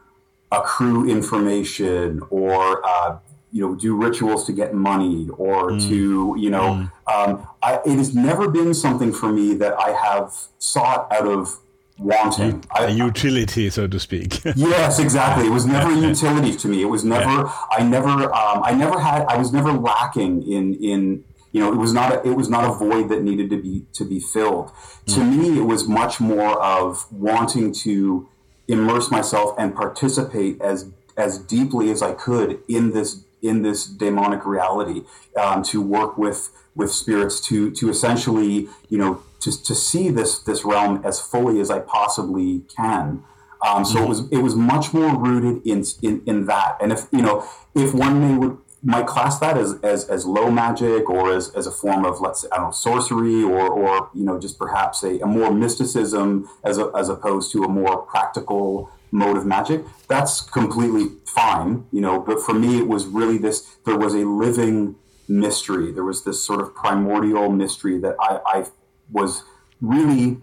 accrue 0.51 1.09
information 1.11 2.21
or 2.31 2.87
uh, 2.87 3.19
you 3.51 3.63
know 3.63 3.75
do 3.75 3.97
rituals 3.97 4.45
to 4.47 4.53
get 4.53 4.75
money 4.75 5.29
or 5.37 5.73
mm. 5.73 5.89
to 5.89 6.35
you 6.39 6.51
know 6.51 6.89
mm. 7.07 7.13
um, 7.13 7.47
I, 7.63 7.81
it 7.87 7.97
has 7.97 8.15
never 8.15 8.49
been 8.49 8.75
something 8.75 9.13
for 9.13 9.33
me 9.33 9.55
that 9.55 9.79
I 9.79 9.91
have 9.91 10.33
sought 10.59 11.11
out 11.13 11.27
of 11.27 11.59
wanting. 11.99 12.65
A 12.79 12.91
utility 12.91 13.71
so 13.71 13.87
to 13.87 14.01
speak. 14.01 14.41
Yes 14.57 14.99
exactly. 14.99 15.47
It 15.47 15.51
was 15.51 15.67
never 15.67 15.93
a 15.93 15.97
utility 15.97 16.57
to 16.57 16.69
me. 16.69 16.83
It 16.83 16.87
was 16.87 17.05
never 17.05 17.31
yeah. 17.31 17.53
I 17.71 17.83
never 17.83 18.33
um, 18.35 18.63
I 18.65 18.73
never 18.75 18.99
had 19.01 19.25
I 19.27 19.37
was 19.37 19.53
never 19.53 19.73
lacking 19.73 20.43
in 20.51 20.75
in 20.75 21.25
you 21.53 21.61
know 21.61 21.73
it 21.73 21.77
was 21.77 21.93
not 21.93 22.13
a, 22.13 22.29
it 22.29 22.35
was 22.37 22.49
not 22.49 22.65
a 22.65 22.73
void 22.73 23.09
that 23.11 23.23
needed 23.23 23.51
to 23.51 23.61
be 23.61 23.85
to 23.95 24.05
be 24.05 24.21
filled. 24.21 24.69
Mm. 25.07 25.15
to 25.15 25.25
me 25.25 25.59
it 25.59 25.65
was 25.65 25.89
much 25.89 26.21
more 26.21 26.61
of 26.63 27.11
wanting 27.13 27.73
to 27.73 28.29
immerse 28.69 29.11
myself 29.11 29.55
and 29.59 29.75
participate 29.75 30.61
as 30.61 30.91
as 31.17 31.39
deeply 31.39 31.91
as 31.91 32.03
I 32.03 32.13
could 32.13 32.61
in 32.69 32.93
this 32.93 33.25
in 33.43 33.63
this 33.63 33.87
daemonic 33.87 34.45
reality 34.47 35.03
um, 35.37 35.63
to 35.65 35.81
work 35.83 36.17
with 36.17 36.51
with 36.75 36.91
spirits 36.91 37.41
to 37.49 37.71
to 37.73 37.91
essentially 37.91 38.69
you 38.89 38.99
know 38.99 39.23
to, 39.43 39.63
to 39.63 39.75
see 39.75 40.11
this 40.11 40.39
this 40.39 40.65
realm 40.65 41.03
as 41.05 41.21
fully 41.21 41.61
as 41.61 41.71
I 41.71 41.81
possibly 41.81 42.63
can. 42.77 43.25
Um, 43.65 43.85
so 43.85 43.97
mm-hmm. 43.97 44.05
it 44.05 44.09
was 44.09 44.29
it 44.33 44.39
was 44.39 44.57
much 44.57 44.93
more 44.93 45.17
rooted 45.17 45.67
in, 45.67 45.85
in 46.03 46.23
in 46.27 46.47
that. 46.47 46.77
And 46.81 46.93
if 46.93 47.07
you 47.13 47.23
know 47.23 47.47
if 47.75 47.95
one 47.95 48.21
may 48.21 48.37
would 48.39 48.59
might 48.83 49.07
class 49.07 49.39
that 49.39 49.57
as, 49.57 49.75
as, 49.83 50.09
as 50.09 50.27
low 50.27 50.51
magic 50.51 51.09
or 51.09 51.33
as, 51.33 51.55
as 51.55 51.67
a 51.67 51.71
form 51.71 52.05
of 52.05 52.21
let's 52.21 52.43
say 52.43 52.49
I 52.51 52.57
don't 52.57 52.67
know 52.67 52.73
sorcery 52.73 53.43
or, 53.43 53.69
or 53.69 54.11
you 54.13 54.25
know 54.25 54.41
just 54.41 54.59
perhaps 54.59 55.03
a, 55.05 55.21
a 55.21 55.27
more 55.27 55.53
mysticism 55.53 56.49
as, 56.65 56.79
a, 56.79 56.91
as 56.97 57.09
opposed 57.09 57.53
to 57.53 57.63
a 57.63 57.69
more 57.69 58.03
practical 58.03 58.91
mode 59.13 59.37
of 59.37 59.47
magic 59.47 59.85
that's 60.09 60.41
completely 60.41 61.07
fine 61.27 61.85
you 61.93 62.01
know 62.01 62.19
but 62.19 62.41
for 62.41 62.55
me 62.55 62.79
it 62.79 62.89
was 62.89 63.07
really 63.07 63.39
this 63.39 63.77
there 63.85 63.97
was 63.97 64.15
a 64.15 64.25
living 64.25 64.97
mystery 65.29 65.93
there 65.93 66.03
was 66.03 66.25
this 66.25 66.43
sort 66.43 66.61
of 66.61 66.75
primordial 66.75 67.51
mystery 67.53 67.99
that 67.99 68.17
I, 68.19 68.41
I 68.47 68.65
was 69.13 69.45
really 69.81 70.39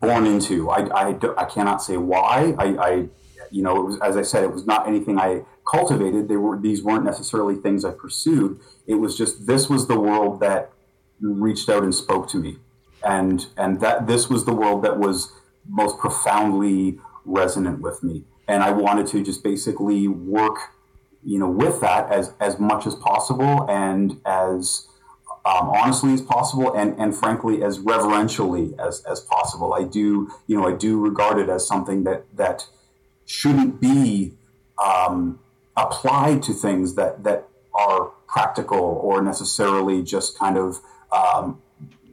born 0.00 0.26
into 0.26 0.70
I, 0.70 1.10
I, 1.10 1.18
I 1.36 1.44
cannot 1.44 1.82
say 1.82 1.96
why 1.96 2.54
I, 2.58 2.66
I 2.66 3.08
you 3.50 3.62
know, 3.62 3.74
was 3.74 3.98
as 4.00 4.16
I 4.16 4.22
said, 4.22 4.44
it 4.44 4.52
was 4.52 4.66
not 4.66 4.86
anything 4.86 5.18
I 5.18 5.42
cultivated. 5.70 6.28
They 6.28 6.36
were 6.36 6.58
these 6.58 6.82
weren't 6.82 7.04
necessarily 7.04 7.54
things 7.56 7.84
I 7.84 7.92
pursued. 7.92 8.60
It 8.86 8.94
was 8.94 9.16
just 9.16 9.46
this 9.46 9.68
was 9.68 9.86
the 9.86 9.98
world 9.98 10.40
that 10.40 10.72
reached 11.20 11.68
out 11.68 11.82
and 11.82 11.94
spoke 11.94 12.28
to 12.30 12.38
me, 12.38 12.58
and 13.02 13.46
and 13.56 13.80
that 13.80 14.06
this 14.06 14.28
was 14.28 14.44
the 14.44 14.54
world 14.54 14.82
that 14.84 14.98
was 14.98 15.32
most 15.68 15.98
profoundly 15.98 16.98
resonant 17.24 17.80
with 17.80 18.02
me, 18.02 18.24
and 18.46 18.62
I 18.62 18.70
wanted 18.70 19.06
to 19.08 19.22
just 19.22 19.42
basically 19.42 20.08
work, 20.08 20.58
you 21.22 21.38
know, 21.38 21.48
with 21.48 21.80
that 21.80 22.10
as 22.12 22.32
as 22.40 22.58
much 22.58 22.86
as 22.86 22.94
possible 22.94 23.68
and 23.68 24.20
as 24.24 24.87
um, 25.48 25.70
honestly 25.70 26.12
as 26.12 26.20
possible 26.20 26.74
and, 26.74 26.98
and 26.98 27.16
frankly 27.16 27.62
as 27.62 27.78
reverentially 27.78 28.74
as, 28.78 29.02
as 29.04 29.20
possible. 29.20 29.72
I 29.72 29.84
do, 29.84 30.30
you 30.46 30.56
know, 30.56 30.68
I 30.68 30.72
do 30.72 31.00
regard 31.00 31.38
it 31.38 31.48
as 31.48 31.66
something 31.66 32.04
that 32.04 32.24
that 32.36 32.66
shouldn't 33.24 33.80
be 33.80 34.34
um, 34.82 35.40
applied 35.76 36.42
to 36.44 36.52
things 36.52 36.94
that 36.96 37.24
that 37.24 37.48
are 37.74 38.12
practical 38.26 38.78
or 38.78 39.22
necessarily 39.22 40.02
just 40.02 40.38
kind 40.38 40.58
of 40.58 40.80
um, 41.12 41.62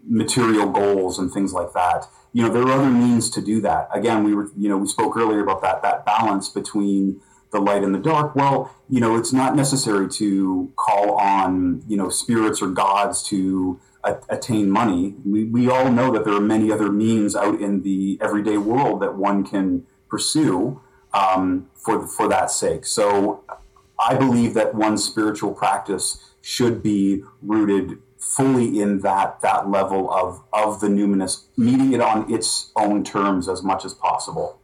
material 0.07 0.69
goals 0.69 1.19
and 1.19 1.31
things 1.31 1.51
like 1.51 1.73
that. 1.73 2.07
You 2.31 2.43
know, 2.43 2.53
there 2.53 2.63
are 2.63 2.79
other 2.79 2.89
means 2.89 3.29
to 3.31 3.41
do 3.41 3.59
that. 3.61 3.89
Again, 3.93 4.23
we 4.23 4.33
were, 4.33 4.49
you 4.55 4.69
know, 4.69 4.77
we 4.77 4.87
spoke 4.87 5.17
earlier 5.17 5.41
about 5.41 5.61
that 5.61 5.81
that 5.81 6.05
balance 6.05 6.47
between 6.47 7.19
the 7.55 7.61
light 7.61 7.83
and 7.83 7.95
the 7.95 7.99
dark. 7.99 8.35
Well, 8.35 8.75
you 8.89 8.99
know, 8.99 9.15
it's 9.17 9.33
not 9.33 9.55
necessary 9.55 10.07
to 10.09 10.71
call 10.75 11.13
on, 11.13 11.83
you 11.87 11.97
know, 11.97 12.09
spirits 12.09 12.61
or 12.61 12.67
gods 12.67 13.23
to 13.29 13.79
a- 14.03 14.17
attain 14.29 14.69
money. 14.69 15.15
We, 15.25 15.45
we 15.45 15.69
all 15.69 15.89
know 15.91 16.11
that 16.11 16.25
there 16.25 16.33
are 16.33 16.41
many 16.41 16.71
other 16.71 16.91
means 16.91 17.35
out 17.35 17.59
in 17.59 17.81
the 17.81 18.19
everyday 18.21 18.57
world 18.57 19.01
that 19.01 19.15
one 19.15 19.45
can 19.45 19.85
pursue 20.09 20.81
um, 21.13 21.69
for 21.73 22.07
for 22.07 22.27
that 22.27 22.51
sake. 22.51 22.85
So 22.85 23.43
I 23.97 24.15
believe 24.15 24.53
that 24.53 24.75
one's 24.75 25.03
spiritual 25.03 25.53
practice 25.53 26.33
should 26.41 26.83
be 26.83 27.23
rooted 27.41 27.97
fully 28.19 28.81
in 28.81 28.99
that 28.99 29.39
that 29.41 29.69
level 29.69 30.11
of 30.11 30.43
of 30.51 30.81
the 30.81 30.87
numinous, 30.87 31.45
meeting 31.57 31.93
it 31.93 32.01
on 32.01 32.31
its 32.31 32.71
own 32.75 33.03
terms 33.03 33.47
as 33.47 33.63
much 33.63 33.85
as 33.85 33.93
possible. 33.93 34.59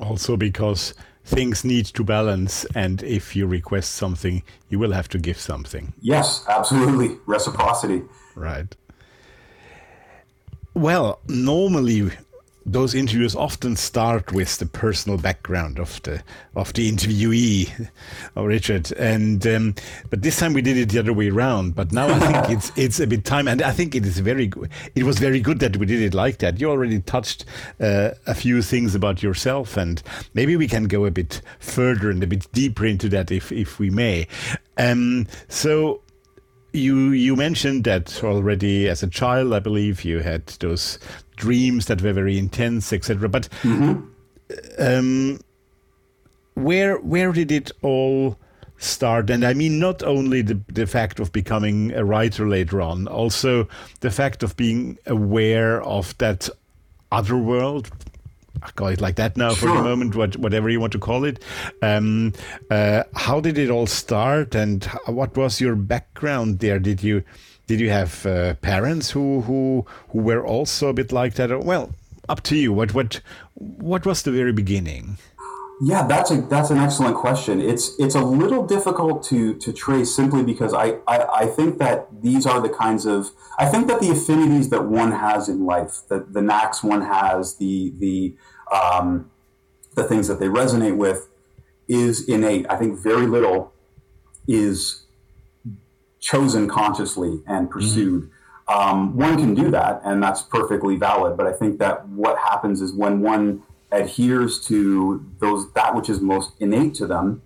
Also, 0.00 0.36
because 0.36 0.92
things 1.26 1.64
need 1.64 1.86
to 1.86 2.04
balance, 2.04 2.64
and 2.74 3.02
if 3.02 3.34
you 3.34 3.46
request 3.46 3.94
something, 3.94 4.42
you 4.68 4.78
will 4.78 4.92
have 4.92 5.08
to 5.08 5.18
give 5.18 5.38
something. 5.38 5.92
Yes, 6.00 6.44
absolutely, 6.48 7.18
reciprocity. 7.26 8.02
Right. 8.36 8.74
Well, 10.72 11.20
normally 11.26 12.10
those 12.66 12.96
interviews 12.96 13.36
often 13.36 13.76
start 13.76 14.32
with 14.32 14.58
the 14.58 14.66
personal 14.66 15.16
background 15.16 15.78
of 15.78 16.02
the 16.02 16.22
of 16.56 16.72
the 16.72 16.90
interviewee, 16.90 17.88
oh, 18.36 18.44
Richard. 18.44 18.90
And 18.92 19.46
um, 19.46 19.74
but 20.10 20.22
this 20.22 20.38
time 20.38 20.52
we 20.52 20.62
did 20.62 20.76
it 20.76 20.88
the 20.88 20.98
other 20.98 21.12
way 21.12 21.30
around. 21.30 21.76
But 21.76 21.92
now 21.92 22.08
I 22.08 22.18
think 22.18 22.50
it's 22.58 22.72
it's 22.76 22.98
a 22.98 23.06
bit 23.06 23.24
time, 23.24 23.46
and 23.46 23.62
I 23.62 23.70
think 23.70 23.94
it 23.94 24.04
is 24.04 24.18
very 24.18 24.48
good. 24.48 24.68
It 24.96 25.04
was 25.04 25.18
very 25.18 25.40
good 25.40 25.60
that 25.60 25.76
we 25.76 25.86
did 25.86 26.02
it 26.02 26.12
like 26.12 26.38
that. 26.38 26.60
You 26.60 26.68
already 26.68 27.00
touched 27.00 27.44
uh, 27.80 28.10
a 28.26 28.34
few 28.34 28.60
things 28.62 28.96
about 28.96 29.22
yourself, 29.22 29.76
and 29.76 30.02
maybe 30.34 30.56
we 30.56 30.66
can 30.66 30.84
go 30.84 31.06
a 31.06 31.10
bit 31.12 31.40
further 31.60 32.10
and 32.10 32.22
a 32.22 32.26
bit 32.26 32.50
deeper 32.52 32.84
into 32.84 33.08
that 33.10 33.30
if 33.30 33.52
if 33.52 33.78
we 33.78 33.90
may. 33.90 34.26
Um, 34.76 35.28
so 35.48 36.02
you 36.76 37.10
you 37.10 37.36
mentioned 37.36 37.84
that 37.84 38.22
already 38.22 38.88
as 38.88 39.02
a 39.02 39.08
child, 39.08 39.52
I 39.52 39.58
believe 39.58 40.04
you 40.04 40.20
had 40.20 40.46
those 40.60 40.98
dreams 41.36 41.86
that 41.86 42.02
were 42.02 42.12
very 42.12 42.38
intense, 42.38 42.92
etc. 42.92 43.28
But 43.28 43.48
mm-hmm. 43.62 44.02
um, 44.78 45.40
where 46.54 46.98
where 46.98 47.32
did 47.32 47.50
it 47.50 47.70
all 47.82 48.38
start? 48.78 49.30
And 49.30 49.44
I 49.44 49.54
mean 49.54 49.78
not 49.78 50.02
only 50.02 50.42
the 50.42 50.60
the 50.68 50.86
fact 50.86 51.20
of 51.20 51.32
becoming 51.32 51.92
a 51.92 52.04
writer 52.04 52.48
later 52.48 52.80
on, 52.80 53.08
also 53.08 53.68
the 54.00 54.10
fact 54.10 54.42
of 54.42 54.56
being 54.56 54.98
aware 55.06 55.82
of 55.82 56.16
that 56.18 56.48
other 57.12 57.36
world, 57.36 57.90
call 58.74 58.88
it 58.88 59.00
like 59.00 59.16
that 59.16 59.36
now 59.36 59.54
sure. 59.54 59.68
for 59.68 59.76
the 59.76 59.82
moment, 59.82 60.14
what, 60.14 60.36
whatever 60.36 60.68
you 60.68 60.80
want 60.80 60.92
to 60.92 60.98
call 60.98 61.24
it. 61.24 61.42
Um, 61.82 62.32
uh, 62.70 63.04
how 63.14 63.40
did 63.40 63.58
it 63.58 63.70
all 63.70 63.86
start, 63.86 64.54
and 64.54 64.84
what 65.06 65.36
was 65.36 65.60
your 65.60 65.76
background 65.76 66.58
there? 66.60 66.78
Did 66.78 67.02
you 67.02 67.22
did 67.66 67.80
you 67.80 67.90
have 67.90 68.24
uh, 68.26 68.54
parents 68.54 69.10
who 69.10 69.42
who 69.42 69.86
who 70.08 70.20
were 70.20 70.46
also 70.46 70.88
a 70.88 70.92
bit 70.92 71.12
like 71.12 71.34
that? 71.34 71.64
Well, 71.64 71.94
up 72.28 72.42
to 72.44 72.56
you. 72.56 72.72
What 72.72 72.94
what 72.94 73.20
what 73.54 74.06
was 74.06 74.22
the 74.22 74.32
very 74.32 74.52
beginning? 74.52 75.18
Yeah, 75.80 76.06
that's 76.06 76.30
a 76.30 76.40
that's 76.40 76.70
an 76.70 76.78
excellent 76.78 77.16
question. 77.16 77.60
It's 77.60 77.98
it's 77.98 78.14
a 78.14 78.24
little 78.24 78.66
difficult 78.66 79.22
to 79.24 79.54
to 79.56 79.72
trace 79.72 80.14
simply 80.14 80.42
because 80.42 80.72
I, 80.72 81.00
I, 81.06 81.26
I 81.40 81.46
think 81.46 81.78
that 81.78 82.22
these 82.22 82.46
are 82.46 82.62
the 82.62 82.70
kinds 82.70 83.04
of 83.04 83.30
I 83.58 83.66
think 83.66 83.86
that 83.88 84.00
the 84.00 84.10
affinities 84.10 84.70
that 84.70 84.84
one 84.84 85.12
has 85.12 85.50
in 85.50 85.66
life, 85.66 86.00
the 86.08 86.26
the 86.30 86.40
knacks 86.40 86.82
one 86.82 87.02
has, 87.02 87.56
the 87.56 87.92
the 87.98 88.36
um, 88.74 89.30
the 89.94 90.04
things 90.04 90.28
that 90.28 90.40
they 90.40 90.46
resonate 90.46 90.96
with, 90.96 91.28
is 91.88 92.26
innate. 92.26 92.64
I 92.70 92.76
think 92.76 92.98
very 92.98 93.26
little 93.26 93.74
is 94.48 95.04
chosen 96.20 96.68
consciously 96.68 97.42
and 97.46 97.70
pursued. 97.70 98.24
Mm-hmm. 98.24 98.32
Um, 98.68 99.16
one 99.16 99.36
can 99.36 99.54
do 99.54 99.70
that, 99.70 100.00
and 100.04 100.22
that's 100.22 100.40
perfectly 100.40 100.96
valid. 100.96 101.36
But 101.36 101.46
I 101.46 101.52
think 101.52 101.78
that 101.80 102.08
what 102.08 102.38
happens 102.38 102.80
is 102.80 102.94
when 102.94 103.20
one 103.20 103.62
adheres 103.92 104.64
to 104.66 105.24
those 105.38 105.72
that 105.72 105.94
which 105.94 106.08
is 106.08 106.20
most 106.20 106.52
innate 106.60 106.94
to 106.94 107.06
them, 107.06 107.42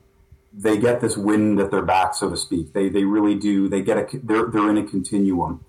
they 0.53 0.79
get 0.79 1.01
this 1.01 1.17
wind 1.17 1.61
at 1.61 1.71
their 1.71 1.83
back, 1.83 2.15
so 2.15 2.31
to 2.31 2.37
speak. 2.37 2.73
They 2.73 2.89
they 2.89 3.05
really 3.05 3.35
do. 3.35 3.69
They 3.69 3.83
get 3.83 3.99
a 3.99 4.19
they're 4.19 4.47
they're 4.47 4.71
in 4.71 4.79
a 4.79 4.85
continuum. 4.85 5.65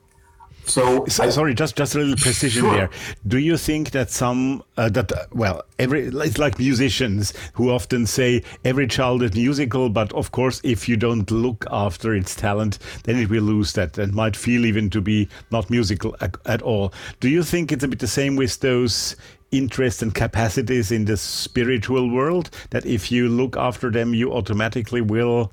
So, 0.66 1.06
so 1.08 1.24
I, 1.24 1.30
sorry, 1.30 1.54
just 1.54 1.76
just 1.76 1.96
a 1.96 1.98
little 1.98 2.16
precision 2.16 2.62
sure. 2.62 2.74
there. 2.74 2.90
Do 3.28 3.40
you 3.40 3.58
think 3.58 3.92
that 3.92 4.12
some 4.12 4.64
uh, 4.78 4.90
that 4.90 5.12
uh, 5.12 5.26
well, 5.32 5.64
every 5.80 6.06
it's 6.08 6.38
like 6.38 6.60
musicians 6.60 7.34
who 7.54 7.72
often 7.72 8.06
say 8.06 8.44
every 8.64 8.88
child 8.88 9.24
is 9.24 9.34
musical, 9.34 9.90
but 9.90 10.14
of 10.14 10.32
course, 10.32 10.62
if 10.64 10.88
you 10.88 10.98
don't 10.98 11.30
look 11.32 11.66
after 11.72 12.14
its 12.14 12.36
talent, 12.36 12.78
then 13.04 13.18
it 13.18 13.30
will 13.30 13.44
lose 13.44 13.74
that 13.74 13.98
and 13.98 14.14
might 14.14 14.36
feel 14.36 14.66
even 14.66 14.90
to 14.92 15.02
be 15.02 15.28
not 15.52 15.70
musical 15.70 16.16
at, 16.22 16.36
at 16.46 16.62
all. 16.62 16.94
Do 17.20 17.28
you 17.28 17.44
think 17.44 17.72
it's 17.72 17.84
a 17.84 17.88
bit 17.88 18.00
the 18.00 18.08
same 18.08 18.36
with 18.36 18.60
those 18.60 19.16
interests 19.52 20.02
and 20.02 20.14
capacities 20.14 20.92
in 20.92 21.06
the 21.06 21.18
spiritual 21.18 22.10
world 22.10 22.50
that 22.70 22.86
if 22.86 23.12
you 23.12 23.28
look 23.28 23.58
after 23.58 23.92
them, 23.92 24.14
you 24.14 24.34
automatically 24.34 25.02
will 25.02 25.52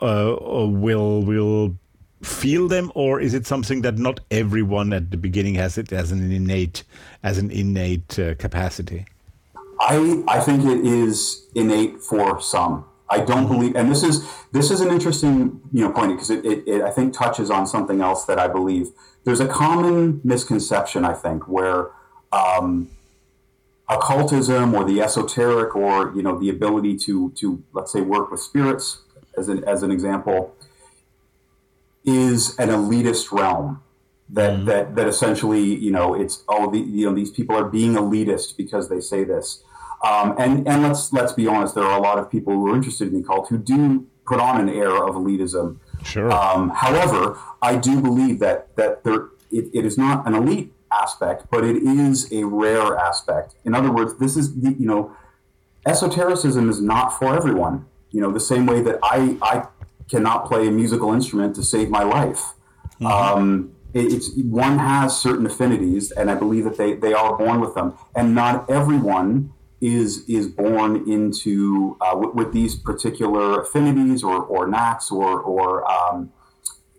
uh, 0.00 0.36
will 0.40 1.22
will 1.22 1.76
feel 2.22 2.68
them, 2.68 2.92
or 2.94 3.20
is 3.20 3.34
it 3.34 3.46
something 3.46 3.82
that 3.82 3.98
not 3.98 4.20
everyone 4.30 4.92
at 4.92 5.10
the 5.10 5.16
beginning 5.16 5.54
has 5.56 5.78
it 5.78 5.92
as 5.92 6.12
an 6.12 6.30
innate 6.30 6.84
as 7.22 7.38
an 7.38 7.50
innate 7.50 8.18
uh, 8.18 8.34
capacity? 8.34 9.06
I 9.80 10.22
I 10.28 10.40
think 10.40 10.64
it 10.64 10.84
is 10.84 11.46
innate 11.54 12.00
for 12.00 12.40
some. 12.40 12.84
I 13.10 13.20
don't 13.20 13.46
believe, 13.46 13.76
and 13.76 13.90
this 13.90 14.02
is 14.02 14.26
this 14.52 14.70
is 14.70 14.80
an 14.80 14.90
interesting 14.90 15.60
you 15.72 15.84
know 15.84 15.92
point 15.92 16.12
because 16.12 16.30
it, 16.30 16.44
it, 16.44 16.66
it 16.66 16.82
I 16.82 16.90
think 16.90 17.14
touches 17.14 17.50
on 17.50 17.66
something 17.66 18.00
else 18.00 18.24
that 18.24 18.38
I 18.38 18.48
believe. 18.48 18.88
There's 19.24 19.40
a 19.40 19.46
common 19.46 20.20
misconception 20.24 21.04
I 21.04 21.12
think 21.12 21.46
where 21.46 21.90
um, 22.32 22.88
occultism 23.94 24.74
or 24.74 24.84
the 24.84 25.00
esoteric 25.00 25.74
or 25.76 26.12
you 26.14 26.22
know 26.22 26.38
the 26.38 26.48
ability 26.48 26.96
to 26.96 27.30
to 27.32 27.62
let's 27.72 27.92
say 27.92 28.00
work 28.00 28.30
with 28.30 28.40
spirits 28.40 29.02
as 29.36 29.48
an 29.48 29.62
as 29.64 29.82
an 29.82 29.90
example 29.90 30.54
is 32.04 32.58
an 32.58 32.68
elitist 32.68 33.32
realm 33.32 33.82
that 34.28 34.52
mm 34.60 34.64
that 34.64 34.94
that 34.96 35.06
essentially 35.06 35.62
you 35.86 35.90
know 35.90 36.14
it's 36.14 36.42
oh 36.48 36.70
the, 36.70 36.78
you 36.78 37.04
know 37.06 37.14
these 37.14 37.30
people 37.30 37.54
are 37.56 37.68
being 37.78 37.92
elitist 37.94 38.56
because 38.56 38.88
they 38.88 39.00
say 39.00 39.24
this 39.24 39.62
Um, 40.02 40.34
and 40.38 40.66
and 40.66 40.82
let's 40.82 41.12
let's 41.12 41.32
be 41.32 41.46
honest, 41.46 41.74
there 41.74 41.84
are 41.84 41.96
a 41.96 42.02
lot 42.02 42.18
of 42.18 42.28
people 42.28 42.52
who 42.54 42.66
are 42.68 42.74
interested 42.74 43.08
in 43.08 43.14
the 43.14 43.20
occult 43.20 43.48
who 43.48 43.58
do 43.58 44.06
put 44.26 44.40
on 44.40 44.60
an 44.60 44.68
air 44.68 44.94
of 45.08 45.14
elitism. 45.14 45.78
Sure. 46.02 46.30
Um, 46.32 46.70
however, 46.70 47.38
I 47.60 47.76
do 47.76 48.00
believe 48.00 48.40
that 48.40 48.74
that 48.76 49.04
there 49.04 49.28
it, 49.52 49.70
it 49.72 49.84
is 49.84 49.96
not 49.96 50.26
an 50.26 50.34
elite 50.34 50.72
aspect, 50.92 51.46
but 51.50 51.64
it 51.64 51.76
is 51.76 52.30
a 52.32 52.44
rare 52.44 52.96
aspect. 52.96 53.54
In 53.64 53.74
other 53.74 53.90
words, 53.92 54.18
this 54.18 54.36
is 54.36 54.60
the, 54.60 54.72
you 54.72 54.86
know, 54.86 55.14
esotericism 55.86 56.68
is 56.68 56.80
not 56.80 57.18
for 57.18 57.34
everyone. 57.34 57.86
You 58.10 58.20
know, 58.20 58.30
the 58.30 58.40
same 58.40 58.66
way 58.66 58.82
that 58.82 58.98
I 59.02 59.36
I 59.42 59.66
cannot 60.10 60.46
play 60.46 60.68
a 60.68 60.70
musical 60.70 61.12
instrument 61.12 61.56
to 61.56 61.62
save 61.62 61.88
my 61.88 62.02
life. 62.02 62.54
Mm-hmm. 63.00 63.06
Um, 63.06 63.74
it, 63.94 64.12
it's 64.12 64.30
one 64.36 64.78
has 64.78 65.18
certain 65.18 65.46
affinities, 65.46 66.10
and 66.10 66.30
I 66.30 66.34
believe 66.34 66.64
that 66.64 66.76
they 66.76 66.94
they 66.94 67.12
are 67.12 67.36
born 67.36 67.60
with 67.60 67.74
them, 67.74 67.94
and 68.14 68.34
not 68.34 68.68
everyone 68.70 69.52
is 69.80 70.24
is 70.28 70.46
born 70.46 71.10
into 71.10 71.96
uh, 72.00 72.10
w- 72.10 72.32
with 72.32 72.52
these 72.52 72.76
particular 72.76 73.60
affinities 73.62 74.22
or 74.22 74.42
or 74.42 74.66
knacks 74.68 75.10
or 75.10 75.40
or 75.40 75.90
um, 75.90 76.32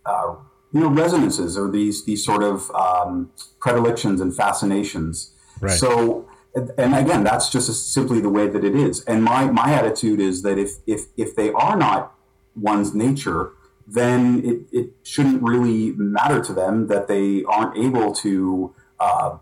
uh, 0.05 0.35
you 0.73 0.79
know 0.81 0.89
resonances 0.89 1.57
or 1.57 1.69
these 1.69 2.05
these 2.05 2.25
sort 2.25 2.43
of 2.43 2.69
um, 2.71 3.31
predilections 3.59 4.19
and 4.19 4.35
fascinations. 4.35 5.31
Right. 5.61 5.71
So 5.71 6.27
and 6.55 6.93
again, 6.93 7.23
that's 7.23 7.49
just 7.49 7.93
simply 7.93 8.21
the 8.21 8.29
way 8.29 8.47
that 8.47 8.63
it 8.63 8.75
is. 8.75 9.03
And 9.05 9.23
my 9.23 9.45
my 9.45 9.73
attitude 9.73 10.19
is 10.19 10.41
that 10.43 10.57
if 10.57 10.77
if 10.85 11.05
if 11.17 11.35
they 11.35 11.51
are 11.51 11.75
not 11.75 12.15
one's 12.55 12.93
nature, 12.93 13.51
then 13.87 14.43
it, 14.45 14.59
it 14.71 14.93
shouldn't 15.03 15.41
really 15.41 15.93
matter 15.93 16.41
to 16.43 16.53
them 16.53 16.87
that 16.87 17.07
they 17.07 17.43
aren't 17.45 17.77
able 17.77 18.13
to 18.13 18.73
uh, 18.99 19.37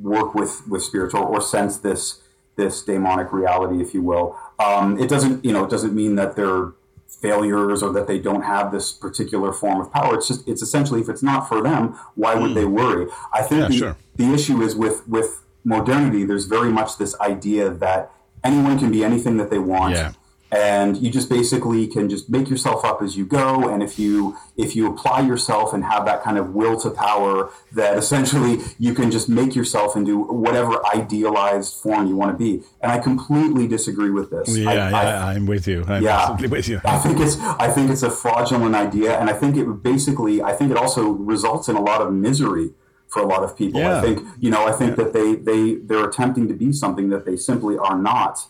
work 0.00 0.34
with 0.34 0.66
with 0.68 0.82
spiritual 0.82 1.22
or 1.22 1.40
sense 1.40 1.78
this 1.78 2.22
this 2.56 2.82
daemonic 2.82 3.32
reality, 3.32 3.82
if 3.82 3.92
you 3.92 4.02
will. 4.02 4.36
Um, 4.58 4.98
it 4.98 5.08
doesn't 5.08 5.44
you 5.44 5.52
know 5.52 5.64
it 5.64 5.70
doesn't 5.70 5.94
mean 5.94 6.14
that 6.14 6.36
they're 6.36 6.72
failures 7.08 7.82
or 7.82 7.92
that 7.92 8.06
they 8.06 8.18
don't 8.18 8.42
have 8.42 8.72
this 8.72 8.92
particular 8.92 9.52
form 9.52 9.80
of 9.80 9.92
power. 9.92 10.14
It's 10.14 10.28
just 10.28 10.46
it's 10.48 10.62
essentially 10.62 11.00
if 11.00 11.08
it's 11.08 11.22
not 11.22 11.48
for 11.48 11.62
them, 11.62 11.98
why 12.14 12.34
would 12.34 12.52
mm. 12.52 12.54
they 12.54 12.64
worry? 12.64 13.06
I 13.32 13.42
think 13.42 13.62
yeah, 13.62 13.68
the, 13.68 13.76
sure. 13.76 13.96
the 14.16 14.34
issue 14.34 14.62
is 14.62 14.74
with 14.74 15.06
with 15.08 15.42
modernity. 15.64 16.24
There's 16.24 16.46
very 16.46 16.70
much 16.70 16.98
this 16.98 17.18
idea 17.20 17.70
that 17.70 18.12
anyone 18.44 18.78
can 18.78 18.90
be 18.90 19.02
anything 19.04 19.36
that 19.38 19.50
they 19.50 19.58
want. 19.58 19.94
Yeah 19.94 20.12
and 20.52 20.96
you 20.96 21.10
just 21.10 21.28
basically 21.28 21.86
can 21.86 22.08
just 22.08 22.30
make 22.30 22.48
yourself 22.48 22.84
up 22.84 23.02
as 23.02 23.16
you 23.16 23.26
go. 23.26 23.68
And 23.68 23.82
if 23.82 23.98
you 23.98 24.36
if 24.56 24.76
you 24.76 24.86
apply 24.90 25.20
yourself 25.20 25.72
and 25.72 25.84
have 25.84 26.04
that 26.06 26.22
kind 26.22 26.38
of 26.38 26.54
will 26.54 26.78
to 26.80 26.90
power 26.90 27.50
that 27.72 27.98
essentially 27.98 28.58
you 28.78 28.94
can 28.94 29.10
just 29.10 29.28
make 29.28 29.54
yourself 29.54 29.96
into 29.96 30.22
whatever 30.22 30.84
idealized 30.86 31.74
form 31.74 32.06
you 32.06 32.16
want 32.16 32.30
to 32.30 32.38
be. 32.38 32.62
And 32.80 32.92
i 32.92 32.98
completely 32.98 33.66
disagree 33.66 34.10
with 34.10 34.30
this. 34.30 34.56
Yeah, 34.56 34.70
I, 34.70 34.90
yeah 34.90 35.32
am 35.32 35.46
with 35.46 35.66
you. 35.66 35.84
I'm 35.86 36.02
yeah, 36.02 36.36
with 36.46 36.68
you. 36.68 36.80
I 36.84 36.98
think 36.98 37.18
it's 37.18 37.38
i 37.40 37.68
think 37.68 37.90
it's 37.90 38.02
a 38.02 38.10
fraudulent 38.10 38.74
idea. 38.74 39.18
And 39.18 39.28
i 39.28 39.32
think 39.32 39.56
it 39.56 39.64
basically 39.82 40.42
i 40.42 40.52
think 40.52 40.70
it 40.70 40.76
also 40.76 41.08
results 41.10 41.68
in 41.68 41.76
a 41.76 41.82
lot 41.82 42.00
of 42.00 42.12
misery 42.12 42.70
for 43.08 43.20
a 43.20 43.26
lot 43.26 43.42
of 43.42 43.56
people. 43.56 43.80
Yeah. 43.80 43.98
i 43.98 44.00
think 44.00 44.20
you 44.38 44.50
know 44.50 44.66
i 44.66 44.72
think 44.72 44.96
that 44.96 45.12
they 45.12 45.34
they 45.34 45.74
they're 45.74 46.08
attempting 46.08 46.46
to 46.48 46.54
be 46.54 46.72
something 46.72 47.08
that 47.08 47.24
they 47.24 47.36
simply 47.36 47.76
are 47.76 47.98
not 47.98 48.46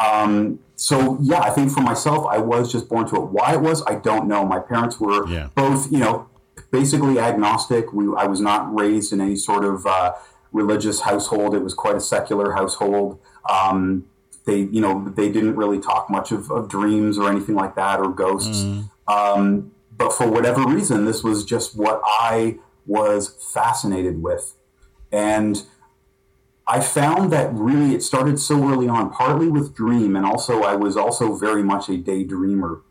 um, 0.00 0.60
so 0.76 1.18
yeah, 1.20 1.40
I 1.40 1.50
think 1.50 1.70
for 1.70 1.82
myself, 1.82 2.26
I 2.26 2.38
was 2.38 2.72
just 2.72 2.88
born 2.88 3.06
to 3.08 3.16
it. 3.16 3.24
Why 3.26 3.52
it 3.52 3.60
was, 3.60 3.82
I 3.86 3.96
don't 3.96 4.26
know. 4.26 4.44
My 4.46 4.58
parents 4.58 4.98
were 4.98 5.28
yeah. 5.28 5.48
both, 5.54 5.92
you 5.92 5.98
know, 5.98 6.28
basically 6.70 7.18
agnostic. 7.18 7.92
We, 7.92 8.04
I 8.16 8.26
was 8.26 8.40
not 8.40 8.74
raised 8.74 9.12
in 9.12 9.20
any 9.20 9.36
sort 9.36 9.64
of 9.64 9.86
uh, 9.86 10.14
religious 10.52 11.02
household. 11.02 11.54
It 11.54 11.62
was 11.62 11.74
quite 11.74 11.96
a 11.96 12.00
secular 12.00 12.52
household. 12.52 13.18
Um, 13.48 14.06
they, 14.46 14.60
you 14.60 14.80
know, 14.80 15.06
they 15.08 15.30
didn't 15.30 15.56
really 15.56 15.78
talk 15.78 16.08
much 16.08 16.32
of, 16.32 16.50
of 16.50 16.68
dreams 16.68 17.18
or 17.18 17.30
anything 17.30 17.54
like 17.54 17.74
that 17.74 18.00
or 18.00 18.08
ghosts. 18.08 18.62
Mm. 18.62 18.90
Um, 19.06 19.72
but 19.96 20.12
for 20.14 20.30
whatever 20.30 20.64
reason, 20.66 21.04
this 21.04 21.22
was 21.22 21.44
just 21.44 21.76
what 21.76 22.00
I 22.04 22.58
was 22.86 23.28
fascinated 23.52 24.22
with, 24.22 24.54
and 25.12 25.62
I 26.70 26.78
found 26.78 27.32
that 27.32 27.52
really 27.52 27.96
it 27.96 28.02
started 28.02 28.38
so 28.38 28.70
early 28.70 28.88
on, 28.88 29.10
partly 29.10 29.48
with 29.48 29.74
Dream, 29.74 30.14
and 30.14 30.24
also 30.24 30.62
I 30.62 30.76
was 30.76 30.96
also 30.96 31.34
very 31.34 31.64
much 31.64 31.88
a 31.88 31.98
daydreamer. 31.98 32.82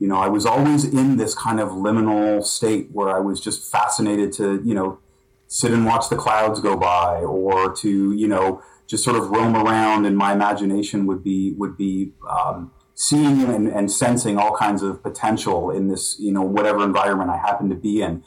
You 0.00 0.08
know, 0.08 0.16
I 0.16 0.26
was 0.26 0.44
always 0.44 0.84
in 0.84 1.16
this 1.16 1.32
kind 1.34 1.60
of 1.60 1.68
liminal 1.68 2.42
state 2.42 2.88
where 2.90 3.08
I 3.08 3.20
was 3.20 3.40
just 3.40 3.70
fascinated 3.70 4.32
to, 4.38 4.60
you 4.64 4.74
know, 4.74 4.98
sit 5.46 5.70
and 5.72 5.86
watch 5.86 6.08
the 6.08 6.16
clouds 6.16 6.58
go 6.58 6.76
by, 6.76 7.20
or 7.20 7.72
to, 7.76 8.12
you 8.12 8.26
know, 8.26 8.62
just 8.88 9.04
sort 9.04 9.16
of 9.16 9.30
roam 9.30 9.54
around, 9.54 10.06
and 10.06 10.16
my 10.16 10.32
imagination 10.32 11.06
would 11.06 11.22
be 11.22 11.52
would 11.52 11.76
be 11.76 12.12
um, 12.28 12.72
seeing 12.96 13.44
and, 13.44 13.68
and 13.68 13.92
sensing 13.92 14.38
all 14.38 14.56
kinds 14.56 14.82
of 14.82 15.02
potential 15.04 15.70
in 15.70 15.86
this, 15.86 16.16
you 16.18 16.32
know, 16.32 16.42
whatever 16.42 16.82
environment 16.82 17.30
I 17.30 17.36
happen 17.36 17.68
to 17.68 17.76
be 17.76 18.02
in, 18.02 18.24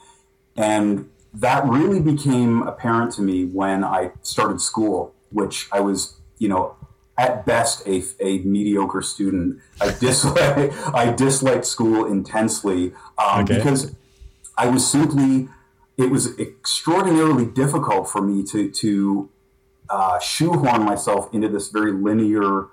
and 0.56 1.10
that 1.34 1.68
really 1.68 2.00
became 2.00 2.62
apparent 2.64 3.12
to 3.14 3.22
me 3.22 3.46
when 3.46 3.84
I 3.84 4.12
started 4.22 4.62
school, 4.62 5.16
which 5.32 5.68
I 5.72 5.80
was, 5.80 6.18
you 6.38 6.48
know, 6.48 6.76
at 7.18 7.46
best 7.46 7.88
a, 7.88 8.04
a 8.20 8.40
mediocre 8.40 9.02
student. 9.02 9.60
I 9.82 9.92
dislike 10.00 10.72
I 10.94 11.12
disliked 11.12 11.66
school 11.66 12.06
intensely 12.06 12.94
um, 13.18 13.44
okay. 13.44 13.58
because 13.58 13.96
I 14.58 14.68
was 14.68 14.90
simply 14.90 15.50
it 15.98 16.10
was 16.10 16.38
extraordinarily 16.40 17.46
difficult 17.46 18.10
for 18.10 18.22
me 18.22 18.44
to 18.46 18.70
to 18.70 19.30
uh, 19.90 20.20
shoehorn 20.20 20.84
myself 20.84 21.34
into 21.34 21.50
this 21.50 21.70
very 21.70 21.92
linear 21.92 22.68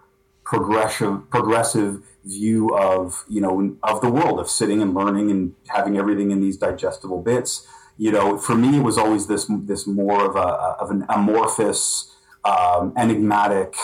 progressive 0.44 1.28
progressive 1.30 2.02
view 2.24 2.76
of 2.76 3.24
you 3.28 3.40
know 3.40 3.76
of 3.82 4.00
the 4.00 4.10
world 4.10 4.38
of 4.38 4.48
sitting 4.48 4.82
and 4.82 4.94
learning 4.94 5.30
and 5.30 5.54
having 5.68 5.96
everything 5.96 6.30
in 6.30 6.40
these 6.40 6.56
digestible 6.56 7.22
bits 7.22 7.66
you 8.00 8.10
know, 8.10 8.38
for 8.38 8.54
me, 8.54 8.78
it 8.78 8.82
was 8.82 8.96
always 8.96 9.26
this 9.26 9.44
this 9.50 9.86
more 9.86 10.24
of 10.24 10.34
a 10.34 10.48
of 10.80 10.90
an 10.90 11.04
amorphous, 11.10 12.10
um, 12.46 12.94
enigmatic 12.96 13.74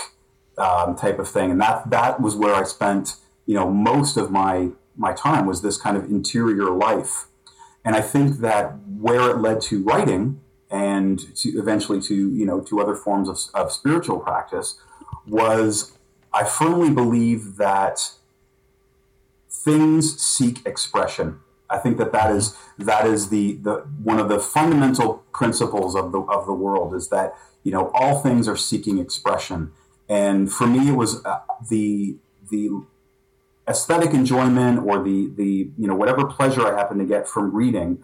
um, 0.56 0.96
type 0.96 1.18
of 1.18 1.28
thing, 1.28 1.50
and 1.50 1.60
that 1.60 1.90
that 1.90 2.18
was 2.18 2.34
where 2.34 2.54
I 2.54 2.62
spent 2.62 3.16
you 3.44 3.52
know 3.52 3.70
most 3.70 4.16
of 4.16 4.30
my 4.30 4.70
my 4.96 5.12
time 5.12 5.44
was 5.44 5.60
this 5.60 5.76
kind 5.76 5.98
of 5.98 6.04
interior 6.04 6.70
life, 6.70 7.26
and 7.84 7.94
I 7.94 8.00
think 8.00 8.38
that 8.38 8.78
where 8.88 9.28
it 9.28 9.36
led 9.36 9.60
to 9.68 9.82
writing 9.82 10.40
and 10.70 11.18
to 11.36 11.50
eventually 11.50 12.00
to 12.00 12.14
you 12.14 12.46
know 12.46 12.62
to 12.62 12.80
other 12.80 12.94
forms 12.94 13.28
of, 13.28 13.38
of 13.52 13.70
spiritual 13.70 14.20
practice 14.20 14.80
was 15.26 15.92
I 16.32 16.44
firmly 16.44 16.88
believe 16.88 17.56
that 17.56 18.12
things 19.50 20.18
seek 20.18 20.64
expression 20.64 21.40
I 21.68 21.78
think 21.78 21.98
that 21.98 22.12
that 22.12 22.30
is 22.30 22.56
that 22.78 23.06
is 23.06 23.28
the, 23.28 23.54
the 23.62 23.86
one 24.02 24.18
of 24.18 24.28
the 24.28 24.38
fundamental 24.38 25.24
principles 25.32 25.94
of 25.94 26.12
the 26.12 26.20
of 26.20 26.46
the 26.46 26.54
world 26.54 26.94
is 26.94 27.08
that 27.08 27.34
you 27.62 27.72
know 27.72 27.90
all 27.94 28.20
things 28.20 28.48
are 28.48 28.56
seeking 28.56 28.98
expression, 28.98 29.72
and 30.08 30.52
for 30.52 30.66
me 30.66 30.88
it 30.88 30.96
was 30.96 31.24
uh, 31.24 31.40
the 31.68 32.16
the 32.50 32.84
aesthetic 33.68 34.14
enjoyment 34.14 34.78
or 34.86 35.02
the 35.02 35.30
the 35.36 35.70
you 35.76 35.86
know 35.88 35.94
whatever 35.94 36.24
pleasure 36.24 36.66
I 36.66 36.76
happen 36.76 36.98
to 36.98 37.04
get 37.04 37.28
from 37.28 37.54
reading 37.54 38.02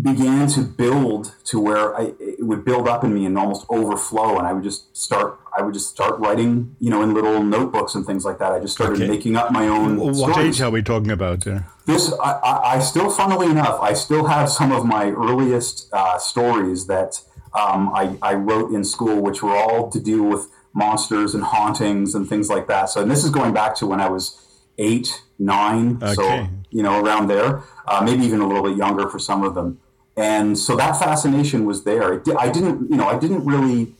began 0.00 0.48
to 0.48 0.62
build 0.62 1.34
to 1.44 1.60
where 1.60 1.96
I, 1.96 2.14
it 2.18 2.44
would 2.44 2.64
build 2.64 2.88
up 2.88 3.04
in 3.04 3.14
me 3.14 3.26
and 3.26 3.38
almost 3.38 3.64
overflow. 3.68 4.38
And 4.38 4.46
I 4.46 4.52
would 4.52 4.64
just 4.64 4.96
start 4.96 5.43
I 5.56 5.62
would 5.62 5.74
just 5.74 5.90
start 5.90 6.18
writing 6.18 6.76
you 6.80 6.90
know 6.90 7.02
in 7.02 7.14
little 7.14 7.42
notebooks 7.42 7.94
and 7.94 8.04
things 8.04 8.24
like 8.24 8.38
that 8.38 8.52
I 8.52 8.60
just 8.60 8.74
started 8.74 9.00
okay. 9.02 9.08
making 9.08 9.36
up 9.36 9.50
my 9.50 9.66
own 9.68 9.98
what 9.98 10.16
stories. 10.16 10.56
age 10.56 10.62
are 10.62 10.70
we 10.70 10.82
talking 10.82 11.10
about 11.10 11.44
yeah. 11.46 11.62
this 11.86 12.12
I, 12.22 12.32
I, 12.32 12.74
I, 12.74 12.78
still 12.80 13.10
funnily 13.10 13.50
enough 13.50 13.80
I 13.80 13.92
still 13.92 14.26
have 14.26 14.48
some 14.48 14.72
of 14.72 14.84
my 14.84 15.10
earliest 15.10 15.88
uh, 15.92 16.18
stories 16.18 16.86
that 16.86 17.20
um, 17.54 17.90
I, 17.94 18.16
I 18.22 18.34
wrote 18.34 18.72
in 18.72 18.84
school 18.84 19.20
which 19.22 19.42
were 19.42 19.56
all 19.56 19.90
to 19.90 20.00
do 20.00 20.22
with 20.22 20.48
monsters 20.74 21.34
and 21.34 21.44
hauntings 21.44 22.14
and 22.14 22.28
things 22.28 22.48
like 22.48 22.66
that 22.68 22.88
so 22.90 23.02
and 23.02 23.10
this 23.10 23.24
is 23.24 23.30
going 23.30 23.52
back 23.52 23.76
to 23.76 23.86
when 23.86 24.00
I 24.00 24.08
was 24.08 24.40
eight 24.78 25.22
nine 25.38 25.98
okay. 26.02 26.14
so 26.14 26.48
you 26.70 26.82
know 26.82 27.04
around 27.04 27.28
there 27.28 27.62
uh, 27.86 28.02
maybe 28.04 28.24
even 28.24 28.40
a 28.40 28.46
little 28.46 28.62
bit 28.62 28.76
younger 28.76 29.08
for 29.08 29.18
some 29.18 29.44
of 29.44 29.54
them 29.54 29.78
and 30.16 30.56
so 30.56 30.76
that 30.76 30.98
fascination 30.98 31.64
was 31.64 31.84
there. 31.84 32.22
I 32.38 32.48
didn't, 32.48 32.90
you 32.90 32.96
know, 32.96 33.08
I 33.08 33.18
didn't 33.18 33.44
really 33.44 33.94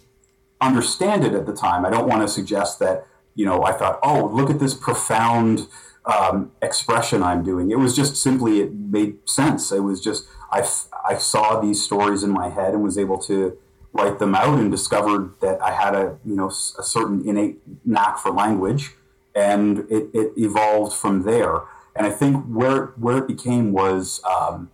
understand 0.66 1.24
it 1.24 1.34
at 1.34 1.46
the 1.46 1.52
time. 1.52 1.84
I 1.84 1.90
don't 1.90 2.08
want 2.08 2.22
to 2.22 2.28
suggest 2.28 2.78
that, 2.80 3.06
you 3.34 3.44
know, 3.46 3.64
I 3.64 3.72
thought, 3.72 3.98
oh, 4.02 4.26
look 4.26 4.50
at 4.50 4.58
this 4.58 4.74
profound 4.74 5.66
um, 6.06 6.52
expression 6.62 7.22
I'm 7.22 7.42
doing. 7.42 7.70
It 7.70 7.78
was 7.78 7.96
just 7.96 8.16
simply, 8.16 8.60
it 8.60 8.74
made 8.74 9.28
sense. 9.28 9.72
It 9.72 9.80
was 9.80 10.00
just, 10.00 10.26
I, 10.50 10.66
I 11.08 11.16
saw 11.16 11.60
these 11.60 11.82
stories 11.82 12.22
in 12.22 12.30
my 12.30 12.48
head 12.48 12.74
and 12.74 12.82
was 12.82 12.98
able 12.98 13.18
to 13.22 13.56
write 13.92 14.18
them 14.18 14.34
out 14.34 14.58
and 14.58 14.70
discovered 14.70 15.34
that 15.40 15.62
I 15.62 15.72
had 15.72 15.94
a, 15.94 16.18
you 16.24 16.36
know, 16.36 16.48
a 16.48 16.82
certain 16.82 17.26
innate 17.28 17.60
knack 17.84 18.18
for 18.18 18.30
language 18.30 18.92
and 19.34 19.80
it, 19.90 20.10
it 20.12 20.32
evolved 20.36 20.94
from 20.94 21.22
there. 21.22 21.62
And 21.96 22.06
I 22.06 22.10
think 22.10 22.44
where, 22.46 22.86
where 22.96 23.18
it 23.18 23.28
became 23.28 23.72
was, 23.72 24.20
um, 24.24 24.70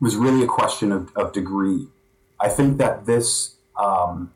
was 0.00 0.16
really 0.16 0.42
a 0.42 0.46
question 0.46 0.90
of, 0.92 1.14
of 1.16 1.32
degree. 1.32 1.88
I 2.40 2.48
think 2.48 2.78
that 2.78 3.06
this 3.06 3.56
um, 3.80 4.32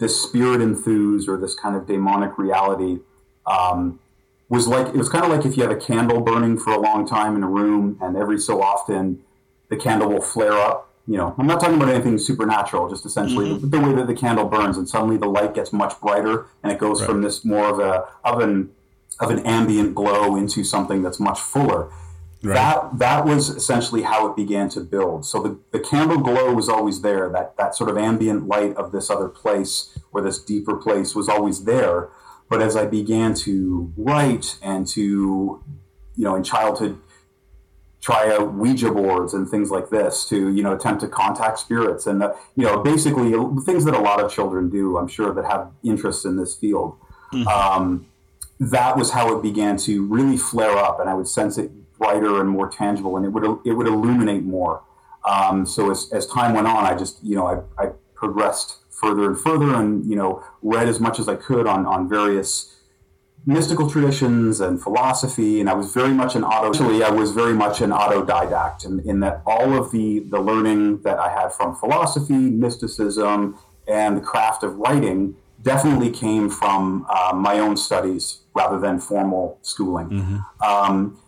this 0.00 0.20
spirit 0.20 0.60
enthused 0.60 1.28
or 1.28 1.36
this 1.36 1.54
kind 1.54 1.76
of 1.76 1.86
daemonic 1.86 2.36
reality 2.38 2.98
um, 3.46 4.00
was 4.48 4.66
like 4.66 4.88
it 4.88 4.96
was 4.96 5.08
kind 5.08 5.24
of 5.24 5.30
like 5.30 5.46
if 5.46 5.56
you 5.56 5.62
have 5.62 5.70
a 5.70 5.80
candle 5.80 6.20
burning 6.20 6.58
for 6.58 6.72
a 6.72 6.80
long 6.80 7.06
time 7.06 7.36
in 7.36 7.42
a 7.42 7.48
room, 7.48 7.96
and 8.00 8.16
every 8.16 8.38
so 8.38 8.60
often 8.60 9.22
the 9.68 9.76
candle 9.76 10.08
will 10.08 10.20
flare 10.20 10.54
up. 10.54 10.88
You 11.06 11.16
know, 11.16 11.34
I'm 11.38 11.46
not 11.46 11.60
talking 11.60 11.76
about 11.76 11.88
anything 11.88 12.18
supernatural, 12.18 12.88
just 12.88 13.06
essentially 13.06 13.50
mm-hmm. 13.50 13.70
the, 13.70 13.78
the, 13.78 13.80
way 13.80 13.94
that 13.94 14.06
the 14.06 14.14
candle 14.14 14.46
burns, 14.46 14.76
and 14.76 14.88
suddenly 14.88 15.16
the 15.16 15.26
light 15.26 15.54
gets 15.54 15.72
much 15.72 15.98
brighter, 16.00 16.46
and 16.62 16.72
it 16.72 16.78
goes 16.78 17.00
right. 17.00 17.08
from 17.08 17.22
this 17.22 17.44
more 17.44 17.68
of 17.68 17.78
a 17.78 18.06
of 18.24 18.40
an 18.40 18.70
of 19.20 19.30
an 19.30 19.40
ambient 19.40 19.94
glow 19.94 20.36
into 20.36 20.64
something 20.64 21.02
that's 21.02 21.20
much 21.20 21.40
fuller. 21.40 21.90
Right. 22.42 22.54
That 22.54 22.98
that 22.98 23.24
was 23.26 23.50
essentially 23.50 24.02
how 24.02 24.26
it 24.26 24.34
began 24.34 24.70
to 24.70 24.80
build. 24.80 25.26
So 25.26 25.42
the, 25.42 25.58
the 25.72 25.80
candle 25.80 26.18
glow 26.18 26.54
was 26.54 26.70
always 26.70 27.02
there. 27.02 27.28
That 27.28 27.56
that 27.58 27.74
sort 27.74 27.90
of 27.90 27.98
ambient 27.98 28.48
light 28.48 28.74
of 28.76 28.92
this 28.92 29.10
other 29.10 29.28
place 29.28 29.98
or 30.10 30.22
this 30.22 30.38
deeper 30.38 30.76
place 30.76 31.14
was 31.14 31.28
always 31.28 31.64
there. 31.64 32.08
But 32.48 32.62
as 32.62 32.76
I 32.76 32.86
began 32.86 33.34
to 33.34 33.92
write 33.96 34.58
and 34.62 34.86
to, 34.88 35.62
you 36.16 36.24
know, 36.24 36.34
in 36.34 36.42
childhood, 36.42 36.98
try 38.00 38.34
out 38.34 38.54
Ouija 38.54 38.90
boards 38.90 39.34
and 39.34 39.48
things 39.48 39.70
like 39.70 39.90
this 39.90 40.26
to, 40.30 40.48
you 40.48 40.62
know, 40.62 40.74
attempt 40.74 41.02
to 41.02 41.08
contact 41.08 41.58
spirits 41.58 42.06
and, 42.06 42.22
uh, 42.22 42.32
you 42.56 42.64
know, 42.64 42.82
basically 42.82 43.30
things 43.64 43.84
that 43.84 43.94
a 43.94 44.00
lot 44.00 44.24
of 44.24 44.32
children 44.32 44.70
do, 44.70 44.96
I'm 44.96 45.06
sure, 45.06 45.32
that 45.34 45.44
have 45.44 45.70
interest 45.84 46.24
in 46.24 46.36
this 46.36 46.56
field. 46.56 46.96
Mm-hmm. 47.32 47.46
Um, 47.46 48.06
that 48.58 48.96
was 48.96 49.12
how 49.12 49.36
it 49.36 49.42
began 49.42 49.76
to 49.78 50.06
really 50.06 50.36
flare 50.36 50.76
up, 50.76 51.00
and 51.00 51.08
I 51.08 51.14
would 51.14 51.28
sense 51.28 51.56
it 51.56 51.70
brighter 52.00 52.40
and 52.40 52.48
more 52.48 52.68
tangible, 52.68 53.16
and 53.16 53.24
it 53.24 53.28
would 53.28 53.44
it 53.64 53.74
would 53.74 53.86
illuminate 53.86 54.42
more. 54.42 54.82
Um, 55.24 55.66
so 55.66 55.90
as, 55.90 56.10
as 56.12 56.26
time 56.26 56.54
went 56.54 56.66
on, 56.66 56.84
I 56.84 56.96
just 56.96 57.22
you 57.22 57.36
know 57.36 57.46
I, 57.46 57.84
I 57.84 57.90
progressed 58.14 58.78
further 58.90 59.24
and 59.26 59.38
further, 59.38 59.74
and 59.74 60.04
you 60.10 60.16
know 60.16 60.42
read 60.62 60.88
as 60.88 60.98
much 60.98 61.20
as 61.20 61.28
I 61.28 61.36
could 61.36 61.66
on 61.68 61.86
on 61.86 62.08
various 62.08 62.74
mystical 63.46 63.88
traditions 63.88 64.60
and 64.60 64.82
philosophy, 64.82 65.60
and 65.60 65.68
I 65.68 65.74
was 65.74 65.92
very 65.92 66.14
much 66.14 66.34
an 66.34 66.42
auto. 66.42 66.68
Actually, 66.68 67.02
I 67.02 67.10
was 67.10 67.32
very 67.32 67.54
much 67.54 67.80
an 67.80 67.90
autodidact, 67.90 68.84
in, 68.84 69.00
in 69.08 69.20
that 69.20 69.42
all 69.46 69.74
of 69.74 69.92
the 69.92 70.20
the 70.20 70.40
learning 70.40 71.02
that 71.02 71.18
I 71.18 71.28
had 71.28 71.52
from 71.52 71.76
philosophy, 71.76 72.42
mysticism, 72.64 73.58
and 73.86 74.16
the 74.16 74.22
craft 74.22 74.62
of 74.62 74.76
writing 74.76 75.36
definitely 75.62 76.10
came 76.10 76.48
from 76.48 77.06
uh, 77.10 77.32
my 77.34 77.58
own 77.58 77.76
studies 77.76 78.38
rather 78.54 78.78
than 78.80 78.98
formal 78.98 79.58
schooling. 79.60 80.08
Mm-hmm. 80.08 80.62
Um, 80.62 81.20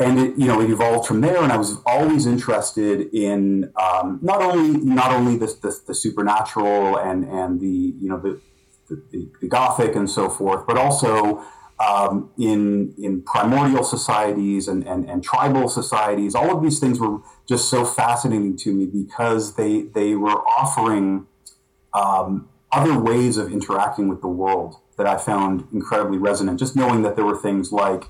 and 0.00 0.18
it, 0.18 0.38
you 0.38 0.46
know, 0.46 0.60
it 0.62 0.70
evolved 0.70 1.06
from 1.06 1.20
there. 1.20 1.42
And 1.42 1.52
I 1.52 1.58
was 1.58 1.76
always 1.84 2.26
interested 2.26 3.14
in 3.14 3.70
um, 3.76 4.18
not 4.22 4.40
only 4.40 4.80
not 4.80 5.12
only 5.12 5.36
the, 5.36 5.46
the, 5.46 5.78
the, 5.88 5.94
supernatural 5.94 6.96
and 6.96 7.24
and 7.24 7.60
the 7.60 7.94
you 8.00 8.08
know 8.08 8.18
the, 8.18 8.40
the, 8.88 9.30
the 9.40 9.46
Gothic 9.48 9.94
and 9.94 10.08
so 10.08 10.30
forth, 10.30 10.66
but 10.66 10.78
also 10.78 11.44
um, 11.78 12.30
in 12.38 12.94
in 12.96 13.22
primordial 13.22 13.84
societies 13.84 14.68
and, 14.68 14.86
and 14.86 15.08
and 15.08 15.22
tribal 15.22 15.68
societies. 15.68 16.34
All 16.34 16.56
of 16.56 16.62
these 16.62 16.80
things 16.80 16.98
were 16.98 17.18
just 17.46 17.68
so 17.68 17.84
fascinating 17.84 18.56
to 18.58 18.72
me 18.72 18.86
because 18.86 19.56
they 19.56 19.82
they 19.82 20.14
were 20.14 20.40
offering 20.48 21.26
um, 21.92 22.48
other 22.72 22.98
ways 22.98 23.36
of 23.36 23.52
interacting 23.52 24.08
with 24.08 24.22
the 24.22 24.28
world 24.28 24.76
that 24.96 25.06
I 25.06 25.18
found 25.18 25.68
incredibly 25.74 26.16
resonant. 26.16 26.58
Just 26.58 26.74
knowing 26.74 27.02
that 27.02 27.16
there 27.16 27.24
were 27.26 27.36
things 27.36 27.70
like 27.70 28.04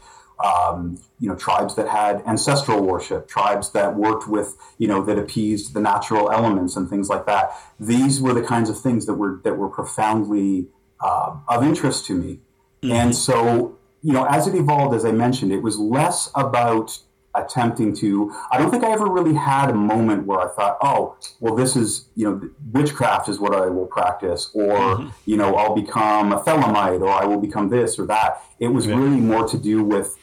um, 0.45 1.01
you 1.19 1.29
know, 1.29 1.37
tribes 1.37 1.75
that 1.77 1.89
had 1.89 2.23
ancestral 2.27 2.83
worship, 2.83 3.29
tribes 3.29 3.71
that 3.73 3.95
worked 3.95 4.29
with, 4.29 4.57
you 4.79 4.89
know, 4.89 5.05
that 5.05 5.19
appeased 5.19 5.75
the 5.75 5.81
natural 5.81 6.31
elements 6.31 6.77
and 6.77 6.89
things 6.89 7.09
like 7.09 7.27
that. 7.27 7.53
These 7.79 8.21
were 8.21 8.33
the 8.33 8.43
kinds 8.43 8.71
of 8.71 8.81
things 8.81 9.07
that 9.07 9.15
were 9.15 9.41
that 9.45 9.57
were 9.57 9.69
profoundly 9.69 10.69
uh, 11.01 11.37
of 11.49 11.63
interest 11.63 12.07
to 12.07 12.15
me. 12.15 12.41
Mm-hmm. 12.83 12.93
And 12.93 13.15
so, 13.15 13.79
you 14.03 14.13
know, 14.13 14.25
as 14.25 14.47
it 14.47 14.55
evolved, 14.55 14.95
as 14.95 15.05
I 15.05 15.13
mentioned, 15.13 15.53
it 15.53 15.63
was 15.63 15.79
less 15.79 16.31
about 16.35 16.99
attempting 17.35 17.95
to. 17.95 18.35
I 18.51 18.59
don't 18.59 18.71
think 18.71 18.83
I 18.83 18.91
ever 18.91 19.07
really 19.07 19.35
had 19.35 19.71
a 19.71 19.75
moment 19.75 20.27
where 20.27 20.41
I 20.41 20.49
thought, 20.49 20.79
oh, 20.83 21.17
well, 21.39 21.55
this 21.55 21.77
is, 21.77 22.09
you 22.17 22.29
know, 22.29 22.51
witchcraft 22.73 23.29
is 23.29 23.39
what 23.39 23.55
I 23.55 23.67
will 23.67 23.87
practice, 23.87 24.51
or, 24.53 24.77
mm-hmm. 24.79 25.09
you 25.27 25.37
know, 25.37 25.55
I'll 25.55 25.75
become 25.75 26.33
a 26.33 26.41
Thelemite, 26.41 27.01
or 27.01 27.11
I 27.11 27.25
will 27.27 27.41
become 27.41 27.69
this 27.69 27.99
or 27.99 28.07
that. 28.07 28.43
It 28.59 28.69
was 28.69 28.87
yeah. 28.87 28.97
really 28.97 29.21
more 29.21 29.47
to 29.47 29.57
do 29.57 29.85
with 29.85 30.17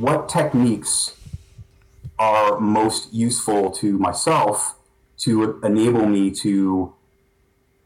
what 0.00 0.28
techniques 0.28 1.16
are 2.18 2.58
most 2.58 3.12
useful 3.12 3.70
to 3.70 3.98
myself 3.98 4.76
to 5.18 5.60
enable 5.62 6.06
me 6.06 6.30
to 6.30 6.94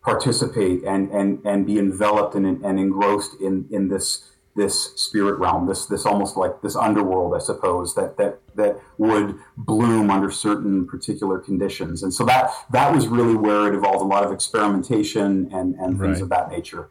participate 0.02 0.82
and 0.84 1.10
and 1.10 1.44
and 1.44 1.66
be 1.66 1.78
enveloped 1.78 2.34
and, 2.34 2.64
and 2.64 2.78
engrossed 2.78 3.40
in 3.40 3.66
in 3.70 3.88
this 3.88 4.30
this 4.56 4.92
spirit 4.96 5.38
realm 5.38 5.66
this 5.66 5.86
this 5.86 6.06
almost 6.06 6.36
like 6.36 6.62
this 6.62 6.74
underworld 6.74 7.34
i 7.34 7.38
suppose 7.38 7.94
that 7.94 8.16
that 8.16 8.38
that 8.54 8.80
would 8.96 9.38
bloom 9.56 10.10
under 10.10 10.30
certain 10.30 10.86
particular 10.86 11.38
conditions 11.38 12.02
and 12.02 12.12
so 12.12 12.24
that 12.24 12.50
that 12.70 12.94
was 12.94 13.06
really 13.06 13.34
where 13.34 13.72
it 13.72 13.74
evolved 13.76 14.02
a 14.02 14.06
lot 14.06 14.24
of 14.24 14.32
experimentation 14.32 15.48
and 15.52 15.74
and 15.76 15.98
things 15.98 16.16
right. 16.16 16.22
of 16.22 16.28
that 16.28 16.50
nature 16.50 16.88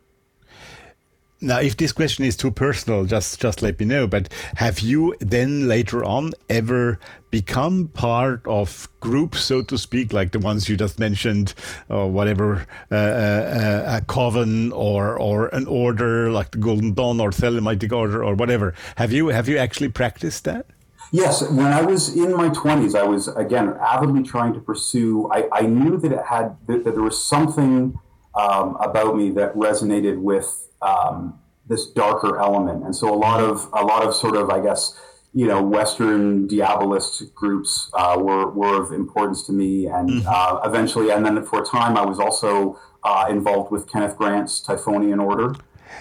now, 1.40 1.60
if 1.60 1.78
this 1.78 1.92
question 1.92 2.26
is 2.26 2.36
too 2.36 2.50
personal, 2.50 3.06
just 3.06 3.40
just 3.40 3.62
let 3.62 3.80
me 3.80 3.86
know. 3.86 4.08
But 4.08 4.30
have 4.56 4.80
you 4.80 5.16
then 5.20 5.68
later 5.68 6.04
on 6.04 6.34
ever 6.50 7.00
become 7.30 7.90
part 7.90 8.42
of 8.48 8.88
groups, 9.02 9.42
so 9.42 9.62
to 9.62 9.78
speak, 9.78 10.14
like 10.14 10.32
the 10.32 10.40
ones 10.40 10.68
you 10.68 10.76
just 10.76 10.98
mentioned, 10.98 11.54
or 11.90 12.10
whatever, 12.10 12.66
uh, 12.92 12.96
uh, 12.96 14.00
a 14.00 14.06
coven 14.06 14.72
or 14.72 15.20
or 15.20 15.50
an 15.50 15.68
order 15.68 16.32
like 16.32 16.52
the 16.52 16.58
Golden 16.58 16.94
Dawn 16.94 17.20
or 17.20 17.30
Thelemitic 17.30 17.92
Order 17.92 18.24
or 18.24 18.34
whatever? 18.34 18.74
Have 18.96 19.14
you 19.14 19.28
have 19.28 19.48
you 19.48 19.60
actually 19.60 19.90
practiced 19.90 20.44
that? 20.46 20.66
Yes, 21.12 21.42
when 21.44 21.68
I 21.68 21.84
was 21.84 22.16
in 22.16 22.36
my 22.36 22.50
twenties, 22.50 22.96
I 22.96 23.04
was 23.04 23.28
again 23.28 23.76
avidly 23.80 24.24
trying 24.24 24.54
to 24.54 24.60
pursue. 24.60 25.30
I, 25.32 25.48
I 25.52 25.62
knew 25.62 25.98
that 25.98 26.12
it 26.12 26.26
had 26.26 26.58
that, 26.66 26.84
that 26.84 26.96
there 26.96 27.04
was 27.04 27.24
something 27.24 28.00
um, 28.34 28.76
about 28.80 29.16
me 29.16 29.30
that 29.32 29.54
resonated 29.54 30.18
with 30.18 30.67
um, 30.82 31.40
this 31.68 31.88
darker 31.88 32.40
element. 32.40 32.84
And 32.84 32.96
so 32.96 33.14
a 33.14 33.16
lot 33.16 33.42
of 33.42 33.68
a 33.74 33.84
lot 33.84 34.04
of 34.06 34.16
sort 34.16 34.36
of 34.36 34.50
I 34.50 34.62
guess 34.62 35.00
you 35.34 35.48
know 35.48 35.62
Western 35.62 36.48
diabolist 36.48 37.34
groups 37.34 37.90
uh, 37.94 38.18
were 38.20 38.50
were 38.50 38.82
of 38.82 38.92
importance 38.92 39.44
to 39.44 39.54
me, 39.54 39.88
and 39.88 40.10
mm-hmm. 40.10 40.28
uh, 40.28 40.62
eventually, 40.68 41.10
and 41.12 41.26
then 41.26 41.44
for 41.44 41.62
a 41.62 41.66
time, 41.66 41.98
I 41.98 42.06
was 42.06 42.20
also 42.20 42.80
uh, 43.04 43.26
involved 43.30 43.72
with 43.72 43.92
Kenneth 43.92 44.18
Grant's 44.18 44.62
Typhonian 44.66 45.24
Order. 45.24 45.56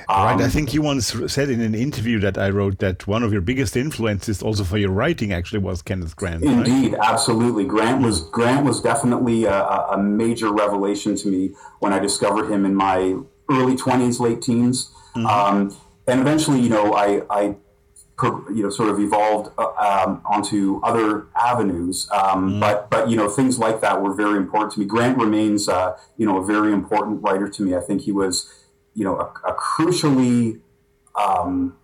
Um, 0.08 0.24
right. 0.24 0.40
I 0.40 0.44
um, 0.44 0.50
think 0.50 0.74
you 0.74 0.82
once 0.82 1.14
said 1.26 1.50
in 1.50 1.60
an 1.60 1.74
interview 1.74 2.18
that 2.20 2.38
I 2.38 2.50
wrote 2.50 2.78
that 2.78 3.06
one 3.06 3.22
of 3.22 3.32
your 3.32 3.40
biggest 3.40 3.76
influences, 3.76 4.42
also 4.42 4.62
for 4.62 4.78
your 4.78 4.90
writing, 4.90 5.32
actually 5.32 5.60
was 5.60 5.82
Kenneth 5.82 6.14
Grant. 6.16 6.44
Indeed, 6.44 6.92
right? 6.92 7.02
absolutely. 7.02 7.64
Grant 7.64 8.02
was 8.02 8.22
Grant 8.30 8.64
was 8.64 8.80
definitely 8.80 9.44
a, 9.44 9.62
a 9.62 9.98
major 9.98 10.52
revelation 10.52 11.16
to 11.16 11.28
me 11.28 11.50
when 11.80 11.92
I 11.92 11.98
discovered 11.98 12.50
him 12.50 12.64
in 12.64 12.74
my 12.74 13.16
early 13.50 13.76
20s, 13.76 14.20
late 14.20 14.42
teens. 14.42 14.90
Mm-hmm. 15.14 15.26
Um, 15.26 15.76
and 16.06 16.20
eventually, 16.20 16.60
you 16.60 16.68
know, 16.68 16.94
I, 16.94 17.22
I 17.30 17.56
you 18.22 18.62
know, 18.62 18.70
sort 18.70 18.88
of 18.88 18.98
evolved 18.98 19.52
uh, 19.58 19.66
um, 19.78 20.22
onto 20.24 20.80
other 20.82 21.26
avenues. 21.38 22.08
Um, 22.12 22.52
mm. 22.52 22.60
But, 22.60 22.88
but 22.88 23.10
you 23.10 23.16
know, 23.16 23.28
things 23.28 23.58
like 23.58 23.80
that 23.82 24.00
were 24.00 24.14
very 24.14 24.38
important 24.38 24.72
to 24.72 24.80
me. 24.80 24.86
Grant 24.86 25.18
remains, 25.18 25.68
uh, 25.68 25.96
you 26.16 26.26
know, 26.26 26.38
a 26.38 26.44
very 26.44 26.72
important 26.72 27.22
writer 27.22 27.48
to 27.48 27.62
me. 27.62 27.76
I 27.76 27.80
think 27.80 28.02
he 28.02 28.12
was, 28.12 28.50
you 28.94 29.04
know, 29.04 29.16
a, 29.18 29.50
a 29.50 29.54
crucially, 29.54 30.60
um, 31.14 31.76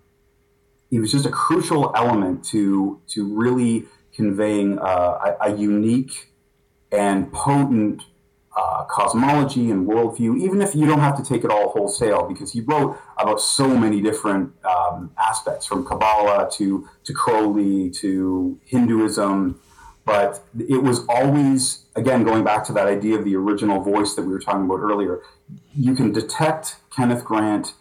he 0.90 0.98
was 0.98 1.12
just 1.12 1.26
a 1.26 1.30
crucial 1.30 1.92
element 1.94 2.44
to 2.46 3.00
to 3.08 3.34
really 3.34 3.84
conveying 4.14 4.78
uh, 4.78 5.34
a, 5.40 5.52
a 5.52 5.56
unique 5.56 6.32
and 6.90 7.32
potent 7.32 8.02
uh, 8.56 8.84
cosmology 8.84 9.70
and 9.70 9.88
worldview, 9.88 10.38
even 10.38 10.60
if 10.60 10.74
you 10.74 10.86
don't 10.86 11.00
have 11.00 11.16
to 11.16 11.24
take 11.24 11.42
it 11.44 11.50
all 11.50 11.70
wholesale, 11.70 12.28
because 12.28 12.52
he 12.52 12.60
wrote 12.60 12.98
about 13.18 13.40
so 13.40 13.66
many 13.68 14.00
different 14.00 14.52
um, 14.64 15.10
aspects, 15.18 15.64
from 15.66 15.84
Kabbalah 15.86 16.50
to 16.52 16.88
to 17.04 17.12
Crowley 17.12 17.90
to 17.90 18.58
Hinduism. 18.66 19.60
But 20.04 20.44
it 20.58 20.82
was 20.82 21.06
always, 21.08 21.84
again, 21.94 22.24
going 22.24 22.42
back 22.42 22.64
to 22.64 22.72
that 22.72 22.88
idea 22.88 23.16
of 23.18 23.24
the 23.24 23.36
original 23.36 23.80
voice 23.80 24.14
that 24.14 24.22
we 24.22 24.32
were 24.32 24.40
talking 24.40 24.64
about 24.64 24.80
earlier. 24.80 25.20
You 25.74 25.94
can 25.94 26.12
detect 26.12 26.76
Kenneth 26.94 27.24
Grant 27.24 27.74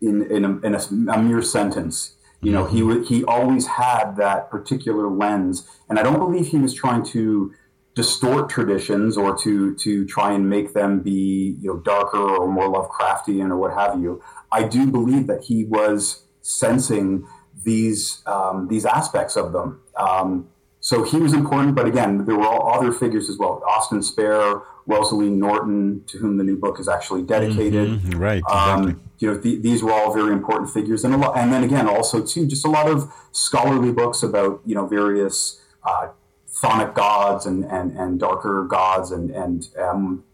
in 0.00 0.22
in 0.30 0.44
a, 0.44 0.58
in 0.66 0.74
a, 0.74 1.12
a 1.12 1.22
mere 1.22 1.42
sentence. 1.42 2.14
You 2.40 2.52
know, 2.52 2.64
he 2.64 2.78
he 3.04 3.24
always 3.24 3.66
had 3.66 4.16
that 4.16 4.50
particular 4.50 5.08
lens, 5.08 5.68
and 5.88 5.98
I 5.98 6.02
don't 6.02 6.18
believe 6.18 6.48
he 6.48 6.58
was 6.58 6.74
trying 6.74 7.04
to 7.06 7.52
distort 7.96 8.50
traditions 8.50 9.16
or 9.16 9.36
to 9.36 9.74
to 9.74 10.06
try 10.06 10.32
and 10.32 10.48
make 10.48 10.74
them 10.74 11.00
be 11.00 11.56
you 11.60 11.68
know 11.72 11.78
darker 11.80 12.18
or 12.18 12.46
more 12.46 12.68
Lovecraftian 12.68 13.50
or 13.50 13.56
what 13.56 13.72
have 13.72 14.00
you. 14.00 14.22
I 14.52 14.62
do 14.68 14.86
believe 14.86 15.26
that 15.26 15.44
he 15.44 15.64
was 15.64 16.22
sensing 16.42 17.26
these 17.64 18.22
um, 18.26 18.68
these 18.68 18.84
aspects 18.84 19.34
of 19.34 19.52
them. 19.52 19.80
Um, 19.96 20.48
so 20.80 21.02
he 21.02 21.16
was 21.16 21.32
important, 21.32 21.74
but 21.74 21.86
again, 21.86 22.26
there 22.26 22.36
were 22.36 22.46
all 22.46 22.72
other 22.78 22.92
figures 22.92 23.28
as 23.28 23.38
well. 23.38 23.60
Austin 23.66 24.02
Spare, 24.02 24.62
Rosaleen 24.86 25.38
Norton, 25.38 26.04
to 26.06 26.18
whom 26.18 26.36
the 26.36 26.44
new 26.44 26.56
book 26.56 26.78
is 26.78 26.86
actually 26.86 27.22
dedicated. 27.22 27.88
Mm-hmm. 27.88 28.20
Right. 28.20 28.38
Exactly. 28.46 28.92
Um, 28.92 29.00
you 29.18 29.32
know, 29.32 29.40
th- 29.40 29.62
these 29.62 29.82
were 29.82 29.90
all 29.90 30.14
very 30.14 30.32
important 30.32 30.70
figures, 30.70 31.02
and 31.02 31.14
a 31.14 31.16
lot, 31.16 31.36
and 31.36 31.50
then 31.50 31.64
again, 31.64 31.88
also 31.88 32.22
too, 32.22 32.46
just 32.46 32.64
a 32.66 32.70
lot 32.70 32.88
of 32.88 33.10
scholarly 33.32 33.90
books 33.90 34.22
about 34.22 34.60
you 34.66 34.74
know 34.74 34.86
various 34.86 35.62
uh, 35.82 36.08
chthonic 36.56 36.94
gods 36.94 37.46
and, 37.46 37.64
and 37.64 37.92
and 37.98 38.18
darker 38.20 38.64
gods, 38.64 39.10
and 39.10 39.30
and 39.30 39.68
um, 39.78 40.24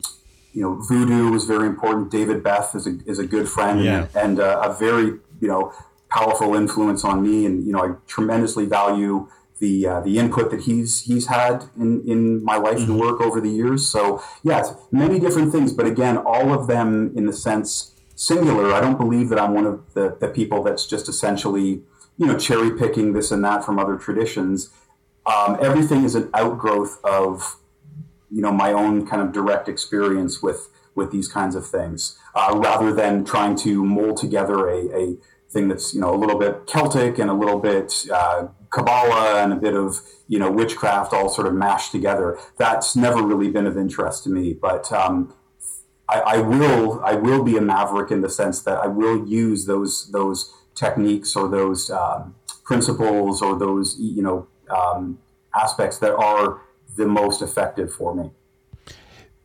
you 0.52 0.62
know, 0.62 0.80
voodoo 0.88 1.30
was 1.30 1.44
very 1.44 1.66
important. 1.66 2.10
David 2.10 2.42
Beth 2.42 2.74
is 2.74 2.86
a 2.86 2.98
is 3.06 3.18
a 3.18 3.26
good 3.26 3.48
friend 3.48 3.82
yeah. 3.82 4.06
and, 4.14 4.16
and 4.16 4.40
uh, 4.40 4.60
a 4.64 4.72
very 4.72 5.18
you 5.40 5.48
know 5.48 5.72
powerful 6.08 6.54
influence 6.54 7.04
on 7.04 7.22
me, 7.22 7.46
and 7.46 7.66
you 7.66 7.72
know, 7.72 7.84
I 7.84 7.94
tremendously 8.06 8.66
value 8.66 9.28
the 9.58 9.86
uh, 9.86 10.00
the 10.00 10.18
input 10.18 10.50
that 10.50 10.62
he's 10.62 11.02
he's 11.02 11.26
had 11.26 11.64
in 11.76 12.02
in 12.06 12.44
my 12.44 12.56
life 12.56 12.78
mm-hmm. 12.78 12.92
and 12.92 13.00
work 13.00 13.20
over 13.20 13.40
the 13.40 13.50
years. 13.50 13.86
So 13.88 14.22
yes, 14.42 14.74
many 14.90 15.18
different 15.18 15.52
things, 15.52 15.72
but 15.72 15.86
again, 15.86 16.16
all 16.16 16.52
of 16.52 16.66
them 16.66 17.12
in 17.16 17.26
the 17.26 17.32
sense 17.32 17.92
singular. 18.14 18.72
I 18.72 18.80
don't 18.80 18.98
believe 18.98 19.30
that 19.30 19.38
I'm 19.38 19.54
one 19.54 19.66
of 19.66 19.94
the, 19.94 20.16
the 20.20 20.28
people 20.28 20.62
that's 20.62 20.86
just 20.86 21.08
essentially, 21.08 21.82
you 22.18 22.26
know, 22.26 22.38
cherry 22.38 22.76
picking 22.78 23.14
this 23.14 23.30
and 23.30 23.42
that 23.44 23.64
from 23.64 23.78
other 23.78 23.96
traditions. 23.96 24.70
Um, 25.24 25.56
everything 25.60 26.04
is 26.04 26.14
an 26.14 26.30
outgrowth 26.34 26.98
of, 27.04 27.56
you 28.30 28.42
know, 28.42 28.52
my 28.52 28.72
own 28.72 29.06
kind 29.06 29.22
of 29.22 29.32
direct 29.32 29.68
experience 29.68 30.42
with 30.42 30.68
with 30.94 31.10
these 31.10 31.26
kinds 31.26 31.54
of 31.54 31.66
things, 31.66 32.18
uh, 32.34 32.52
rather 32.62 32.92
than 32.92 33.24
trying 33.24 33.56
to 33.56 33.82
mold 33.82 34.18
together 34.18 34.68
a, 34.68 34.94
a 34.94 35.16
thing 35.52 35.68
that's 35.68 35.94
you 35.94 36.00
know 36.00 36.14
a 36.14 36.16
little 36.16 36.38
bit 36.38 36.66
Celtic 36.66 37.18
and 37.18 37.30
a 37.30 37.34
little 37.34 37.60
bit 37.60 38.06
uh, 38.12 38.48
Kabbalah 38.70 39.42
and 39.42 39.52
a 39.52 39.56
bit 39.56 39.74
of 39.74 40.00
you 40.26 40.38
know 40.38 40.50
witchcraft 40.50 41.12
all 41.12 41.28
sort 41.28 41.46
of 41.46 41.54
mashed 41.54 41.92
together. 41.92 42.38
That's 42.56 42.96
never 42.96 43.22
really 43.22 43.50
been 43.50 43.66
of 43.66 43.76
interest 43.76 44.24
to 44.24 44.30
me, 44.30 44.54
but 44.54 44.90
um, 44.92 45.34
I, 46.08 46.20
I, 46.20 46.36
will 46.38 47.00
I 47.04 47.14
will 47.14 47.42
be 47.42 47.56
a 47.56 47.60
maverick 47.60 48.10
in 48.10 48.22
the 48.22 48.30
sense 48.30 48.62
that 48.62 48.78
I 48.78 48.86
will 48.86 49.26
use 49.26 49.66
those 49.66 50.10
those 50.10 50.52
techniques 50.74 51.36
or 51.36 51.48
those 51.48 51.90
um, 51.90 52.34
principles 52.64 53.42
or 53.42 53.58
those 53.58 53.96
you 54.00 54.22
know 54.22 54.48
um, 54.70 55.18
aspects 55.54 55.98
that 55.98 56.14
are 56.14 56.60
the 56.96 57.06
most 57.06 57.42
effective 57.42 57.92
for 57.92 58.14
me. 58.14 58.30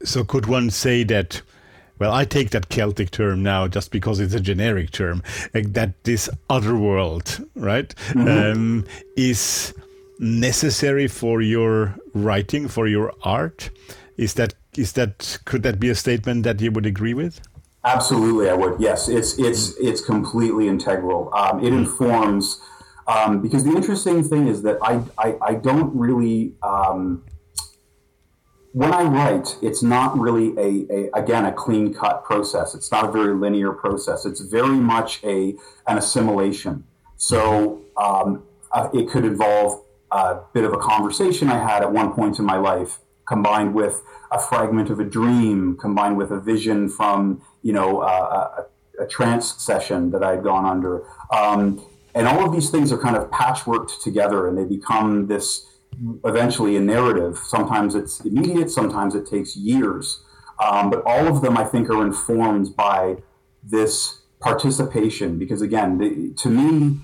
So 0.03 0.23
could 0.23 0.45
one 0.45 0.69
say 0.69 1.03
that? 1.05 1.41
Well, 1.99 2.13
I 2.13 2.25
take 2.25 2.51
that 2.51 2.69
Celtic 2.69 3.09
term 3.09 3.41
now 3.41 3.67
just 3.67 3.91
because 3.91 4.19
it's 4.19 4.35
a 4.35 4.39
generic 4.39 4.91
term. 4.91 5.23
Like 5.53 5.73
that 5.73 6.03
this 6.03 6.29
other 6.47 6.77
world, 6.77 7.43
right, 7.55 7.93
mm-hmm. 8.09 8.27
um, 8.27 8.85
is 9.15 9.73
necessary 10.19 11.07
for 11.07 11.41
your 11.41 11.95
writing, 12.13 12.67
for 12.67 12.87
your 12.87 13.13
art. 13.23 13.71
Is 14.17 14.35
that 14.35 14.53
is 14.77 14.93
that 14.93 15.39
could 15.45 15.63
that 15.63 15.79
be 15.79 15.89
a 15.89 15.95
statement 15.95 16.43
that 16.43 16.61
you 16.61 16.71
would 16.71 16.85
agree 16.85 17.15
with? 17.15 17.41
Absolutely, 17.83 18.49
I 18.49 18.53
would. 18.53 18.79
Yes, 18.79 19.07
it's 19.09 19.39
it's 19.39 19.75
it's 19.77 20.01
completely 20.01 20.67
integral. 20.67 21.33
Um, 21.33 21.63
it 21.63 21.73
informs 21.73 22.61
um, 23.07 23.41
because 23.41 23.63
the 23.63 23.71
interesting 23.71 24.23
thing 24.23 24.47
is 24.47 24.61
that 24.63 24.77
I 24.81 25.01
I, 25.17 25.37
I 25.41 25.53
don't 25.55 25.95
really. 25.95 26.53
Um, 26.61 27.23
when 28.73 28.93
I 28.93 29.03
write, 29.03 29.57
it's 29.61 29.81
not 29.81 30.19
really 30.19 30.49
a, 30.57 30.93
a 30.93 31.09
again 31.19 31.45
a 31.45 31.53
clean 31.53 31.93
cut 31.93 32.23
process. 32.23 32.75
It's 32.75 32.91
not 32.91 33.05
a 33.05 33.11
very 33.11 33.33
linear 33.33 33.71
process. 33.71 34.25
It's 34.25 34.41
very 34.41 34.77
much 34.77 35.23
a 35.23 35.55
an 35.87 35.97
assimilation. 35.97 36.83
So 37.15 37.81
um, 37.95 38.43
uh, 38.71 38.89
it 38.93 39.09
could 39.09 39.25
involve 39.25 39.83
a 40.11 40.41
bit 40.53 40.63
of 40.63 40.73
a 40.73 40.77
conversation 40.77 41.49
I 41.49 41.59
had 41.59 41.81
at 41.81 41.91
one 41.91 42.13
point 42.13 42.39
in 42.39 42.45
my 42.45 42.57
life, 42.57 42.99
combined 43.25 43.73
with 43.73 44.03
a 44.31 44.39
fragment 44.39 44.89
of 44.89 44.99
a 44.99 45.05
dream 45.05 45.77
combined 45.77 46.17
with 46.17 46.31
a 46.31 46.39
vision 46.39 46.89
from 46.89 47.41
you 47.61 47.73
know 47.73 48.01
a, 48.01 48.65
a 48.99 49.07
trance 49.07 49.55
session 49.61 50.11
that 50.11 50.23
I'd 50.23 50.43
gone 50.43 50.65
under, 50.65 51.03
um, 51.31 51.83
and 52.17 52.27
all 52.27 52.43
of 52.43 52.51
these 52.51 52.69
things 52.69 52.91
are 52.91 52.97
kind 52.97 53.15
of 53.15 53.29
patchworked 53.29 54.01
together, 54.01 54.47
and 54.47 54.57
they 54.57 54.63
become 54.63 55.27
this 55.27 55.65
eventually 56.25 56.75
a 56.75 56.79
narrative. 56.79 57.37
Sometimes 57.37 57.93
it's 57.93 58.19
immediate, 58.21 58.71
sometimes 58.71 59.13
it 59.13 59.27
takes 59.27 59.55
years, 59.55 60.23
um, 60.59 60.89
but 60.89 61.03
all 61.05 61.27
of 61.27 61.41
them 61.41 61.57
I 61.57 61.63
think 61.63 61.89
are 61.89 62.03
informed 62.03 62.75
by 62.75 63.17
this 63.63 64.21
participation 64.39 65.37
because 65.37 65.61
again, 65.61 65.97
the, 65.99 66.33
to 66.37 66.49
me, 66.49 66.97